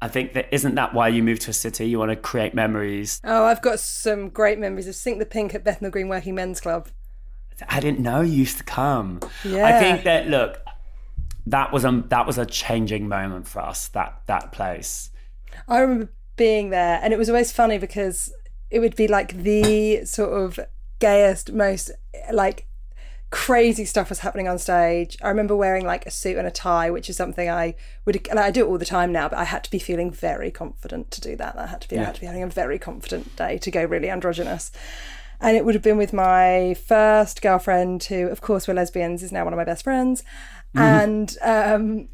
I 0.00 0.08
think 0.08 0.34
that 0.34 0.48
isn't 0.52 0.74
that 0.74 0.92
why 0.92 1.08
you 1.08 1.22
move 1.22 1.38
to 1.40 1.50
a 1.50 1.54
city? 1.54 1.88
You 1.88 1.98
want 1.98 2.10
to 2.10 2.16
create 2.16 2.54
memories. 2.54 3.20
Oh, 3.24 3.44
I've 3.44 3.62
got 3.62 3.80
some 3.80 4.28
great 4.28 4.58
memories 4.58 4.86
of 4.88 4.94
Sink 4.94 5.18
the 5.18 5.26
Pink 5.26 5.54
at 5.54 5.64
Bethnal 5.64 5.90
Green 5.90 6.08
Working 6.08 6.34
Men's 6.34 6.60
Club. 6.60 6.88
I 7.68 7.80
didn't 7.80 8.00
know 8.00 8.20
you 8.20 8.34
used 8.34 8.58
to 8.58 8.64
come. 8.64 9.20
Yeah. 9.42 9.66
I 9.66 9.80
think 9.80 10.04
that 10.04 10.28
look, 10.28 10.60
that 11.46 11.72
was 11.72 11.84
a 11.84 12.04
that 12.08 12.26
was 12.26 12.38
a 12.38 12.46
changing 12.46 13.08
moment 13.08 13.48
for 13.48 13.60
us. 13.60 13.88
That 13.88 14.20
that 14.26 14.52
place. 14.52 15.10
I 15.68 15.78
remember 15.78 16.12
being 16.36 16.70
there, 16.70 17.00
and 17.02 17.12
it 17.12 17.18
was 17.18 17.28
always 17.28 17.52
funny 17.52 17.78
because 17.78 18.32
it 18.70 18.80
would 18.80 18.96
be 18.96 19.08
like 19.08 19.32
the 19.42 20.04
sort 20.04 20.32
of 20.32 20.60
gayest, 20.98 21.52
most 21.52 21.90
like 22.32 22.66
crazy 23.30 23.84
stuff 23.84 24.08
was 24.08 24.20
happening 24.20 24.48
on 24.48 24.58
stage. 24.58 25.16
I 25.22 25.28
remember 25.28 25.56
wearing 25.56 25.84
like 25.84 26.06
a 26.06 26.10
suit 26.10 26.36
and 26.36 26.46
a 26.46 26.50
tie, 26.50 26.90
which 26.90 27.08
is 27.08 27.16
something 27.16 27.48
I 27.48 27.74
would 28.04 28.14
like, 28.28 28.36
I 28.36 28.50
do 28.50 28.66
it 28.66 28.68
all 28.68 28.78
the 28.78 28.84
time 28.84 29.12
now, 29.12 29.28
but 29.28 29.38
I 29.38 29.44
had 29.44 29.64
to 29.64 29.70
be 29.70 29.78
feeling 29.78 30.10
very 30.10 30.50
confident 30.50 31.10
to 31.12 31.20
do 31.20 31.36
that. 31.36 31.56
I 31.56 31.66
had 31.66 31.80
to 31.82 31.88
be 31.88 31.98
I 31.98 32.04
had 32.04 32.14
to 32.16 32.20
be 32.20 32.26
having 32.26 32.42
a 32.42 32.48
very 32.48 32.78
confident 32.78 33.36
day 33.36 33.58
to 33.58 33.70
go 33.70 33.84
really 33.84 34.10
androgynous. 34.10 34.70
and 35.40 35.56
it 35.56 35.64
would 35.64 35.74
have 35.74 35.82
been 35.82 35.98
with 35.98 36.12
my 36.12 36.74
first 36.86 37.42
girlfriend, 37.42 38.04
who, 38.04 38.28
of 38.28 38.40
course, 38.40 38.66
we're 38.66 38.74
lesbians, 38.74 39.22
is 39.22 39.32
now 39.32 39.44
one 39.44 39.52
of 39.52 39.58
my 39.58 39.64
best 39.64 39.84
friends, 39.84 40.24
and 40.76 41.36
um, 41.42 42.08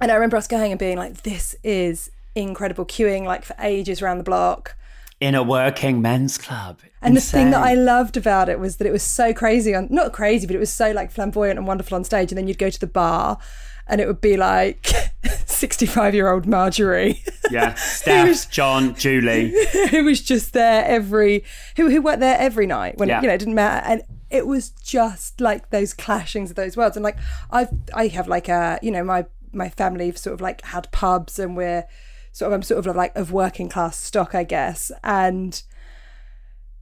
and 0.00 0.10
I 0.10 0.14
remember 0.14 0.36
us 0.36 0.46
going 0.46 0.72
and 0.72 0.78
being 0.78 0.96
like, 0.98 1.22
"This 1.22 1.54
is 1.62 2.10
incredible," 2.34 2.84
queuing 2.84 3.24
like 3.24 3.44
for 3.44 3.54
ages 3.60 4.02
around 4.02 4.18
the 4.18 4.24
block. 4.24 4.76
In 5.20 5.34
a 5.36 5.42
working 5.42 6.02
men's 6.02 6.36
club. 6.36 6.80
And 7.00 7.16
the 7.16 7.20
thing 7.20 7.50
that 7.50 7.62
I 7.62 7.74
loved 7.74 8.16
about 8.16 8.48
it 8.48 8.58
was 8.58 8.78
that 8.78 8.86
it 8.88 8.92
was 8.92 9.02
so 9.04 9.32
crazy 9.32 9.72
on 9.74 9.86
not 9.90 10.12
crazy, 10.12 10.46
but 10.48 10.56
it 10.56 10.58
was 10.58 10.72
so 10.72 10.90
like 10.90 11.12
flamboyant 11.12 11.58
and 11.58 11.66
wonderful 11.66 11.94
on 11.96 12.02
stage. 12.04 12.32
And 12.32 12.38
then 12.38 12.48
you'd 12.48 12.58
go 12.58 12.70
to 12.70 12.80
the 12.80 12.86
bar 12.88 13.38
and 13.86 14.00
it 14.00 14.06
would 14.08 14.20
be 14.20 14.36
like 14.36 14.86
65 15.46 16.14
year 16.14 16.28
old 16.30 16.46
Marjorie. 16.46 17.22
Yeah. 17.52 17.74
Steph, 17.76 18.50
John, 18.50 18.94
Julie. 18.96 19.54
who 19.90 20.04
was 20.04 20.20
just 20.20 20.52
there 20.54 20.84
every 20.86 21.44
who 21.76 21.88
who 21.90 22.02
worked 22.02 22.20
there 22.20 22.36
every 22.38 22.66
night 22.66 22.98
when 22.98 23.08
Yeah. 23.08 23.20
you 23.20 23.28
know 23.28 23.34
it 23.34 23.38
didn't 23.38 23.54
matter 23.54 23.86
and 23.86 24.02
it 24.32 24.46
was 24.46 24.70
just 24.70 25.40
like 25.40 25.70
those 25.70 25.94
clashings 25.94 26.48
of 26.48 26.56
those 26.56 26.76
worlds. 26.76 26.96
And 26.96 27.04
like 27.04 27.18
I've 27.50 27.68
I 27.94 28.08
have 28.08 28.26
like 28.26 28.48
a 28.48 28.78
you 28.82 28.90
know 28.90 29.04
my 29.04 29.26
my 29.52 29.68
family 29.68 30.10
sort 30.12 30.32
of 30.34 30.40
like 30.40 30.62
had 30.62 30.90
pubs 30.90 31.38
and 31.38 31.56
we're 31.56 31.84
sort 32.32 32.48
of 32.48 32.54
I'm 32.54 32.62
sort 32.62 32.84
of 32.86 32.96
like 32.96 33.14
of 33.14 33.30
working 33.30 33.68
class 33.68 33.96
stock 33.96 34.34
I 34.34 34.44
guess. 34.44 34.90
And 35.04 35.62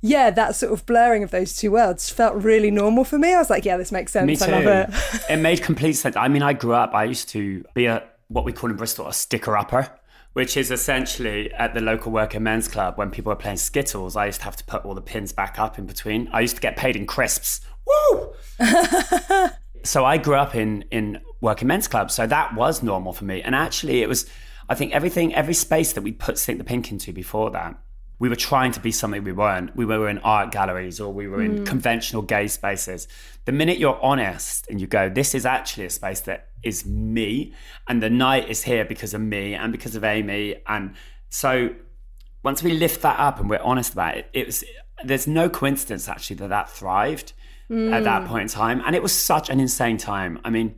yeah 0.01 0.31
that 0.31 0.55
sort 0.55 0.73
of 0.73 0.87
blurring 0.87 1.23
of 1.23 1.31
those 1.31 1.55
two 1.55 1.73
worlds 1.73 2.09
felt 2.09 2.35
really 2.37 2.71
normal 2.71 3.05
for 3.05 3.19
me. 3.19 3.35
I 3.35 3.39
was 3.39 3.51
like 3.51 3.65
yeah 3.65 3.77
this 3.77 3.91
makes 3.91 4.13
sense. 4.13 4.27
Me 4.27 4.37
too. 4.37 4.45
I 4.45 4.63
love 4.63 4.89
it. 4.89 5.21
It 5.29 5.37
made 5.37 5.63
complete 5.63 5.95
sense. 5.95 6.15
I 6.17 6.29
mean, 6.29 6.43
I 6.43 6.53
grew 6.53 6.73
up, 6.73 6.95
I 6.95 7.05
used 7.05 7.29
to 7.31 7.65
be 7.75 7.87
a 7.87 8.05
what 8.29 8.45
we 8.45 8.53
call 8.53 8.71
in 8.71 8.77
Bristol 8.77 9.09
a 9.09 9.13
sticker 9.13 9.57
upper, 9.57 9.91
which 10.33 10.57
is 10.57 10.71
essentially 10.71 11.53
at 11.55 11.75
the 11.75 11.81
local 11.81 12.13
working 12.13 12.43
men's 12.43 12.69
club 12.69 12.97
when 12.97 13.11
people 13.11 13.33
are 13.33 13.37
playing 13.37 13.57
Skittles, 13.57 14.17
I 14.17 14.27
used 14.27 14.41
to 14.41 14.45
have 14.45 14.57
to 14.57 14.65
put 14.65 14.85
all 14.85 14.95
the 14.95 15.01
pins 15.01 15.33
back 15.33 15.59
up 15.59 15.79
in 15.79 15.87
between. 15.87 16.29
I 16.33 16.41
used 16.41 16.57
to 16.57 16.63
get 16.63 16.77
paid 16.77 16.97
in 16.97 17.07
crisps. 17.07 17.61
Woo! 17.87 18.33
so 19.83 20.05
I 20.05 20.19
grew 20.19 20.37
up 20.37 20.55
in 20.55 20.85
in 20.91 21.21
working 21.41 21.69
men's 21.69 21.89
clubs, 21.89 22.15
so 22.15 22.27
that 22.27 22.55
was 22.55 22.83
normal 22.83 23.13
for 23.13 23.25
me. 23.25 23.43
And 23.43 23.55
actually, 23.55 24.03
it 24.03 24.09
was. 24.09 24.27
I 24.69 24.77
think 24.77 24.95
everything, 24.95 25.35
every 25.35 25.55
space 25.55 25.95
that 25.95 26.03
we 26.03 26.13
put 26.13 26.39
Sink 26.39 26.59
the 26.59 26.65
Pink 26.65 26.93
into 26.93 27.13
before 27.13 27.51
that, 27.51 27.77
we 28.21 28.29
were 28.29 28.37
trying 28.37 28.71
to 28.71 28.81
be 28.81 28.93
something 28.93 29.25
we 29.25 29.33
weren't. 29.33 29.75
We 29.75 29.87
were 29.87 30.09
in 30.09 30.19
art 30.19 30.53
galleries 30.53 31.01
or 31.01 31.11
we 31.13 31.27
were 31.27 31.43
in 31.43 31.61
mm. 31.61 31.67
conventional 31.67 32.21
gay 32.21 32.49
spaces. 32.49 33.09
The 33.47 33.53
minute 33.53 33.79
you're 33.79 33.99
honest 34.03 34.69
and 34.69 34.79
you 34.79 34.87
go, 34.87 35.09
this 35.09 35.35
is 35.35 35.47
actually 35.47 35.87
a 35.87 35.91
space 35.91 36.21
that 36.21 36.49
is 36.63 36.85
me, 36.85 37.55
and 37.89 38.03
the 38.03 38.11
night 38.11 38.51
is 38.51 38.63
here 38.63 38.85
because 38.85 39.15
of 39.15 39.23
me 39.23 39.55
and 39.55 39.73
because 39.73 39.97
of 39.97 40.05
Amy. 40.05 40.57
And 40.69 40.95
so 41.31 41.71
once 42.43 42.63
we 42.63 42.75
lift 42.75 43.01
that 43.01 43.19
up 43.19 43.41
and 43.41 43.49
we're 43.49 43.63
honest 43.63 43.95
about 43.95 44.19
it, 44.19 44.29
it 44.35 44.47
was 44.47 44.63
there's 45.03 45.27
no 45.27 45.49
coincidence 45.49 46.07
actually 46.07 46.37
that 46.37 46.49
that 46.49 46.69
thrived 46.69 47.33
at 47.71 48.05
that 48.05 48.25
mm. 48.25 48.27
point 48.27 48.43
in 48.43 48.49
time. 48.49 48.83
And 48.85 48.95
it 48.95 49.03
was 49.03 49.13
such 49.13 49.49
an 49.49 49.61
insane 49.61 49.97
time. 49.97 50.41
I 50.45 50.51
mean, 50.51 50.75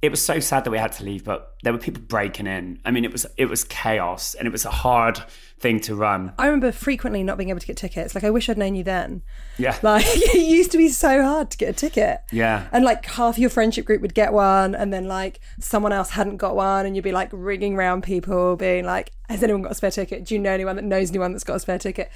it 0.00 0.10
was 0.10 0.24
so 0.24 0.40
sad 0.40 0.64
that 0.64 0.70
we 0.70 0.78
had 0.78 0.92
to 0.92 1.04
leave, 1.04 1.24
but 1.24 1.56
there 1.62 1.72
were 1.72 1.78
people 1.78 2.02
breaking 2.02 2.46
in. 2.46 2.80
I 2.86 2.90
mean, 2.90 3.04
it 3.04 3.12
was 3.12 3.26
it 3.36 3.46
was 3.46 3.64
chaos 3.64 4.34
and 4.34 4.46
it 4.46 4.50
was 4.50 4.64
a 4.64 4.70
hard 4.70 5.22
thing 5.60 5.78
to 5.80 5.94
run. 5.94 6.32
I 6.38 6.46
remember 6.46 6.72
frequently 6.72 7.22
not 7.22 7.36
being 7.36 7.50
able 7.50 7.60
to 7.60 7.66
get 7.66 7.76
tickets 7.76 8.14
like 8.14 8.24
I 8.24 8.30
wish 8.30 8.48
I'd 8.48 8.56
known 8.56 8.74
you 8.74 8.82
then 8.82 9.22
Yeah. 9.58 9.76
Like 9.82 10.04
it 10.06 10.34
used 10.46 10.72
to 10.72 10.78
be 10.78 10.88
so 10.88 11.22
hard 11.22 11.50
to 11.50 11.58
get 11.58 11.68
a 11.68 11.72
ticket. 11.74 12.22
Yeah. 12.32 12.66
And 12.72 12.84
like 12.84 13.04
half 13.04 13.38
your 13.38 13.50
friendship 13.50 13.84
group 13.84 14.00
would 14.00 14.14
get 14.14 14.32
one 14.32 14.74
and 14.74 14.92
then 14.92 15.06
like 15.06 15.38
someone 15.58 15.92
else 15.92 16.10
hadn't 16.10 16.38
got 16.38 16.56
one 16.56 16.86
and 16.86 16.96
you'd 16.96 17.02
be 17.04 17.12
like 17.12 17.28
ringing 17.32 17.74
around 17.76 18.02
people 18.02 18.56
being 18.56 18.84
like, 18.86 19.12
Has 19.28 19.42
anyone 19.42 19.62
got 19.62 19.72
a 19.72 19.74
spare 19.74 19.90
ticket? 19.90 20.24
Do 20.24 20.34
you 20.34 20.40
know 20.40 20.52
anyone 20.52 20.76
that 20.76 20.84
knows 20.84 21.10
anyone 21.10 21.32
that's 21.32 21.44
got 21.44 21.56
a 21.56 21.60
spare 21.60 21.78
ticket? 21.78 22.10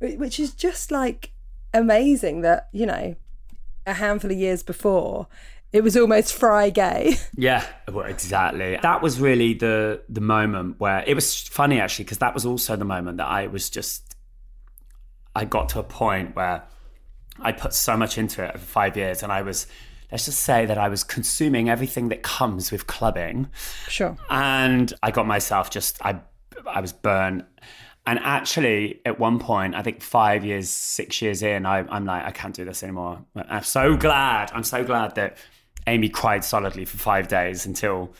Which 0.00 0.40
is 0.40 0.52
just 0.52 0.90
like 0.90 1.30
amazing 1.72 2.40
that, 2.42 2.68
you 2.72 2.86
know, 2.86 3.14
a 3.86 3.94
handful 3.94 4.30
of 4.30 4.36
years 4.36 4.62
before 4.62 5.28
it 5.72 5.82
was 5.84 5.96
almost 5.96 6.32
fry 6.34 6.70
gay. 6.70 7.16
Yeah, 7.36 7.64
well, 7.92 8.06
exactly. 8.06 8.78
That 8.82 9.02
was 9.02 9.20
really 9.20 9.54
the 9.54 10.02
the 10.08 10.20
moment 10.20 10.80
where 10.80 11.04
it 11.06 11.14
was 11.14 11.42
funny 11.42 11.80
actually 11.80 12.04
because 12.06 12.18
that 12.18 12.34
was 12.34 12.44
also 12.46 12.74
the 12.76 12.84
moment 12.84 13.18
that 13.18 13.26
I 13.28 13.46
was 13.46 13.70
just 13.70 14.16
I 15.36 15.44
got 15.44 15.68
to 15.70 15.78
a 15.78 15.84
point 15.84 16.34
where 16.34 16.64
I 17.40 17.52
put 17.52 17.72
so 17.72 17.96
much 17.96 18.18
into 18.18 18.42
it 18.44 18.52
for 18.52 18.58
five 18.58 18.96
years, 18.96 19.22
and 19.22 19.30
I 19.30 19.42
was 19.42 19.66
let's 20.10 20.24
just 20.24 20.40
say 20.40 20.66
that 20.66 20.78
I 20.78 20.88
was 20.88 21.04
consuming 21.04 21.68
everything 21.68 22.08
that 22.08 22.22
comes 22.22 22.72
with 22.72 22.86
clubbing, 22.86 23.48
Sure. 23.88 24.16
and 24.30 24.92
I 25.02 25.10
got 25.12 25.26
myself 25.26 25.70
just 25.70 26.04
I 26.04 26.20
I 26.66 26.80
was 26.80 26.92
burnt. 26.92 27.44
And 28.06 28.18
actually, 28.20 29.00
at 29.04 29.20
one 29.20 29.38
point, 29.38 29.74
I 29.74 29.82
think 29.82 30.00
five 30.02 30.42
years, 30.42 30.70
six 30.70 31.20
years 31.20 31.42
in, 31.42 31.66
I, 31.66 31.80
I'm 31.90 32.06
like, 32.06 32.24
I 32.24 32.30
can't 32.30 32.54
do 32.54 32.64
this 32.64 32.82
anymore. 32.82 33.22
I'm 33.36 33.62
so 33.64 33.98
glad. 33.98 34.50
I'm 34.54 34.64
so 34.64 34.82
glad 34.82 35.14
that 35.16 35.36
Amy 35.88 36.08
cried 36.08 36.44
solidly 36.44 36.84
for 36.84 36.98
five 36.98 37.28
days 37.28 37.66
until 37.66 38.12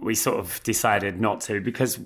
we 0.00 0.14
sort 0.14 0.38
of 0.38 0.62
decided 0.62 1.20
not 1.20 1.40
to 1.42 1.60
because 1.60 1.98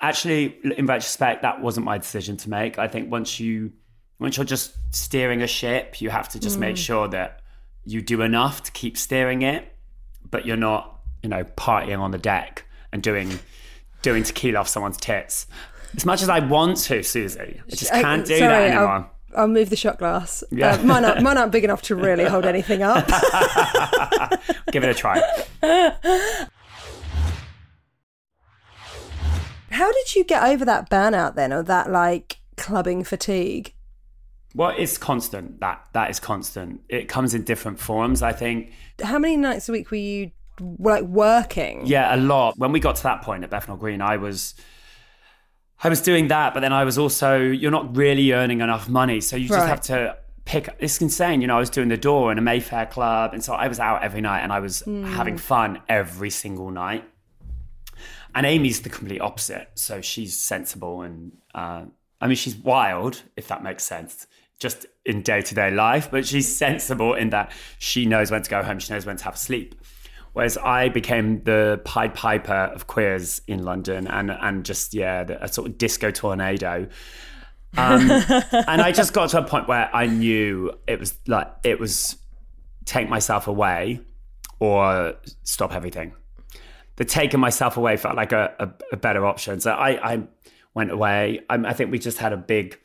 actually 0.00 0.58
in 0.76 0.86
retrospect 0.86 1.42
that 1.42 1.62
wasn't 1.62 1.86
my 1.86 1.96
decision 1.96 2.36
to 2.36 2.50
make. 2.50 2.78
I 2.78 2.86
think 2.88 3.10
once 3.10 3.40
you 3.40 3.72
once 4.18 4.36
you're 4.36 4.44
just 4.44 4.76
steering 4.90 5.42
a 5.42 5.46
ship 5.46 6.00
you 6.00 6.10
have 6.10 6.28
to 6.28 6.38
just 6.38 6.58
make 6.58 6.76
mm. 6.76 6.84
sure 6.86 7.08
that 7.08 7.40
you 7.84 8.02
do 8.02 8.22
enough 8.22 8.62
to 8.64 8.72
keep 8.72 8.96
steering 8.96 9.42
it 9.42 9.74
but 10.30 10.44
you're 10.46 10.56
not 10.56 11.00
you 11.22 11.28
know 11.28 11.44
partying 11.56 11.98
on 11.98 12.10
the 12.10 12.18
deck 12.18 12.64
and 12.92 13.02
doing 13.02 13.38
doing 14.02 14.22
tequila 14.22 14.60
off 14.60 14.68
someone's 14.68 14.98
tits. 14.98 15.46
As 15.96 16.04
much 16.04 16.22
as 16.22 16.28
i 16.28 16.40
want 16.40 16.76
to 16.88 17.00
Suzi 17.00 17.60
i 17.60 17.70
just 17.70 17.90
can't 17.90 18.26
do 18.26 18.38
sorry, 18.38 18.48
that 18.48 18.70
anymore. 18.70 18.88
I'll 18.88 19.10
move 19.48 19.70
the 19.70 19.76
shot 19.76 19.98
glass. 19.98 20.44
Yeah. 20.50 20.74
Uh, 20.74 20.82
mine, 20.84 21.04
aren't, 21.04 21.22
mine 21.22 21.38
aren't 21.38 21.52
big 21.52 21.64
enough 21.64 21.82
to 21.82 21.96
really 21.96 22.24
hold 22.24 22.44
anything 22.44 22.82
up. 22.82 23.06
give 24.72 24.84
it 24.84 24.90
a 24.90 24.94
try 24.94 25.20
How 29.70 29.90
did 29.90 30.14
you 30.14 30.24
get 30.24 30.42
over 30.44 30.64
that 30.64 30.90
burnout 30.90 31.34
then, 31.34 31.52
or 31.52 31.62
that 31.62 31.90
like 31.90 32.38
clubbing 32.56 33.04
fatigue? 33.04 33.74
well 34.54 34.74
it's 34.76 34.98
constant 34.98 35.58
that 35.60 35.82
that 35.94 36.10
is 36.10 36.20
constant 36.20 36.82
it 36.90 37.08
comes 37.08 37.32
in 37.32 37.42
different 37.42 37.80
forms 37.80 38.20
i 38.20 38.32
think 38.32 38.70
How 39.02 39.18
many 39.18 39.38
nights 39.38 39.66
a 39.70 39.72
week 39.72 39.90
were 39.90 39.96
you 39.96 40.30
like 40.78 41.04
working? 41.04 41.86
Yeah, 41.86 42.14
a 42.14 42.18
lot. 42.18 42.58
When 42.58 42.72
we 42.72 42.80
got 42.80 42.96
to 42.96 43.02
that 43.04 43.22
point 43.22 43.44
at 43.44 43.50
Bethnal 43.50 43.76
Green, 43.76 44.00
I 44.00 44.16
was 44.16 44.54
I 45.84 45.88
was 45.88 46.00
doing 46.00 46.28
that, 46.28 46.54
but 46.54 46.60
then 46.60 46.72
I 46.72 46.84
was 46.84 46.96
also 46.96 47.38
you're 47.38 47.70
not 47.70 47.96
really 47.96 48.32
earning 48.32 48.60
enough 48.60 48.88
money, 48.88 49.20
so 49.20 49.36
you 49.36 49.48
just 49.48 49.66
have 49.66 49.80
to 49.82 50.16
pick. 50.44 50.68
It's 50.78 51.00
insane, 51.00 51.40
you 51.40 51.46
know. 51.46 51.56
I 51.56 51.60
was 51.60 51.70
doing 51.70 51.88
the 51.88 51.96
door 51.96 52.30
in 52.30 52.38
a 52.38 52.42
Mayfair 52.42 52.86
club, 52.86 53.32
and 53.34 53.42
so 53.42 53.54
I 53.54 53.68
was 53.68 53.80
out 53.80 54.02
every 54.02 54.20
night, 54.20 54.40
and 54.40 54.52
I 54.52 54.60
was 54.60 54.80
having 54.80 55.38
fun 55.38 55.80
every 55.88 56.30
single 56.30 56.70
night. 56.70 57.04
And 58.34 58.46
Amy's 58.46 58.80
the 58.80 58.88
complete 58.88 59.20
opposite, 59.20 59.70
so 59.74 60.00
she's 60.00 60.40
sensible 60.40 61.02
and 61.02 61.32
uh, 61.54 61.84
I 62.20 62.26
mean 62.26 62.36
she's 62.36 62.56
wild, 62.56 63.22
if 63.36 63.48
that 63.48 63.62
makes 63.62 63.84
sense. 63.84 64.26
Just 64.58 64.86
in 65.04 65.22
day 65.22 65.42
to 65.42 65.54
day 65.54 65.70
life, 65.70 66.10
but 66.10 66.24
she's 66.24 66.54
sensible 66.54 67.14
in 67.14 67.30
that 67.30 67.52
she 67.78 68.06
knows 68.06 68.30
when 68.30 68.42
to 68.42 68.48
go 68.48 68.62
home, 68.62 68.78
she 68.78 68.92
knows 68.92 69.04
when 69.04 69.16
to 69.16 69.24
have 69.24 69.36
sleep. 69.36 69.74
Whereas 70.32 70.56
I 70.56 70.88
became 70.88 71.42
the 71.44 71.80
Pied 71.84 72.14
Piper 72.14 72.70
of 72.74 72.86
queers 72.86 73.42
in 73.46 73.64
London 73.64 74.06
and 74.06 74.30
and 74.30 74.64
just 74.64 74.94
yeah, 74.94 75.24
the, 75.24 75.42
a 75.44 75.48
sort 75.48 75.68
of 75.68 75.78
disco 75.78 76.10
tornado. 76.10 76.88
Um, 77.76 78.10
and 78.68 78.80
I 78.80 78.92
just 78.92 79.12
got 79.12 79.30
to 79.30 79.38
a 79.38 79.44
point 79.44 79.68
where 79.68 79.94
I 79.94 80.06
knew 80.06 80.72
it 80.86 80.98
was 80.98 81.14
like 81.26 81.48
it 81.64 81.78
was 81.78 82.16
take 82.84 83.08
myself 83.08 83.46
away 83.46 84.00
or 84.58 85.14
stop 85.42 85.74
everything. 85.74 86.14
The 86.96 87.04
taking 87.04 87.40
myself 87.40 87.76
away 87.76 87.96
felt 87.96 88.16
like 88.16 88.32
a, 88.32 88.54
a, 88.58 88.68
a 88.92 88.96
better 88.96 89.24
option. 89.26 89.60
So 89.60 89.72
I, 89.72 90.12
I 90.12 90.22
went 90.74 90.90
away. 90.90 91.40
I, 91.48 91.56
I 91.56 91.72
think 91.72 91.90
we 91.90 91.98
just 91.98 92.18
had 92.18 92.32
a 92.32 92.36
big 92.36 92.78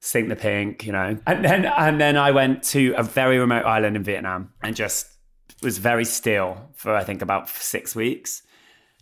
sink 0.00 0.28
the 0.28 0.36
pink, 0.36 0.86
you 0.86 0.92
know. 0.92 1.18
And 1.26 1.44
then 1.44 1.64
and 1.66 2.00
then 2.00 2.16
I 2.16 2.30
went 2.30 2.62
to 2.64 2.94
a 2.96 3.02
very 3.02 3.38
remote 3.38 3.64
island 3.64 3.96
in 3.96 4.02
Vietnam 4.02 4.52
and 4.62 4.76
just 4.76 5.06
was 5.62 5.78
very 5.78 6.04
still 6.04 6.56
for 6.74 6.94
I 6.94 7.04
think 7.04 7.22
about 7.22 7.48
six 7.48 7.94
weeks. 7.96 8.42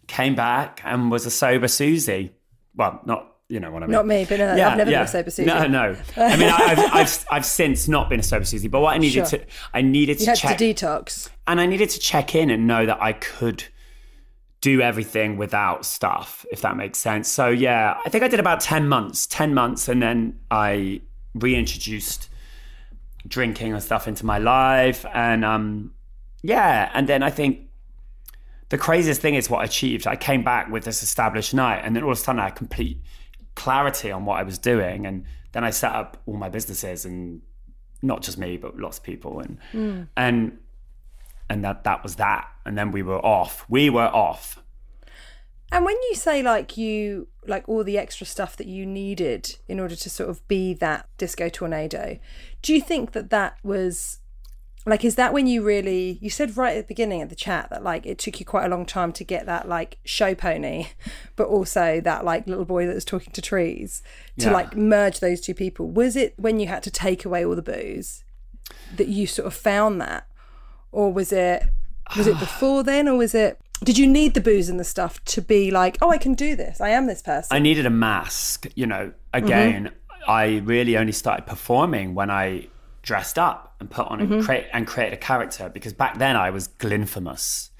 Came 0.06 0.34
back 0.34 0.80
and 0.84 1.10
was 1.10 1.26
a 1.26 1.30
sober 1.30 1.68
Susie. 1.68 2.32
Well, 2.74 3.00
not 3.04 3.32
you 3.48 3.60
know 3.60 3.70
what 3.70 3.82
I 3.82 3.86
mean. 3.86 3.92
Not 3.92 4.06
me, 4.06 4.26
but 4.28 4.38
no, 4.38 4.50
I've 4.52 4.76
never 4.76 4.90
been 4.90 5.00
a 5.02 5.06
sober 5.06 5.30
Susie. 5.30 5.46
No, 5.46 5.66
no. 5.66 5.96
I 6.16 6.36
mean, 6.36 6.48
I've, 6.50 6.78
I've, 6.92 7.24
I've 7.30 7.44
since 7.46 7.86
not 7.86 8.10
been 8.10 8.18
a 8.20 8.22
sober 8.24 8.44
Susie, 8.44 8.66
but 8.68 8.80
what 8.80 8.94
I 8.94 8.98
needed 8.98 9.28
Sure. 9.28 9.38
to, 9.38 9.46
I 9.72 9.82
needed 9.82 10.18
You 10.20 10.26
to 10.26 10.34
check, 10.36 10.58
to 10.58 10.64
detox. 10.74 11.28
and 11.46 11.60
I 11.60 11.66
needed 11.66 11.88
to 11.90 12.00
check 12.00 12.34
in 12.34 12.50
and 12.50 12.66
know 12.66 12.86
that 12.86 13.00
I 13.00 13.12
could 13.12 13.62
do 14.62 14.80
everything 14.80 15.36
without 15.36 15.84
stuff, 15.84 16.44
if 16.50 16.60
that 16.62 16.76
makes 16.76 16.98
sense. 16.98 17.28
So 17.28 17.48
yeah, 17.48 17.96
I 18.04 18.08
think 18.08 18.24
I 18.24 18.28
did 18.28 18.40
about 18.40 18.58
ten 18.60 18.88
months, 18.88 19.26
ten 19.28 19.54
months, 19.54 19.88
and 19.88 20.02
then 20.02 20.40
I 20.50 21.02
reintroduced 21.34 22.28
drinking 23.28 23.72
and 23.72 23.82
stuff 23.82 24.08
into 24.08 24.26
my 24.26 24.38
life, 24.38 25.04
and 25.14 25.44
um, 25.44 25.92
yeah, 26.42 26.90
and 26.94 27.08
then 27.08 27.22
I 27.22 27.30
think 27.30 27.60
the 28.68 28.78
craziest 28.78 29.20
thing 29.20 29.34
is 29.34 29.48
what 29.48 29.60
I 29.60 29.64
achieved. 29.64 30.06
I 30.06 30.16
came 30.16 30.42
back 30.42 30.70
with 30.70 30.84
this 30.84 31.02
established 31.02 31.54
night, 31.54 31.80
and 31.84 31.94
then 31.94 32.02
all 32.02 32.12
of 32.12 32.18
a 32.18 32.20
sudden 32.20 32.40
I 32.40 32.44
had 32.44 32.56
complete 32.56 33.00
clarity 33.54 34.10
on 34.10 34.24
what 34.24 34.38
I 34.38 34.42
was 34.42 34.58
doing. 34.58 35.06
And 35.06 35.24
then 35.52 35.64
I 35.64 35.70
set 35.70 35.92
up 35.92 36.20
all 36.26 36.36
my 36.36 36.48
businesses 36.48 37.04
and 37.04 37.40
not 38.02 38.22
just 38.22 38.38
me, 38.38 38.56
but 38.56 38.76
lots 38.78 38.98
of 38.98 39.04
people. 39.04 39.40
And, 39.40 39.58
Mm. 39.72 40.08
and, 40.16 40.58
and 41.48 41.64
that, 41.64 41.84
that 41.84 42.02
was 42.02 42.16
that. 42.16 42.48
And 42.64 42.76
then 42.76 42.90
we 42.90 43.02
were 43.02 43.24
off. 43.24 43.64
We 43.68 43.88
were 43.88 44.08
off. 44.08 44.62
And 45.72 45.84
when 45.84 45.96
you 46.10 46.14
say 46.14 46.42
like 46.42 46.76
you 46.76 47.28
like 47.46 47.68
all 47.68 47.82
the 47.82 47.98
extra 47.98 48.26
stuff 48.26 48.56
that 48.56 48.66
you 48.66 48.84
needed 48.86 49.56
in 49.68 49.80
order 49.80 49.96
to 49.96 50.10
sort 50.10 50.28
of 50.30 50.46
be 50.48 50.74
that 50.74 51.08
disco 51.18 51.48
tornado, 51.48 52.18
do 52.62 52.74
you 52.74 52.80
think 52.80 53.12
that 53.12 53.30
that 53.30 53.56
was 53.64 54.18
like 54.86 55.04
is 55.04 55.16
that 55.16 55.32
when 55.32 55.48
you 55.48 55.62
really 55.64 56.16
you 56.22 56.30
said 56.30 56.56
right 56.56 56.76
at 56.76 56.84
the 56.84 56.86
beginning 56.86 57.20
of 57.20 57.28
the 57.28 57.34
chat 57.34 57.68
that 57.70 57.82
like 57.82 58.06
it 58.06 58.18
took 58.18 58.38
you 58.38 58.46
quite 58.46 58.64
a 58.64 58.68
long 58.68 58.86
time 58.86 59.12
to 59.12 59.24
get 59.24 59.44
that 59.46 59.68
like 59.68 59.98
show 60.04 60.34
pony, 60.34 60.86
but 61.36 61.48
also 61.48 62.00
that 62.00 62.24
like 62.24 62.46
little 62.46 62.64
boy 62.64 62.86
that 62.86 62.94
was 62.94 63.04
talking 63.04 63.32
to 63.32 63.42
trees 63.42 64.02
to 64.38 64.46
Yeah. 64.46 64.52
like 64.52 64.76
merge 64.76 65.18
those 65.20 65.40
two 65.40 65.54
people. 65.54 65.90
Was 65.90 66.14
it 66.14 66.34
when 66.38 66.60
you 66.60 66.68
had 66.68 66.84
to 66.84 66.90
take 66.90 67.24
away 67.24 67.44
all 67.44 67.56
the 67.56 67.62
booze 67.62 68.22
that 68.96 69.08
you 69.08 69.26
sort 69.26 69.46
of 69.46 69.54
found 69.54 70.00
that, 70.00 70.28
or 70.92 71.12
was 71.12 71.32
it 71.32 71.64
was 72.16 72.28
it 72.28 72.38
before 72.38 72.84
then, 72.84 73.08
or 73.08 73.16
was 73.16 73.34
it? 73.34 73.58
Did 73.82 73.98
you 73.98 74.06
need 74.06 74.34
the 74.34 74.40
booze 74.40 74.68
and 74.68 74.80
the 74.80 74.84
stuff 74.84 75.22
to 75.26 75.42
be 75.42 75.70
like, 75.70 75.98
oh, 76.00 76.10
I 76.10 76.16
can 76.16 76.32
do 76.32 76.56
this. 76.56 76.80
I 76.80 76.90
am 76.90 77.06
this 77.06 77.20
person. 77.20 77.54
I 77.54 77.58
needed 77.58 77.84
a 77.84 77.90
mask. 77.90 78.66
You 78.74 78.86
know, 78.86 79.12
mm-hmm. 79.34 79.44
again, 79.44 79.90
I 80.28 80.58
really 80.58 80.96
only 80.96 81.12
started 81.12 81.44
performing 81.46 82.14
when 82.14 82.30
I 82.30 82.68
dressed 83.06 83.38
up 83.38 83.74
and 83.78 83.88
put 83.88 84.06
on 84.08 84.20
and 84.20 84.44
create 84.44 84.66
and 84.72 84.84
create 84.86 85.12
a 85.12 85.16
character 85.16 85.68
because 85.68 85.92
back 85.92 86.18
then 86.18 86.34
I 86.36 86.50
was 86.50 86.66
Glyn 86.66 87.04
Fussell. 87.04 87.70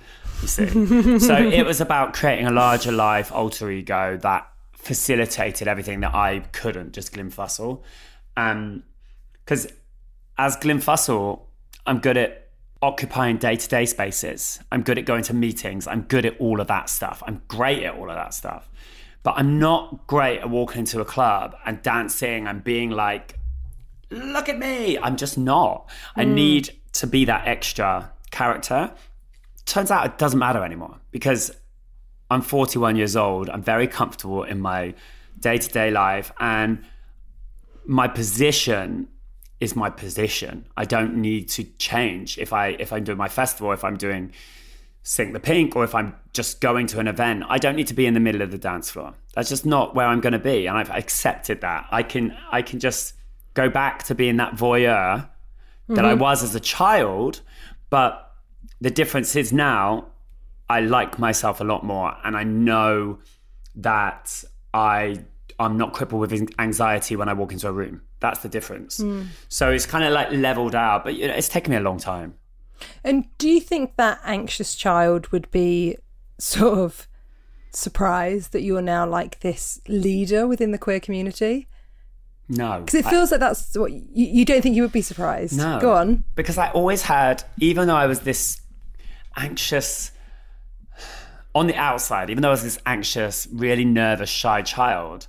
You 0.41 0.49
see, 0.49 1.18
so 1.18 1.37
it 1.37 1.66
was 1.66 1.81
about 1.81 2.14
creating 2.14 2.47
a 2.47 2.53
larger 2.53 2.93
life 2.93 3.33
alter 3.33 3.70
ego 3.70 4.16
that 4.18 4.49
facilitated 4.72 5.66
everything 5.66 6.01
that 6.01 6.14
I 6.14 6.41
couldn't, 6.53 6.93
just 6.93 7.12
Glyn 7.12 7.31
Fussell. 7.31 7.83
Um, 8.37 8.85
because 9.45 9.66
as 10.39 10.57
Glyn 10.57 10.79
Fussell, 10.79 11.41
I'm 11.87 11.99
good 11.99 12.16
at 12.16 12.51
occupying 12.83 13.39
day-to-day 13.39 13.87
spaces. 13.87 14.61
I'm 14.70 14.83
good 14.83 14.99
at 14.99 15.07
going 15.07 15.24
to 15.24 15.35
meetings. 15.35 15.89
I'm 15.89 16.03
good 16.03 16.24
at 16.24 16.39
all 16.39 16.61
of 16.61 16.68
that 16.68 16.89
stuff. 16.89 17.22
I'm 17.27 17.43
great 17.49 17.83
at 17.83 17.95
all 17.95 18.11
of 18.11 18.16
that 18.16 18.33
stuff. 18.33 18.68
But 19.22 19.35
I'm 19.39 19.59
not 19.59 20.07
great 20.07 20.41
at 20.41 20.51
walking 20.51 20.81
into 20.81 21.01
a 21.01 21.05
club 21.05 21.57
and 21.64 21.83
dancing 21.83 22.47
and 22.47 22.62
being 22.62 22.91
like, 22.91 23.39
look 24.11 24.49
at 24.49 24.59
me. 24.59 24.99
I'm 24.99 25.17
just 25.17 25.39
not. 25.39 25.89
I 26.15 26.25
hmm. 26.25 26.35
need 26.35 26.71
to 26.93 27.07
be 27.07 27.25
that 27.27 27.47
extra 27.47 28.13
character. 28.31 28.93
Turns 29.65 29.91
out 29.91 30.07
it 30.07 30.19
doesn't 30.19 30.39
matter 30.39 30.65
anymore 30.65 30.99
because 31.11 31.51
I'm 32.31 32.43
41 32.43 32.97
years 32.97 33.17
old. 33.17 33.51
I'm 33.51 33.63
very 33.63 33.87
comfortable 33.87 34.43
in 34.45 34.61
my 34.61 34.95
day 35.39 35.59
to 35.59 35.69
day 35.69 35.91
life. 35.91 36.33
And 36.39 36.85
my 37.85 38.09
position 38.09 39.09
is 39.61 39.75
my 39.75 39.91
position. 39.91 40.67
I 40.77 40.85
don't 40.85 41.17
need 41.17 41.49
to 41.51 41.65
change 41.79 42.39
if 42.39 42.53
I 42.53 42.69
if 42.69 42.93
I'm 42.93 43.05
doing 43.05 43.19
my 43.19 43.29
festival, 43.29 43.73
if 43.73 43.85
I'm 43.85 43.97
doing 43.97 44.33
Sink 45.03 45.33
the 45.33 45.41
Pink, 45.41 45.77
or 45.77 45.85
if 45.85 45.95
I'm 45.95 46.17
just 46.33 46.61
going 46.61 46.89
to 46.89 46.99
an 46.99 47.07
event. 47.07 47.45
I 47.49 47.59
don't 47.59 47.77
need 47.77 47.87
to 47.87 47.95
be 47.95 48.07
in 48.07 48.15
the 48.15 48.21
middle 48.21 48.43
of 48.43 48.51
the 48.51 48.59
dance 48.59 48.91
floor. 48.91 49.15
That's 49.35 49.49
just 49.49 49.65
not 49.65 49.95
where 49.95 50.07
I'm 50.07 50.21
going 50.21 50.33
to 50.33 50.39
be, 50.39 50.67
and 50.67 50.77
I've 50.77 50.91
accepted 50.91 51.61
that. 51.61 51.87
I 51.91 52.03
can 52.03 52.37
I 52.51 52.63
can 52.63 52.81
just 52.81 53.15
go 53.57 53.69
back 53.69 54.05
to 54.05 54.15
being 54.15 54.37
that 54.37 54.55
voyeur 54.55 55.29
that 55.89 56.05
I 56.05 56.13
mm-hmm. 56.13 56.21
was 56.21 56.43
as 56.43 56.55
a 56.55 56.61
child, 56.61 57.41
but 57.91 58.33
the 58.81 58.91
difference 58.91 59.35
is 59.35 59.53
now 59.53 60.07
I 60.69 60.81
like 60.81 61.19
myself 61.19 61.61
a 61.61 61.65
lot 61.65 61.85
more, 61.85 62.15
and 62.25 62.37
I 62.37 62.45
know 62.45 63.19
that 63.77 64.45
I 64.75 65.25
I'm 65.59 65.79
not 65.79 65.93
crippled 65.95 66.21
with 66.21 66.55
anxiety 66.59 67.17
when 67.17 67.29
I 67.29 67.33
walk 67.33 67.53
into 67.53 67.69
a 67.69 67.73
room. 67.73 68.03
That's 68.21 68.41
the 68.41 68.49
difference. 68.49 68.99
Hmm. 68.99 69.23
So 69.49 69.71
it's 69.71 69.87
kind 69.87 70.05
of 70.05 70.13
like 70.13 70.31
leveled 70.31 70.75
out, 70.75 71.05
but 71.05 71.15
you 71.15 71.29
know, 71.29 71.35
it's 71.35 71.49
taken 71.49 71.71
me 71.71 71.77
a 71.77 71.81
long 71.81 71.99
time. 71.99 72.35
And 73.03 73.27
do 73.39 73.49
you 73.49 73.61
think 73.61 73.97
that 73.97 74.21
anxious 74.25 74.75
child 74.75 75.29
would 75.29 75.51
be 75.51 75.97
sort 76.39 76.79
of 76.79 77.09
surprised 77.73 78.53
that 78.53 78.63
you're 78.63 78.83
now 78.83 79.07
like 79.07 79.41
this 79.41 79.81
leader 79.89 80.47
within 80.47 80.73
the 80.73 80.79
queer 80.79 81.01
community? 81.01 81.69
No, 82.49 82.81
Because 82.81 82.95
it 82.95 83.07
feels 83.07 83.31
like 83.33 83.41
that's 83.41 83.77
what 83.77 83.93
you, 83.93 84.03
you 84.15 84.45
don't 84.45 84.63
think 84.63 84.77
you 84.77 84.83
would 84.83 84.93
be 84.93 85.03
surprised. 85.03 85.57
No. 85.59 85.81
Go 85.81 85.93
on. 85.95 86.23
because 86.37 86.59
I 86.59 86.71
always 86.71 87.03
had, 87.03 87.43
even 87.59 87.89
though 87.89 87.97
I 87.97 88.07
was 88.07 88.21
this 88.21 88.61
anxious 89.37 90.13
on 91.55 91.67
the 91.67 91.75
outside, 91.75 92.31
even 92.31 92.43
though 92.43 92.49
I 92.49 92.53
was 92.53 92.63
this 92.63 92.79
anxious, 92.87 93.49
really 93.53 93.85
nervous, 93.85 94.31
shy 94.31 94.63
child, 94.63 95.27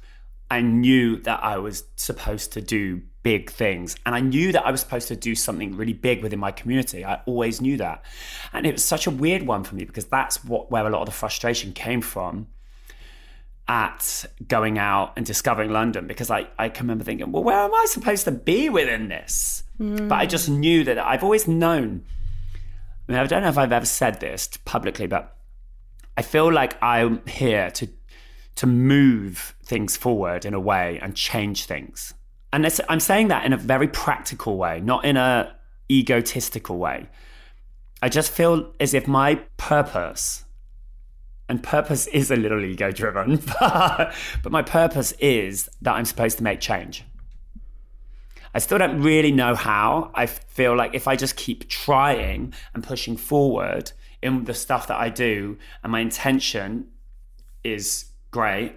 I 0.51 0.61
knew 0.61 1.17
that 1.21 1.43
I 1.43 1.57
was 1.57 1.83
supposed 1.95 2.53
to 2.53 2.61
do 2.61 3.01
big 3.23 3.49
things. 3.49 3.95
And 4.05 4.13
I 4.15 4.19
knew 4.21 4.51
that 4.51 4.65
I 4.65 4.71
was 4.71 4.79
supposed 4.81 5.07
to 5.09 5.15
do 5.15 5.35
something 5.35 5.75
really 5.75 5.93
big 5.93 6.21
within 6.23 6.39
my 6.39 6.51
community. 6.51 7.03
I 7.03 7.21
always 7.25 7.59
knew 7.61 7.77
that. 7.77 8.03
And 8.53 8.65
it 8.65 8.73
was 8.73 8.85
such 8.85 9.07
a 9.07 9.11
weird 9.11 9.43
one 9.43 9.63
for 9.63 9.75
me 9.75 9.83
because 9.85 10.05
that's 10.05 10.45
what 10.45 10.71
where 10.71 10.85
a 10.85 10.89
lot 10.89 11.01
of 11.01 11.07
the 11.07 11.11
frustration 11.11 11.73
came 11.73 12.01
from 12.01 12.47
at 13.67 14.25
going 14.47 14.77
out 14.77 15.13
and 15.17 15.25
discovering 15.25 15.71
London 15.71 16.07
because 16.07 16.31
I, 16.31 16.47
I 16.57 16.69
can 16.69 16.85
remember 16.85 17.03
thinking, 17.03 17.31
well, 17.31 17.43
where 17.43 17.59
am 17.59 17.73
I 17.73 17.85
supposed 17.89 18.25
to 18.25 18.31
be 18.31 18.69
within 18.69 19.09
this? 19.09 19.63
But 19.77 20.11
I 20.13 20.23
hmm. 20.23 20.29
just 20.29 20.49
knew 20.49 20.83
that 20.85 20.97
I've 20.97 21.23
always 21.23 21.47
known. 21.47 22.03
I 23.07 23.11
mean, 23.11 23.21
I 23.21 23.25
don't 23.25 23.43
know 23.43 23.49
if 23.49 23.57
I've 23.57 23.71
ever 23.71 23.85
said 23.85 24.19
this 24.19 24.49
publicly, 24.65 25.07
but 25.07 25.35
I 26.15 26.21
feel 26.21 26.51
like 26.51 26.81
I'm 26.81 27.25
here 27.27 27.69
to 27.71 27.89
to 28.55 28.65
move 28.65 29.55
things 29.63 29.95
forward 29.95 30.43
in 30.43 30.55
a 30.55 30.59
way 30.59 30.97
and 31.03 31.15
change 31.15 31.65
things. 31.65 32.15
And 32.51 32.67
I'm 32.89 32.99
saying 32.99 33.27
that 33.27 33.45
in 33.45 33.53
a 33.53 33.57
very 33.57 33.87
practical 33.87 34.57
way, 34.57 34.79
not 34.79 35.05
in 35.05 35.15
a 35.15 35.55
egotistical 35.91 36.79
way. 36.79 37.07
I 38.01 38.09
just 38.09 38.31
feel 38.31 38.73
as 38.79 38.95
if 38.95 39.07
my 39.07 39.35
purpose 39.57 40.43
and 41.49 41.63
purpose 41.63 42.07
is 42.13 42.31
a 42.31 42.35
little 42.35 42.63
ego 42.63 42.91
driven, 42.91 43.37
but, 43.59 44.13
my 44.49 44.61
purpose 44.61 45.13
is 45.19 45.69
that 45.81 45.93
I'm 45.93 46.05
supposed 46.05 46.37
to 46.37 46.43
make 46.43 46.59
change. 46.59 47.03
I 48.53 48.59
still 48.59 48.77
don't 48.77 49.01
really 49.01 49.31
know 49.31 49.55
how. 49.55 50.11
I 50.15 50.25
feel 50.25 50.75
like 50.75 50.95
if 50.95 51.07
I 51.07 51.15
just 51.15 51.35
keep 51.35 51.67
trying 51.69 52.53
and 52.73 52.83
pushing 52.83 53.15
forward 53.17 53.91
in 54.21 54.45
the 54.45 54.53
stuff 54.53 54.87
that 54.87 54.97
I 54.97 55.09
do, 55.09 55.57
and 55.83 55.91
my 55.91 55.99
intention 55.99 56.87
is 57.63 58.05
great, 58.31 58.73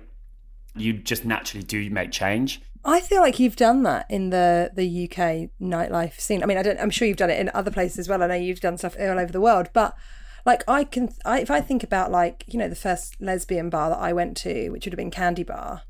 you 0.76 0.92
just 0.92 1.24
naturally 1.24 1.64
do 1.64 1.88
make 1.88 2.10
change. 2.10 2.60
I 2.84 3.00
feel 3.00 3.20
like 3.20 3.38
you've 3.38 3.56
done 3.56 3.82
that 3.82 4.06
in 4.08 4.30
the 4.30 4.70
the 4.74 5.04
UK 5.04 5.50
nightlife 5.60 6.18
scene. 6.18 6.42
I 6.42 6.46
mean, 6.46 6.56
I 6.56 6.62
don't. 6.62 6.80
I'm 6.80 6.90
sure 6.90 7.06
you've 7.06 7.16
done 7.16 7.30
it 7.30 7.38
in 7.38 7.50
other 7.52 7.70
places 7.70 8.00
as 8.00 8.08
well. 8.08 8.22
I 8.22 8.26
know 8.26 8.34
you've 8.34 8.60
done 8.60 8.78
stuff 8.78 8.96
all 8.98 9.18
over 9.18 9.32
the 9.32 9.40
world, 9.40 9.68
but 9.72 9.96
like 10.44 10.62
I 10.68 10.84
can, 10.84 11.10
I, 11.24 11.40
if 11.40 11.50
I 11.50 11.60
think 11.60 11.82
about 11.82 12.10
like 12.10 12.44
you 12.46 12.58
know 12.58 12.68
the 12.68 12.74
first 12.74 13.20
lesbian 13.20 13.70
bar 13.70 13.90
that 13.90 13.98
I 13.98 14.12
went 14.12 14.36
to, 14.38 14.70
which 14.70 14.86
would 14.86 14.92
have 14.92 14.98
been 14.98 15.10
Candy 15.10 15.42
Bar. 15.42 15.82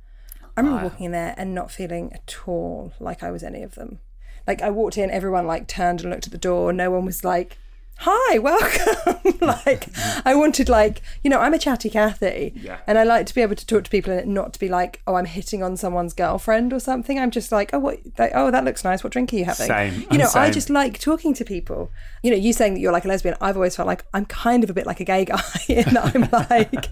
I 0.57 0.61
remember 0.61 0.85
walking 0.85 1.07
in 1.07 1.13
there 1.13 1.35
and 1.39 1.55
not 1.55 1.71
feeling 1.71 2.13
at 2.13 2.37
all 2.47 2.93
like 2.99 3.23
I 3.23 3.31
was 3.31 3.43
any 3.43 3.63
of 3.63 3.77
them. 3.77 4.01
Like 4.47 4.63
I 4.63 4.71
walked 4.71 4.99
in, 4.99 5.11
everyone 5.11 5.47
like 5.47 5.69
turned 5.69 6.01
and 6.01 6.11
looked 6.11 6.27
at 6.27 6.33
the 6.33 6.39
door. 6.39 6.73
No 6.73 6.91
one 6.91 7.05
was 7.07 7.25
like, 7.25 7.57
"Hi, 8.01 8.39
welcome." 8.39 9.39
like 9.41 9.89
I 10.27 10.35
wanted 10.35 10.69
like 10.69 11.03
you 11.23 11.31
know 11.31 11.39
I'm 11.39 11.55
a 11.55 11.59
chatty 11.59 11.91
Cathy, 11.91 12.53
Yeah. 12.57 12.79
and 12.87 12.99
I 12.99 13.05
like 13.05 13.27
to 13.27 13.35
be 13.35 13.41
able 13.43 13.57
to 13.57 13.67
talk 13.67 13.85
to 13.85 13.91
people 13.91 14.13
and 14.13 14.35
not 14.35 14.53
to 14.55 14.59
be 14.59 14.69
like, 14.69 15.01
"Oh, 15.07 15.15
I'm 15.15 15.25
hitting 15.25 15.63
on 15.63 15.77
someone's 15.77 16.13
girlfriend 16.15 16.73
or 16.73 16.81
something." 16.81 17.19
I'm 17.19 17.31
just 17.31 17.53
like, 17.53 17.71
"Oh, 17.73 17.79
what? 17.79 17.99
Like, 18.19 18.33
oh, 18.35 18.51
that 18.51 18.65
looks 18.65 18.85
nice. 18.85 19.03
What 19.05 19.13
drink 19.13 19.33
are 19.33 19.37
you 19.37 19.45
having?" 19.45 19.67
Same. 19.67 20.07
You 20.11 20.19
know, 20.19 20.29
I 20.35 20.51
just 20.51 20.71
like 20.71 20.99
talking 20.99 21.35
to 21.35 21.45
people. 21.45 21.91
You 22.23 22.31
know, 22.31 22.37
you 22.37 22.53
saying 22.53 22.75
that 22.75 22.81
you're 22.81 22.93
like 22.93 23.05
a 23.05 23.09
lesbian, 23.09 23.37
I've 23.41 23.57
always 23.57 23.77
felt 23.77 23.87
like 23.87 24.05
I'm 24.15 24.27
kind 24.27 24.65
of 24.65 24.71
a 24.71 24.75
bit 24.75 24.87
like 24.87 25.01
a 25.01 25.05
gay 25.05 25.25
guy 25.25 25.43
and 25.69 25.97
I'm 25.99 26.29
like 26.51 26.87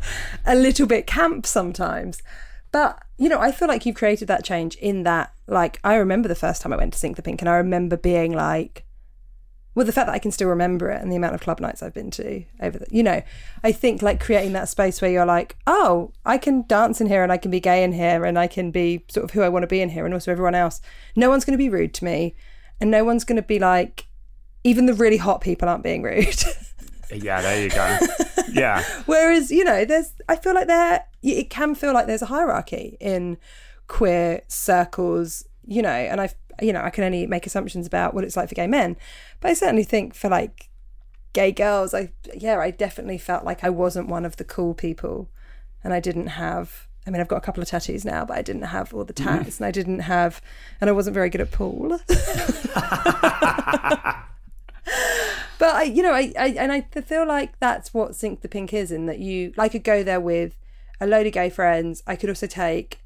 a 0.47 0.55
little 0.55 0.87
bit 0.87 1.07
camp 1.07 1.47
sometimes. 1.47 2.23
But, 2.71 3.03
you 3.17 3.31
know, 3.31 3.41
I 3.41 3.51
feel 3.51 3.67
like 3.67 3.87
you've 3.87 3.97
created 3.97 4.29
that 4.29 4.45
change 4.45 4.77
in 4.77 5.05
that, 5.05 5.33
like, 5.47 5.81
I 5.83 5.95
remember 5.95 6.29
the 6.29 6.35
first 6.35 6.61
time 6.61 6.71
I 6.71 6.77
went 6.77 6.93
to 6.93 6.99
Sink 6.99 7.17
the 7.17 7.23
Pink 7.23 7.41
and 7.41 7.49
I 7.49 7.55
remember 7.57 7.97
being 7.97 8.33
like, 8.33 8.85
well, 9.79 9.87
the 9.87 9.93
fact 9.93 10.09
that 10.09 10.12
I 10.12 10.18
can 10.18 10.33
still 10.33 10.49
remember 10.49 10.91
it 10.91 11.01
and 11.01 11.12
the 11.12 11.14
amount 11.14 11.37
of 11.37 11.41
club 11.41 11.61
nights 11.61 11.85
I've 11.85 11.95
been 11.95 12.11
to 12.11 12.43
over 12.61 12.81
the, 12.81 12.87
you 12.91 13.05
know, 13.05 13.22
I 13.62 13.70
think 13.70 14.03
like 14.03 14.18
creating 14.18 14.53
that 14.55 14.68
space 14.68 15.01
where 15.01 15.09
you're 15.09 15.24
like, 15.24 15.55
oh, 15.68 16.11
I 16.26 16.37
can 16.37 16.66
dance 16.66 17.01
in 17.01 17.07
here 17.07 17.22
and 17.22 17.31
I 17.31 17.37
can 17.37 17.53
be 17.53 17.61
gay 17.61 17.85
in 17.85 17.93
here 17.93 18.24
and 18.24 18.37
I 18.37 18.49
can 18.49 18.72
be 18.72 19.05
sort 19.09 19.22
of 19.22 19.31
who 19.31 19.43
I 19.43 19.49
want 19.49 19.62
to 19.62 19.68
be 19.68 19.81
in 19.81 19.91
here 19.91 20.05
and 20.05 20.12
also 20.12 20.33
everyone 20.33 20.57
else. 20.57 20.81
No 21.14 21.29
one's 21.29 21.45
going 21.45 21.57
to 21.57 21.62
be 21.62 21.68
rude 21.68 21.95
to 21.95 22.05
me 22.05 22.35
and 22.81 22.91
no 22.91 23.05
one's 23.05 23.22
going 23.22 23.37
to 23.37 23.43
be 23.43 23.61
like, 23.61 24.09
even 24.64 24.87
the 24.87 24.95
really 24.95 25.16
hot 25.16 25.43
people 25.43 25.68
aren't 25.68 25.85
being 25.85 26.03
rude. 26.03 26.26
Yeah, 27.11 27.41
there 27.41 27.62
you 27.62 27.70
go. 27.70 27.99
yeah. 28.53 28.85
Whereas, 29.07 29.51
you 29.51 29.64
know, 29.64 29.87
there's, 29.87 30.12
I 30.29 30.37
feel 30.37 30.53
like 30.53 30.66
there, 30.66 31.07
it 31.22 31.49
can 31.49 31.74
feel 31.74 31.95
like 31.95 32.07
there's 32.07 32.20
a 32.20 32.26
hierarchy 32.26 32.99
in 33.01 33.39
queer 33.87 34.43
circles, 34.49 35.43
you 35.66 35.81
know, 35.81 35.89
and 35.89 36.20
I've, 36.20 36.35
you 36.61 36.73
know, 36.73 36.83
I 36.83 36.91
can 36.91 37.05
only 37.05 37.27
make 37.27 37.47
assumptions 37.47 37.87
about 37.87 38.15
what 38.15 38.25
it's 38.25 38.37
like 38.37 38.49
for 38.49 38.55
gay 38.55 38.67
men. 38.67 38.97
But 39.41 39.51
I 39.51 39.55
certainly 39.55 39.85
think 39.85 40.15
for 40.15 40.29
like 40.29 40.69
gay 41.33 41.53
girls, 41.53 41.95
I, 41.95 42.13
yeah, 42.35 42.59
I 42.59 42.71
definitely 42.71 43.19
felt 43.19 43.45
like 43.45 43.65
I 43.65 43.71
wasn't 43.71 44.09
one 44.09 44.25
of 44.25 44.37
the 44.37 44.45
cool 44.45 44.75
people 44.75 45.29
and 45.85 45.93
I 45.93 46.01
didn't 46.01 46.29
have 46.29 46.89
I 47.09 47.11
mean, 47.11 47.23
I've 47.23 47.29
got 47.29 47.39
a 47.39 47.41
couple 47.41 47.63
of 47.63 47.69
tattoos 47.71 48.05
now, 48.05 48.27
but 48.27 48.37
I 48.37 48.43
didn't 48.43 48.65
have 48.65 48.93
all 48.93 49.03
the 49.03 49.15
tats, 49.15 49.57
and 49.59 49.67
I 49.67 49.71
didn't 49.71 50.01
have, 50.01 50.43
and 50.79 50.91
I 50.91 50.93
wasn't 50.93 51.15
very 51.15 51.31
good 51.31 51.41
at 51.41 51.51
pool. 51.51 51.89
but 52.07 52.15
I, 55.63 55.85
you 55.85 56.03
know, 56.03 56.13
I, 56.13 56.35
I 56.39 56.49
and 56.49 56.71
I 56.71 56.83
feel 56.83 57.27
like 57.27 57.59
that's 57.61 57.95
what 57.95 58.15
Sink 58.15 58.43
the 58.43 58.49
Pink 58.49 58.75
is, 58.75 58.93
in 58.93 59.07
that 59.07 59.21
you, 59.21 59.55
I 59.57 59.71
could 59.71 59.85
go 59.85 60.03
there 60.03 60.21
with 60.21 60.59
a 61.01 61.07
load 61.07 61.27
of 61.27 61.33
gay 61.33 61.49
friends. 61.49 62.03
I 62.07 62.15
could 62.15 62.29
also 62.29 62.47
take 62.47 63.01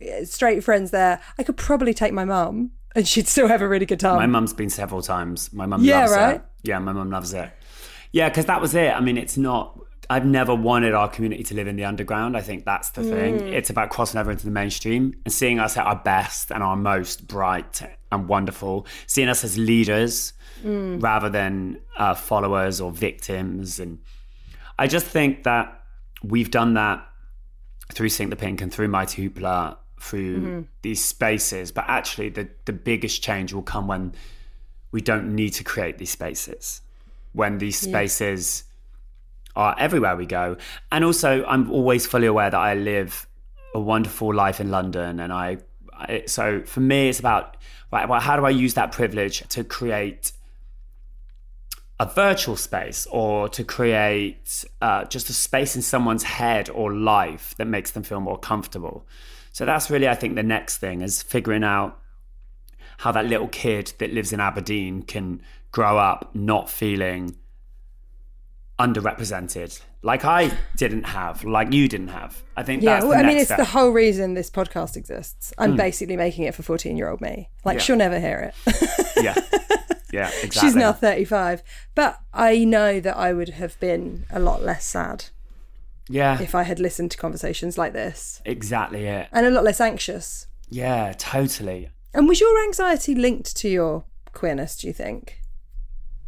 eh, 0.00 0.24
straight 0.26 0.62
friends 0.62 0.92
there. 0.92 1.20
I 1.36 1.42
could 1.42 1.56
probably 1.56 1.92
take 1.92 2.12
my 2.12 2.24
mum, 2.24 2.70
and 2.94 3.06
she'd 3.06 3.28
still 3.28 3.48
have 3.48 3.62
a 3.62 3.68
really 3.68 3.86
good 3.86 4.00
time. 4.00 4.16
My 4.16 4.26
mum's 4.26 4.52
been 4.52 4.70
several 4.70 5.02
times. 5.02 5.52
My 5.52 5.66
mum 5.66 5.82
Yeah, 5.82 6.00
loves 6.00 6.12
right? 6.12 6.34
it. 6.36 6.42
Yeah, 6.62 6.78
my 6.78 6.92
mum 6.92 7.10
loves 7.10 7.32
it. 7.32 7.50
Yeah, 8.12 8.28
because 8.28 8.46
that 8.46 8.60
was 8.60 8.74
it. 8.74 8.92
I 8.94 9.00
mean, 9.00 9.16
it's 9.16 9.36
not. 9.36 9.78
I've 10.08 10.26
never 10.26 10.52
wanted 10.54 10.92
our 10.92 11.08
community 11.08 11.44
to 11.44 11.54
live 11.54 11.68
in 11.68 11.76
the 11.76 11.84
underground. 11.84 12.36
I 12.36 12.40
think 12.40 12.64
that's 12.64 12.90
the 12.90 13.04
thing. 13.04 13.46
It's 13.54 13.70
about 13.70 13.90
crossing 13.90 14.18
over 14.20 14.32
into 14.32 14.44
the 14.44 14.50
mainstream 14.50 15.14
and 15.24 15.32
seeing 15.32 15.60
us 15.60 15.76
at 15.76 15.86
our 15.86 15.94
best 15.94 16.50
and 16.50 16.64
our 16.64 16.74
most 16.74 17.28
bright 17.28 17.80
and 18.10 18.26
wonderful. 18.28 18.86
Seeing 19.06 19.28
us 19.28 19.44
as 19.44 19.56
leaders 19.56 20.32
rather 20.64 21.28
than 21.30 21.78
uh, 21.96 22.14
followers 22.14 22.80
or 22.80 22.90
victims. 22.90 23.78
And 23.78 24.00
I 24.80 24.88
just 24.88 25.06
think 25.06 25.44
that 25.44 25.80
we've 26.24 26.50
done 26.50 26.74
that 26.74 27.06
through 27.92 28.08
Sink 28.08 28.30
the 28.30 28.36
Pink 28.36 28.60
and 28.60 28.72
through 28.74 28.88
Mighty 28.88 29.28
Hoopla, 29.30 29.76
through 30.00 30.66
these 30.82 31.04
spaces. 31.04 31.72
But 31.72 31.84
actually, 31.88 32.30
the, 32.30 32.48
the 32.64 32.72
biggest 32.72 33.22
change 33.22 33.52
will 33.52 33.62
come 33.62 33.86
when 33.86 34.14
we 34.92 35.00
don't 35.00 35.34
need 35.34 35.50
to 35.50 35.64
create 35.64 35.98
these 35.98 36.10
spaces, 36.10 36.80
when 37.32 37.58
these 37.58 37.78
spaces 37.78 38.64
are 39.54 39.76
everywhere 39.78 40.16
we 40.16 40.26
go. 40.26 40.56
And 40.90 41.04
also, 41.04 41.44
I'm 41.44 41.70
always 41.70 42.06
fully 42.06 42.26
aware 42.26 42.50
that 42.50 42.58
I 42.58 42.74
live 42.74 43.26
a 43.74 43.80
wonderful 43.80 44.34
life 44.34 44.60
in 44.60 44.70
London. 44.70 45.20
And 45.20 45.32
I, 45.32 45.58
I 45.92 46.24
so 46.26 46.62
for 46.64 46.80
me, 46.80 47.08
it's 47.08 47.20
about, 47.20 47.56
right, 47.92 48.08
well, 48.08 48.20
how 48.20 48.36
do 48.36 48.44
I 48.44 48.50
use 48.50 48.74
that 48.74 48.92
privilege 48.92 49.46
to 49.48 49.62
create 49.62 50.32
a 52.00 52.06
virtual 52.06 52.56
space 52.56 53.06
or 53.10 53.46
to 53.50 53.62
create 53.62 54.64
uh, 54.80 55.04
just 55.04 55.28
a 55.28 55.34
space 55.34 55.76
in 55.76 55.82
someone's 55.82 56.22
head 56.22 56.70
or 56.70 56.94
life 56.94 57.54
that 57.58 57.66
makes 57.66 57.90
them 57.90 58.02
feel 58.02 58.20
more 58.20 58.38
comfortable. 58.38 59.04
So 59.60 59.66
that's 59.66 59.90
really, 59.90 60.08
I 60.08 60.14
think, 60.14 60.36
the 60.36 60.42
next 60.42 60.78
thing 60.78 61.02
is 61.02 61.22
figuring 61.22 61.64
out 61.64 61.98
how 62.96 63.12
that 63.12 63.26
little 63.26 63.48
kid 63.48 63.92
that 63.98 64.10
lives 64.10 64.32
in 64.32 64.40
Aberdeen 64.40 65.02
can 65.02 65.42
grow 65.70 65.98
up 65.98 66.30
not 66.34 66.70
feeling 66.70 67.36
underrepresented, 68.78 69.82
like 70.00 70.24
I 70.24 70.50
didn't 70.78 71.04
have, 71.04 71.44
like 71.44 71.74
you 71.74 71.88
didn't 71.88 72.08
have. 72.08 72.42
I 72.56 72.62
think 72.62 72.82
yeah, 72.82 72.94
that's 72.94 73.04
well, 73.04 73.18
the 73.18 73.22
I 73.22 73.28
mean, 73.28 73.36
it's 73.36 73.48
step. 73.48 73.58
the 73.58 73.66
whole 73.66 73.90
reason 73.90 74.32
this 74.32 74.48
podcast 74.48 74.96
exists. 74.96 75.52
I'm 75.58 75.74
mm. 75.74 75.76
basically 75.76 76.16
making 76.16 76.44
it 76.44 76.54
for 76.54 76.62
14 76.62 76.96
year 76.96 77.10
old 77.10 77.20
me. 77.20 77.50
Like, 77.62 77.74
Yeah. 77.74 77.82
she'll 77.82 77.96
never 77.96 78.18
hear 78.18 78.54
it. 78.66 79.12
yeah, 79.22 79.34
yeah, 80.10 80.30
exactly. 80.42 80.68
She's 80.70 80.74
now 80.74 80.94
35. 80.94 81.62
But 81.94 82.18
I 82.32 82.64
know 82.64 82.98
that 82.98 83.14
I 83.14 83.34
would 83.34 83.50
have 83.50 83.78
been 83.78 84.24
a 84.30 84.40
lot 84.40 84.62
less 84.62 84.86
sad 84.86 85.26
yeah, 86.10 86.40
if 86.42 86.54
I 86.54 86.64
had 86.64 86.78
listened 86.80 87.10
to 87.12 87.16
conversations 87.16 87.78
like 87.78 87.92
this 87.92 88.42
exactly 88.44 89.06
it. 89.06 89.28
and 89.32 89.46
a 89.46 89.50
lot 89.50 89.64
less 89.64 89.80
anxious. 89.80 90.46
Yeah, 90.68 91.12
totally. 91.16 91.90
And 92.12 92.28
was 92.28 92.40
your 92.40 92.62
anxiety 92.64 93.14
linked 93.14 93.56
to 93.56 93.68
your 93.68 94.04
queerness, 94.32 94.76
do 94.76 94.86
you 94.88 94.92
think? 94.92 95.40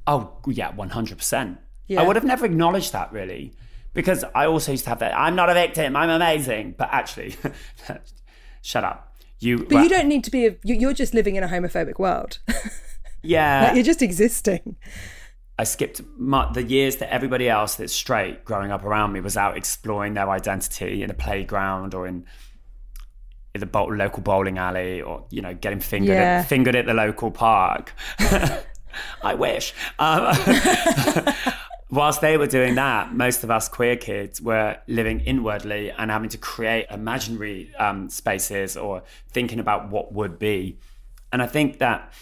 Oh, 0.06 0.38
yeah, 0.46 0.72
100%. 0.72 1.58
Yeah. 1.88 2.00
I 2.00 2.06
would 2.06 2.16
have 2.16 2.24
never 2.24 2.46
acknowledged 2.46 2.92
that 2.92 3.12
really 3.12 3.54
because 3.94 4.24
I 4.34 4.46
also 4.46 4.72
used 4.72 4.84
to 4.84 4.90
have 4.90 5.00
that 5.00 5.16
I'm 5.16 5.34
not 5.36 5.50
a 5.50 5.54
victim, 5.54 5.96
I'm 5.96 6.10
amazing. 6.10 6.74
But 6.78 6.88
actually, 6.92 7.36
shut 8.62 8.84
up. 8.84 9.16
You, 9.38 9.64
But 9.66 9.82
you 9.82 9.88
don't 9.88 10.08
need 10.08 10.24
to 10.24 10.30
be, 10.30 10.46
a, 10.46 10.56
you- 10.62 10.76
you're 10.76 10.92
just 10.92 11.14
living 11.14 11.36
in 11.36 11.42
a 11.42 11.48
homophobic 11.48 11.98
world. 11.98 12.38
yeah. 13.22 13.74
you're 13.74 13.84
just 13.84 14.02
existing. 14.02 14.76
I 15.58 15.64
skipped 15.64 16.00
my, 16.16 16.50
the 16.52 16.62
years 16.62 16.96
that 16.96 17.12
everybody 17.12 17.48
else 17.48 17.74
that's 17.76 17.92
straight 17.92 18.44
growing 18.44 18.72
up 18.72 18.84
around 18.84 19.12
me 19.12 19.20
was 19.20 19.36
out 19.36 19.56
exploring 19.56 20.14
their 20.14 20.28
identity 20.30 21.02
in 21.02 21.10
a 21.10 21.14
playground 21.14 21.94
or 21.94 22.06
in 22.06 22.24
in 23.54 23.60
the 23.60 23.66
bowl, 23.66 23.94
local 23.94 24.22
bowling 24.22 24.56
alley 24.58 25.02
or 25.02 25.26
you 25.30 25.42
know 25.42 25.54
getting 25.54 25.78
fingered 25.80 26.14
Yeah. 26.14 26.40
at, 26.40 26.48
fingered 26.48 26.74
at 26.74 26.86
the 26.86 26.94
local 26.94 27.30
park. 27.30 27.92
I 29.22 29.34
wish. 29.34 29.74
Um, 29.98 30.34
whilst 31.90 32.20
they 32.22 32.36
were 32.36 32.46
doing 32.46 32.74
that, 32.76 33.14
most 33.14 33.44
of 33.44 33.50
us 33.50 33.68
queer 33.68 33.96
kids 33.96 34.40
were 34.40 34.78
living 34.86 35.20
inwardly 35.20 35.90
and 35.90 36.10
having 36.10 36.30
to 36.30 36.38
create 36.38 36.86
imaginary 36.90 37.74
um, 37.78 38.08
spaces 38.08 38.76
or 38.76 39.02
thinking 39.30 39.60
about 39.60 39.90
what 39.90 40.12
would 40.12 40.38
be. 40.38 40.78
And 41.32 41.42
I 41.42 41.46
think 41.46 41.78
that 41.78 42.12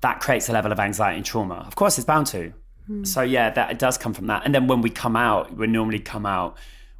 that 0.00 0.20
creates 0.20 0.48
a 0.48 0.52
level 0.52 0.72
of 0.72 0.78
anxiety 0.80 1.16
and 1.16 1.24
trauma. 1.26 1.64
Of 1.66 1.74
course, 1.74 1.98
it's 1.98 2.04
bound 2.04 2.26
to. 2.28 2.52
Hmm. 2.86 3.04
So 3.04 3.22
yeah, 3.22 3.50
that 3.50 3.70
it 3.70 3.78
does 3.78 3.98
come 3.98 4.14
from 4.14 4.26
that. 4.26 4.42
And 4.44 4.54
then 4.54 4.66
when 4.66 4.80
we 4.82 4.90
come 4.90 5.16
out, 5.16 5.56
we 5.56 5.66
normally 5.66 5.98
come 5.98 6.26
out 6.26 6.56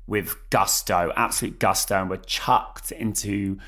with 0.07 0.37
gusto, 0.51 1.13
absolute 1.17 1.59
gusto, 1.59 2.01
and 2.01 2.09
we're 2.11 2.17
chucked 2.17 2.93
into 2.93 3.59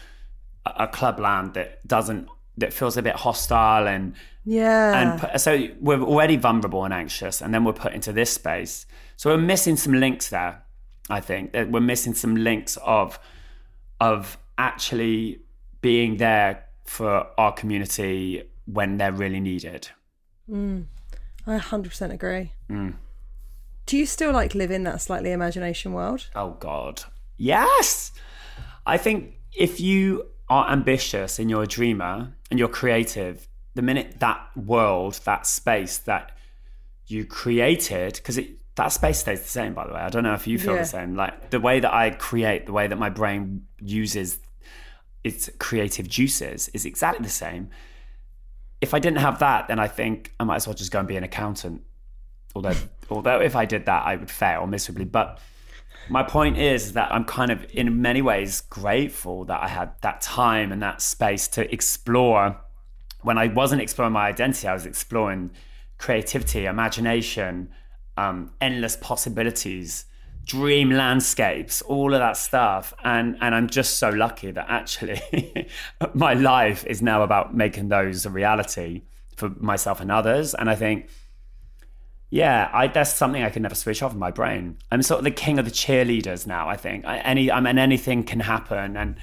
a, 0.66 0.84
a 0.84 0.88
clubland 0.88 1.54
that 1.54 1.86
doesn't 1.86 2.28
that 2.56 2.72
feels 2.72 2.96
a 2.96 3.02
bit 3.02 3.14
hostile 3.14 3.86
and 3.86 4.14
Yeah. 4.44 4.98
and 5.12 5.20
put, 5.20 5.40
so 5.40 5.68
we're 5.80 6.00
already 6.02 6.36
vulnerable 6.36 6.84
and 6.84 6.92
anxious, 6.92 7.40
and 7.40 7.54
then 7.54 7.62
we're 7.64 7.72
put 7.72 7.92
into 7.92 8.12
this 8.12 8.32
space. 8.32 8.84
So 9.16 9.30
we're 9.30 9.42
missing 9.42 9.76
some 9.76 9.92
links 9.92 10.28
there. 10.30 10.62
I 11.10 11.20
think 11.20 11.52
that 11.52 11.70
we're 11.70 11.80
missing 11.80 12.14
some 12.14 12.34
links 12.36 12.76
of 12.84 13.18
of 14.00 14.38
actually 14.58 15.40
being 15.80 16.16
there 16.16 16.64
for 16.84 17.26
our 17.38 17.52
community 17.52 18.42
when 18.70 18.98
they're 18.98 19.12
really 19.12 19.40
needed. 19.40 19.88
I 20.50 20.82
100% 21.46 22.12
agree. 22.12 22.52
Mm. 22.70 22.94
Do 23.86 23.96
you 23.96 24.06
still 24.06 24.32
like 24.32 24.54
live 24.54 24.70
in 24.70 24.82
that 24.84 25.00
slightly 25.00 25.32
imagination 25.32 25.92
world? 25.92 26.28
Oh 26.34 26.50
God, 26.60 27.04
yes. 27.36 28.12
I 28.86 28.98
think 28.98 29.34
if 29.56 29.80
you 29.80 30.26
are 30.48 30.70
ambitious 30.70 31.38
and 31.38 31.48
you're 31.50 31.62
a 31.62 31.66
dreamer 31.66 32.34
and 32.50 32.58
you're 32.58 32.68
creative, 32.68 33.48
the 33.74 33.82
minute 33.82 34.20
that 34.20 34.40
world, 34.56 35.20
that 35.24 35.46
space 35.46 35.98
that 35.98 36.32
you 37.06 37.24
created, 37.24 38.14
because 38.14 38.38
that 38.74 38.88
space 38.88 39.18
stays 39.18 39.40
the 39.42 39.48
same. 39.48 39.74
By 39.74 39.86
the 39.86 39.94
way, 39.94 40.00
I 40.00 40.08
don't 40.10 40.22
know 40.24 40.34
if 40.34 40.46
you 40.46 40.58
feel 40.58 40.74
Yeah. 40.74 40.80
the 40.82 40.86
same. 40.86 41.14
Like 41.16 41.50
the 41.50 41.60
way 41.60 41.80
that 41.80 41.92
I 41.92 42.10
create, 42.10 42.66
the 42.66 42.72
way 42.72 42.86
that 42.86 42.96
my 42.98 43.08
brain 43.10 43.66
uses 43.80 44.38
its 45.24 45.50
creative 45.58 46.08
juices 46.08 46.68
is 46.68 46.84
exactly 46.84 47.24
the 47.24 47.30
same. 47.30 47.70
If 48.80 48.94
I 48.94 48.98
didn't 48.98 49.18
have 49.18 49.40
that, 49.40 49.68
then 49.68 49.78
I 49.78 49.88
think 49.88 50.34
I 50.38 50.44
might 50.44 50.56
as 50.56 50.66
well 50.66 50.74
just 50.74 50.90
go 50.90 50.98
and 50.98 51.08
be 51.08 51.16
an 51.16 51.24
accountant. 51.24 51.82
Although, 52.54 52.76
although 53.10 53.40
if 53.40 53.56
I 53.56 53.64
did 53.64 53.86
that, 53.86 54.06
I 54.06 54.16
would 54.16 54.30
fail 54.30 54.66
miserably. 54.66 55.04
But 55.04 55.40
my 56.08 56.22
point 56.22 56.56
is 56.56 56.94
that 56.94 57.12
I'm 57.12 57.24
kind 57.24 57.50
of, 57.50 57.66
in 57.70 58.00
many 58.00 58.22
ways, 58.22 58.60
grateful 58.62 59.44
that 59.46 59.62
I 59.62 59.68
had 59.68 59.92
that 60.02 60.20
time 60.20 60.72
and 60.72 60.82
that 60.82 61.02
space 61.02 61.48
to 61.48 61.72
explore. 61.72 62.60
When 63.22 63.36
I 63.36 63.48
wasn't 63.48 63.82
exploring 63.82 64.12
my 64.12 64.28
identity, 64.28 64.68
I 64.68 64.74
was 64.74 64.86
exploring 64.86 65.50
creativity, 65.98 66.66
imagination, 66.66 67.70
um, 68.16 68.52
endless 68.60 68.96
possibilities, 68.96 70.04
dream 70.48 70.90
landscapes, 70.90 71.82
all 71.82 72.14
of 72.14 72.20
that 72.20 72.36
stuff. 72.36 72.92
And 73.04 73.36
and 73.40 73.54
I'm 73.54 73.68
just 73.68 73.98
so 73.98 74.08
lucky 74.08 74.50
that 74.50 74.66
actually 74.68 75.68
my 76.14 76.34
life 76.34 76.84
is 76.86 77.00
now 77.00 77.22
about 77.22 77.54
making 77.54 77.88
those 77.88 78.26
a 78.26 78.30
reality 78.30 79.02
for 79.36 79.50
myself 79.60 80.00
and 80.00 80.10
others. 80.10 80.54
And 80.54 80.68
I 80.68 80.74
think 80.74 81.08
yeah, 82.30 82.68
I, 82.74 82.88
that's 82.88 83.12
something 83.14 83.42
I 83.42 83.48
can 83.48 83.62
never 83.62 83.74
switch 83.74 84.02
off 84.02 84.12
in 84.12 84.18
my 84.18 84.30
brain. 84.30 84.76
I'm 84.90 85.02
sort 85.02 85.18
of 85.18 85.24
the 85.24 85.30
king 85.30 85.58
of 85.58 85.64
the 85.64 85.70
cheerleaders 85.70 86.46
now. 86.46 86.68
I 86.68 86.76
think 86.76 87.06
I, 87.06 87.18
any, 87.18 87.50
I 87.50 87.60
mean, 87.60 87.78
anything 87.78 88.22
can 88.22 88.40
happen, 88.40 88.98
and 88.98 89.16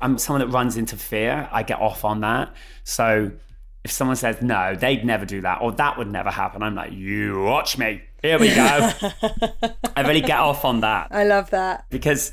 I'm 0.00 0.16
someone 0.16 0.40
that 0.40 0.52
runs 0.52 0.78
into 0.78 0.96
fear. 0.96 1.46
I 1.52 1.62
get 1.62 1.78
off 1.78 2.06
on 2.06 2.20
that. 2.20 2.54
So 2.84 3.32
if 3.88 3.92
someone 3.92 4.16
says 4.16 4.42
no, 4.42 4.74
they'd 4.74 5.04
never 5.04 5.24
do 5.24 5.40
that, 5.40 5.62
or 5.62 5.72
that 5.72 5.96
would 5.96 6.10
never 6.10 6.30
happen, 6.30 6.62
I'm 6.62 6.74
like, 6.74 6.92
you 6.92 7.42
watch 7.42 7.78
me. 7.78 8.02
Here 8.20 8.38
we 8.38 8.54
go. 8.54 8.90
I 9.96 10.02
really 10.02 10.20
get 10.20 10.40
off 10.40 10.64
on 10.64 10.80
that 10.80 11.08
I 11.10 11.24
love 11.24 11.50
that. 11.50 11.84
because 11.88 12.32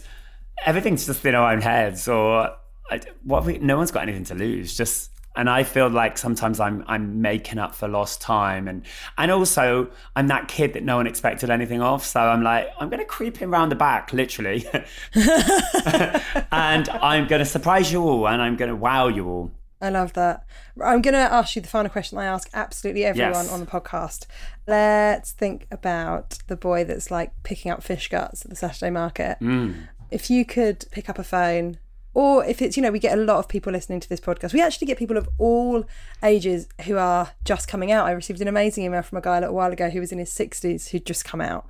everything's 0.65 1.05
just 1.05 1.25
in 1.25 1.33
our 1.33 1.53
own 1.53 1.61
heads, 1.61 2.07
or 2.07 2.51
I, 2.91 3.01
what? 3.23 3.45
We, 3.45 3.57
no 3.59 3.77
one's 3.77 3.91
got 3.91 4.03
anything 4.03 4.25
to 4.25 4.35
lose. 4.35 4.75
Just 4.75 5.11
and 5.37 5.49
I 5.49 5.63
feel 5.63 5.89
like 5.89 6.17
sometimes 6.17 6.59
I'm 6.59 6.83
I'm 6.87 7.21
making 7.21 7.57
up 7.57 7.73
for 7.75 7.87
lost 7.87 8.19
time, 8.19 8.67
and 8.67 8.83
and 9.17 9.31
also 9.31 9.89
I'm 10.15 10.27
that 10.27 10.47
kid 10.47 10.73
that 10.73 10.83
no 10.83 10.97
one 10.97 11.07
expected 11.07 11.49
anything 11.49 11.81
of. 11.81 12.03
So 12.03 12.19
I'm 12.19 12.43
like 12.43 12.69
I'm 12.79 12.89
going 12.89 12.99
to 12.99 13.05
creep 13.05 13.41
in 13.41 13.49
round 13.49 13.71
the 13.71 13.75
back, 13.75 14.11
literally, 14.11 14.65
and 15.15 16.89
I'm 16.89 17.27
going 17.27 17.39
to 17.39 17.45
surprise 17.45 17.91
you 17.91 18.01
all, 18.03 18.27
and 18.27 18.41
I'm 18.41 18.55
going 18.55 18.69
to 18.69 18.75
wow 18.75 19.07
you 19.07 19.27
all. 19.29 19.51
I 19.85 19.89
love 19.89 20.13
that. 20.13 20.45
I'm 20.83 21.01
going 21.01 21.13
to 21.13 21.19
ask 21.19 21.55
you 21.55 21.61
the 21.61 21.67
final 21.67 21.89
question 21.89 22.17
I 22.17 22.25
ask 22.25 22.49
absolutely 22.53 23.05
everyone 23.05 23.31
Yes. 23.45 23.51
on 23.51 23.59
the 23.59 23.65
podcast. 23.65 24.25
Let's 24.67 25.31
think 25.31 25.67
about 25.71 26.39
the 26.47 26.55
boy 26.57 26.83
that's 26.83 27.11
like 27.11 27.31
picking 27.43 27.71
up 27.71 27.83
fish 27.83 28.09
guts 28.09 28.43
at 28.43 28.49
the 28.49 28.55
Saturday 28.57 28.89
market. 28.89 29.37
Mm. 29.41 29.87
if 30.11 30.29
you 30.29 30.45
could 30.45 30.85
pick 30.91 31.09
up 31.09 31.17
a 31.19 31.23
phone, 31.23 31.77
or 32.13 32.45
if 32.45 32.61
it's, 32.61 32.77
you 32.77 32.83
know, 32.83 32.91
we 32.91 32.99
get 32.99 33.17
a 33.17 33.21
lot 33.21 33.37
of 33.39 33.47
people 33.49 33.73
listening 33.73 33.99
to 33.99 34.07
this 34.07 34.21
podcast. 34.21 34.53
We 34.53 34.61
actually 34.61 34.87
get 34.87 34.97
people 34.97 35.17
of 35.17 35.27
all 35.37 35.83
ages 36.23 36.67
who 36.85 36.95
are 36.97 37.31
just 37.43 37.67
coming 37.67 37.91
out. 37.91 38.05
I 38.05 38.11
received 38.11 38.39
an 38.39 38.47
amazing 38.47 38.85
email 38.85 39.01
from 39.01 39.17
a 39.17 39.21
guy 39.21 39.37
a 39.37 39.41
little 39.41 39.55
while 39.55 39.71
ago 39.73 39.89
who 39.89 39.99
was 39.99 40.13
in 40.13 40.19
his 40.19 40.29
60s 40.29 40.89
who'd 40.89 41.05
just 41.05 41.25
come 41.25 41.41
out. 41.41 41.67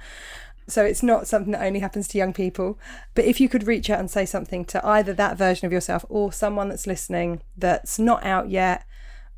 So 0.67 0.83
it's 0.83 1.03
not 1.03 1.27
something 1.27 1.51
that 1.51 1.63
only 1.63 1.79
happens 1.79 2.07
to 2.09 2.17
young 2.17 2.33
people. 2.33 2.79
But 3.13 3.25
if 3.25 3.39
you 3.39 3.47
could 3.47 3.67
reach 3.67 3.89
out 3.89 3.99
and 3.99 4.09
say 4.09 4.25
something 4.25 4.65
to 4.65 4.85
either 4.85 5.13
that 5.13 5.37
version 5.37 5.65
of 5.65 5.71
yourself 5.71 6.05
or 6.09 6.31
someone 6.33 6.69
that's 6.69 6.87
listening 6.87 7.41
that's 7.55 7.99
not 7.99 8.25
out 8.25 8.49
yet 8.49 8.85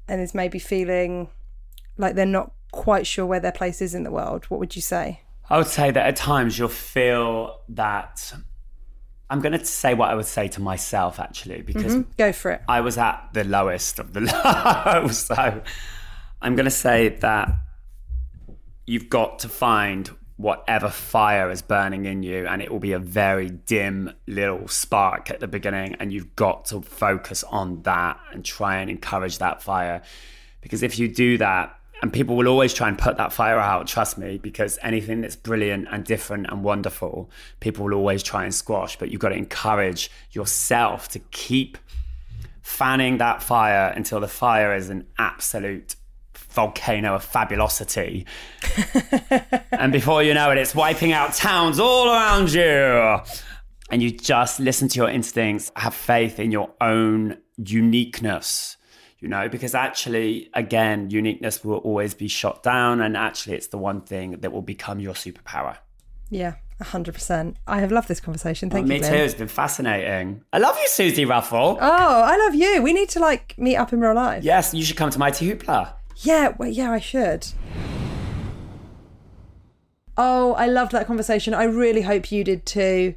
and 0.08 0.22
is 0.22 0.34
maybe 0.34 0.60
feeling 0.60 1.30
like 1.98 2.16
they're 2.16 2.26
not 2.26 2.54
quite 2.72 3.08
sure 3.08 3.26
where 3.26 3.40
their 3.40 3.52
place 3.52 3.82
is 3.82 3.94
in 3.94 4.04
the 4.04 4.12
world, 4.12 4.46
what 4.46 4.60
would 4.60 4.76
you 4.76 4.82
say? 4.82 5.22
I 5.50 5.58
would 5.58 5.68
say 5.68 5.92
that 5.92 6.06
at 6.06 6.16
times 6.16 6.58
you'll 6.58 6.68
feel 6.68 7.62
that 7.70 8.34
I'm 9.30 9.42
going 9.42 9.58
to 9.58 9.66
say 9.66 9.94
what 9.94 10.10
I 10.10 10.16
would 10.16 10.26
say 10.26 10.48
to 10.50 10.62
myself 10.62 11.20
actually, 11.20 11.62
because 11.62 11.96
mm-hmm. 11.96 12.12
go 12.18 12.32
for 12.32 12.52
it. 12.52 12.62
I 12.68 12.82
was 12.82 12.98
at 12.98 13.30
the 13.34 13.44
lowest 13.44 14.00
of 14.00 14.14
the 14.14 14.22
low. 15.02 15.08
so 15.10 15.62
I'm 16.42 16.56
going 16.56 16.66
to 16.66 16.72
say 16.72 17.10
that 17.10 17.50
you've 18.86 19.10
got 19.10 19.40
to 19.40 19.50
find 19.50 20.10
whatever 20.38 20.88
fire 20.90 21.50
is 21.50 21.62
burning 21.62 22.06
in 22.06 22.24
you, 22.24 22.48
and 22.48 22.62
it 22.62 22.72
will 22.72 22.80
be 22.80 22.94
a 22.94 23.00
very 23.00 23.50
dim 23.50 24.12
little 24.28 24.68
spark 24.68 25.30
at 25.30 25.40
the 25.40 25.48
beginning, 25.48 25.96
and 25.96 26.14
you've 26.14 26.36
got 26.36 26.66
to 26.66 26.82
focus 26.82 27.44
on 27.46 27.82
that 27.82 28.20
and 28.32 28.46
try 28.46 28.78
and 28.78 28.90
encourage 28.90 29.40
that 29.40 29.62
fire. 29.62 30.02
Because 30.62 30.84
if 30.84 31.00
you 31.00 31.08
do 31.08 31.38
that, 31.40 31.74
and 32.04 32.14
people 32.14 32.36
will 32.36 32.48
always 32.48 32.76
try 32.76 32.88
and 32.88 32.98
put 32.98 33.18
that 33.18 33.34
fire 33.34 33.58
out, 33.58 33.88
trust 33.88 34.20
me, 34.20 34.38
because 34.38 34.78
anything 34.84 35.22
that's 35.22 35.36
brilliant 35.36 35.88
and 35.90 36.06
different 36.06 36.46
and 36.48 36.64
wonderful, 36.64 37.32
people 37.60 37.86
will 37.86 37.96
always 37.96 38.22
try 38.22 38.44
and 38.44 38.54
squash. 38.54 39.00
But 39.00 39.10
you've 39.10 39.22
got 39.22 39.30
to 39.30 39.36
encourage 39.36 40.12
yourself 40.32 41.08
to 41.10 41.20
keep 41.32 41.80
fanning 42.62 43.18
that 43.18 43.42
fire 43.42 43.92
until 43.96 44.20
the 44.20 44.28
fire 44.28 44.76
is 44.76 44.90
an 44.90 45.08
absolute 45.18 45.96
volcano 46.58 47.14
of 47.14 47.24
fabulosity. 47.24 48.26
and 49.72 49.92
before 49.92 50.24
you 50.24 50.34
know 50.34 50.50
it, 50.50 50.58
it's 50.58 50.74
wiping 50.74 51.12
out 51.14 51.36
towns 51.36 51.80
all 51.80 52.10
around 52.10 52.52
you. 52.52 53.20
And 53.92 54.02
you 54.02 54.10
just 54.10 54.60
listen 54.60 54.88
to 54.90 54.98
your 54.98 55.08
instincts, 55.10 55.72
have 55.76 55.94
faith 55.94 56.40
in 56.40 56.52
your 56.52 56.72
own 56.82 57.38
uniqueness, 57.58 58.76
you 59.20 59.28
know, 59.28 59.48
because 59.48 59.76
actually, 59.76 60.50
again, 60.56 61.12
uniqueness 61.12 61.64
will 61.64 61.78
always 61.78 62.16
be 62.16 62.28
shot 62.28 62.64
down. 62.64 63.02
And 63.02 63.16
actually, 63.16 63.56
it's 63.56 63.68
the 63.68 63.78
one 63.78 64.02
thing 64.02 64.32
that 64.32 64.52
will 64.52 64.64
become 64.64 65.00
your 65.00 65.14
superpower. 65.14 65.78
Yeah. 66.32 66.56
100%. 66.82 67.56
I 67.68 67.80
have 67.80 67.92
loved 67.92 68.08
this 68.08 68.20
conversation. 68.20 68.70
Thank 68.70 68.90
oh, 68.90 68.94
you. 68.94 69.02
Me 69.02 69.08
too. 69.08 69.16
It's 69.16 69.34
been 69.36 69.48
fascinating. 69.48 70.44
I 70.54 70.58
love 70.58 70.76
you, 70.78 70.88
Suzi 70.90 71.26
Ruffell. 71.28 71.78
Oh, 71.80 72.22
I 72.24 72.38
love 72.38 72.56
you. 72.56 72.82
We 72.82 72.94
need 72.94 73.10
to 73.10 73.20
like 73.20 73.56
meet 73.58 73.78
up 73.78 73.94
in 73.94 74.00
real 74.00 74.14
life. 74.14 74.44
Yes, 74.44 74.74
you 74.74 74.84
should 74.84 74.98
come 74.98 75.10
to 75.12 75.20
Mighty 75.20 75.50
Hoopla. 75.52 75.97
Yeah, 76.22 76.56
well, 76.58 76.70
yeah, 76.70 76.92
I 76.92 77.00
should. 77.00 77.48
Oh, 80.18 80.54
I 80.54 80.66
loved 80.66 80.92
that 80.94 81.06
conversation. 81.06 81.54
I 81.54 81.66
really 81.66 82.02
hope 82.02 82.32
you 82.32 82.44
did 82.44 82.66
too. 82.66 83.14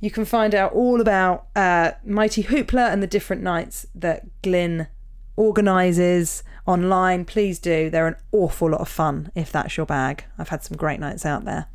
You 0.00 0.10
can 0.10 0.24
find 0.24 0.54
out 0.54 0.72
all 0.72 1.00
about 1.00 1.46
uh, 1.54 1.92
Mighty 2.04 2.42
Hoopla 2.42 2.92
and 2.92 3.02
the 3.02 3.06
different 3.06 3.42
nights 3.42 3.86
that 3.94 4.26
Glyn 4.42 4.88
organises 5.36 6.42
online. 6.66 7.24
Please 7.24 7.60
do. 7.60 7.88
They're 7.88 8.08
an 8.08 8.16
awful 8.32 8.70
lot 8.70 8.80
of 8.80 8.88
fun 8.88 9.30
if 9.36 9.52
that's 9.52 9.76
your 9.76 9.86
bag. 9.86 10.24
I've 10.36 10.48
had 10.48 10.64
some 10.64 10.76
great 10.76 10.98
nights 10.98 11.24
out 11.24 11.44
there. 11.44 11.66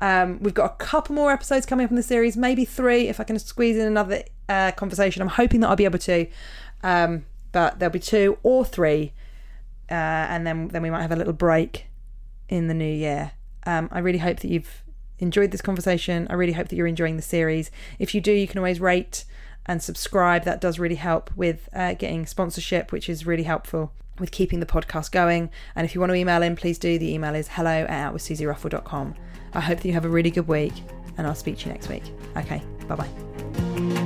Um, 0.00 0.38
we've 0.40 0.54
got 0.54 0.72
a 0.72 0.76
couple 0.76 1.16
more 1.16 1.32
episodes 1.32 1.66
coming 1.66 1.84
up 1.84 1.90
in 1.90 1.96
the 1.96 2.02
series, 2.02 2.36
maybe 2.36 2.64
three 2.64 3.08
if 3.08 3.18
I 3.18 3.24
can 3.24 3.38
squeeze 3.40 3.76
in 3.76 3.86
another 3.86 4.22
uh, 4.48 4.70
conversation. 4.72 5.22
I'm 5.22 5.28
hoping 5.28 5.60
that 5.60 5.68
I'll 5.70 5.76
be 5.76 5.84
able 5.84 5.98
to, 5.98 6.26
um, 6.84 7.26
but 7.50 7.80
there'll 7.80 7.92
be 7.92 7.98
two 7.98 8.38
or 8.44 8.64
three 8.64 9.12
uh, 9.90 9.94
and 10.30 10.46
then 10.46 10.68
then 10.68 10.82
we 10.82 10.90
might 10.90 11.02
have 11.02 11.12
a 11.12 11.16
little 11.16 11.32
break 11.32 11.86
in 12.48 12.68
the 12.68 12.74
new 12.74 12.84
year. 12.84 13.32
Um, 13.66 13.88
I 13.92 13.98
really 14.00 14.18
hope 14.18 14.40
that 14.40 14.48
you've 14.48 14.82
enjoyed 15.18 15.50
this 15.50 15.62
conversation. 15.62 16.26
I 16.28 16.34
really 16.34 16.52
hope 16.52 16.68
that 16.68 16.76
you're 16.76 16.86
enjoying 16.86 17.16
the 17.16 17.22
series. 17.22 17.70
If 17.98 18.14
you 18.14 18.20
do, 18.20 18.32
you 18.32 18.46
can 18.46 18.58
always 18.58 18.80
rate 18.80 19.24
and 19.66 19.82
subscribe. 19.82 20.44
That 20.44 20.60
does 20.60 20.78
really 20.78 20.96
help 20.96 21.34
with 21.36 21.68
uh, 21.72 21.94
getting 21.94 22.26
sponsorship, 22.26 22.92
which 22.92 23.08
is 23.08 23.26
really 23.26 23.44
helpful 23.44 23.92
with 24.18 24.30
keeping 24.30 24.60
the 24.60 24.66
podcast 24.66 25.10
going. 25.10 25.50
And 25.74 25.84
if 25.84 25.94
you 25.94 26.00
want 26.00 26.10
to 26.10 26.16
email 26.16 26.42
in, 26.42 26.56
please 26.56 26.78
do. 26.78 26.98
The 26.98 27.12
email 27.12 27.34
is 27.34 27.48
hello 27.48 27.86
at 27.88 28.12
outwithsuziruffell.com. 28.12 29.14
I 29.54 29.60
hope 29.60 29.78
that 29.78 29.88
you 29.88 29.94
have 29.94 30.04
a 30.04 30.08
really 30.08 30.30
good 30.30 30.48
week, 30.48 30.74
and 31.16 31.26
I'll 31.26 31.34
speak 31.34 31.58
to 31.58 31.66
you 31.66 31.72
next 31.72 31.88
week. 31.88 32.04
Okay, 32.36 32.62
bye 32.88 32.96
bye. 32.96 34.03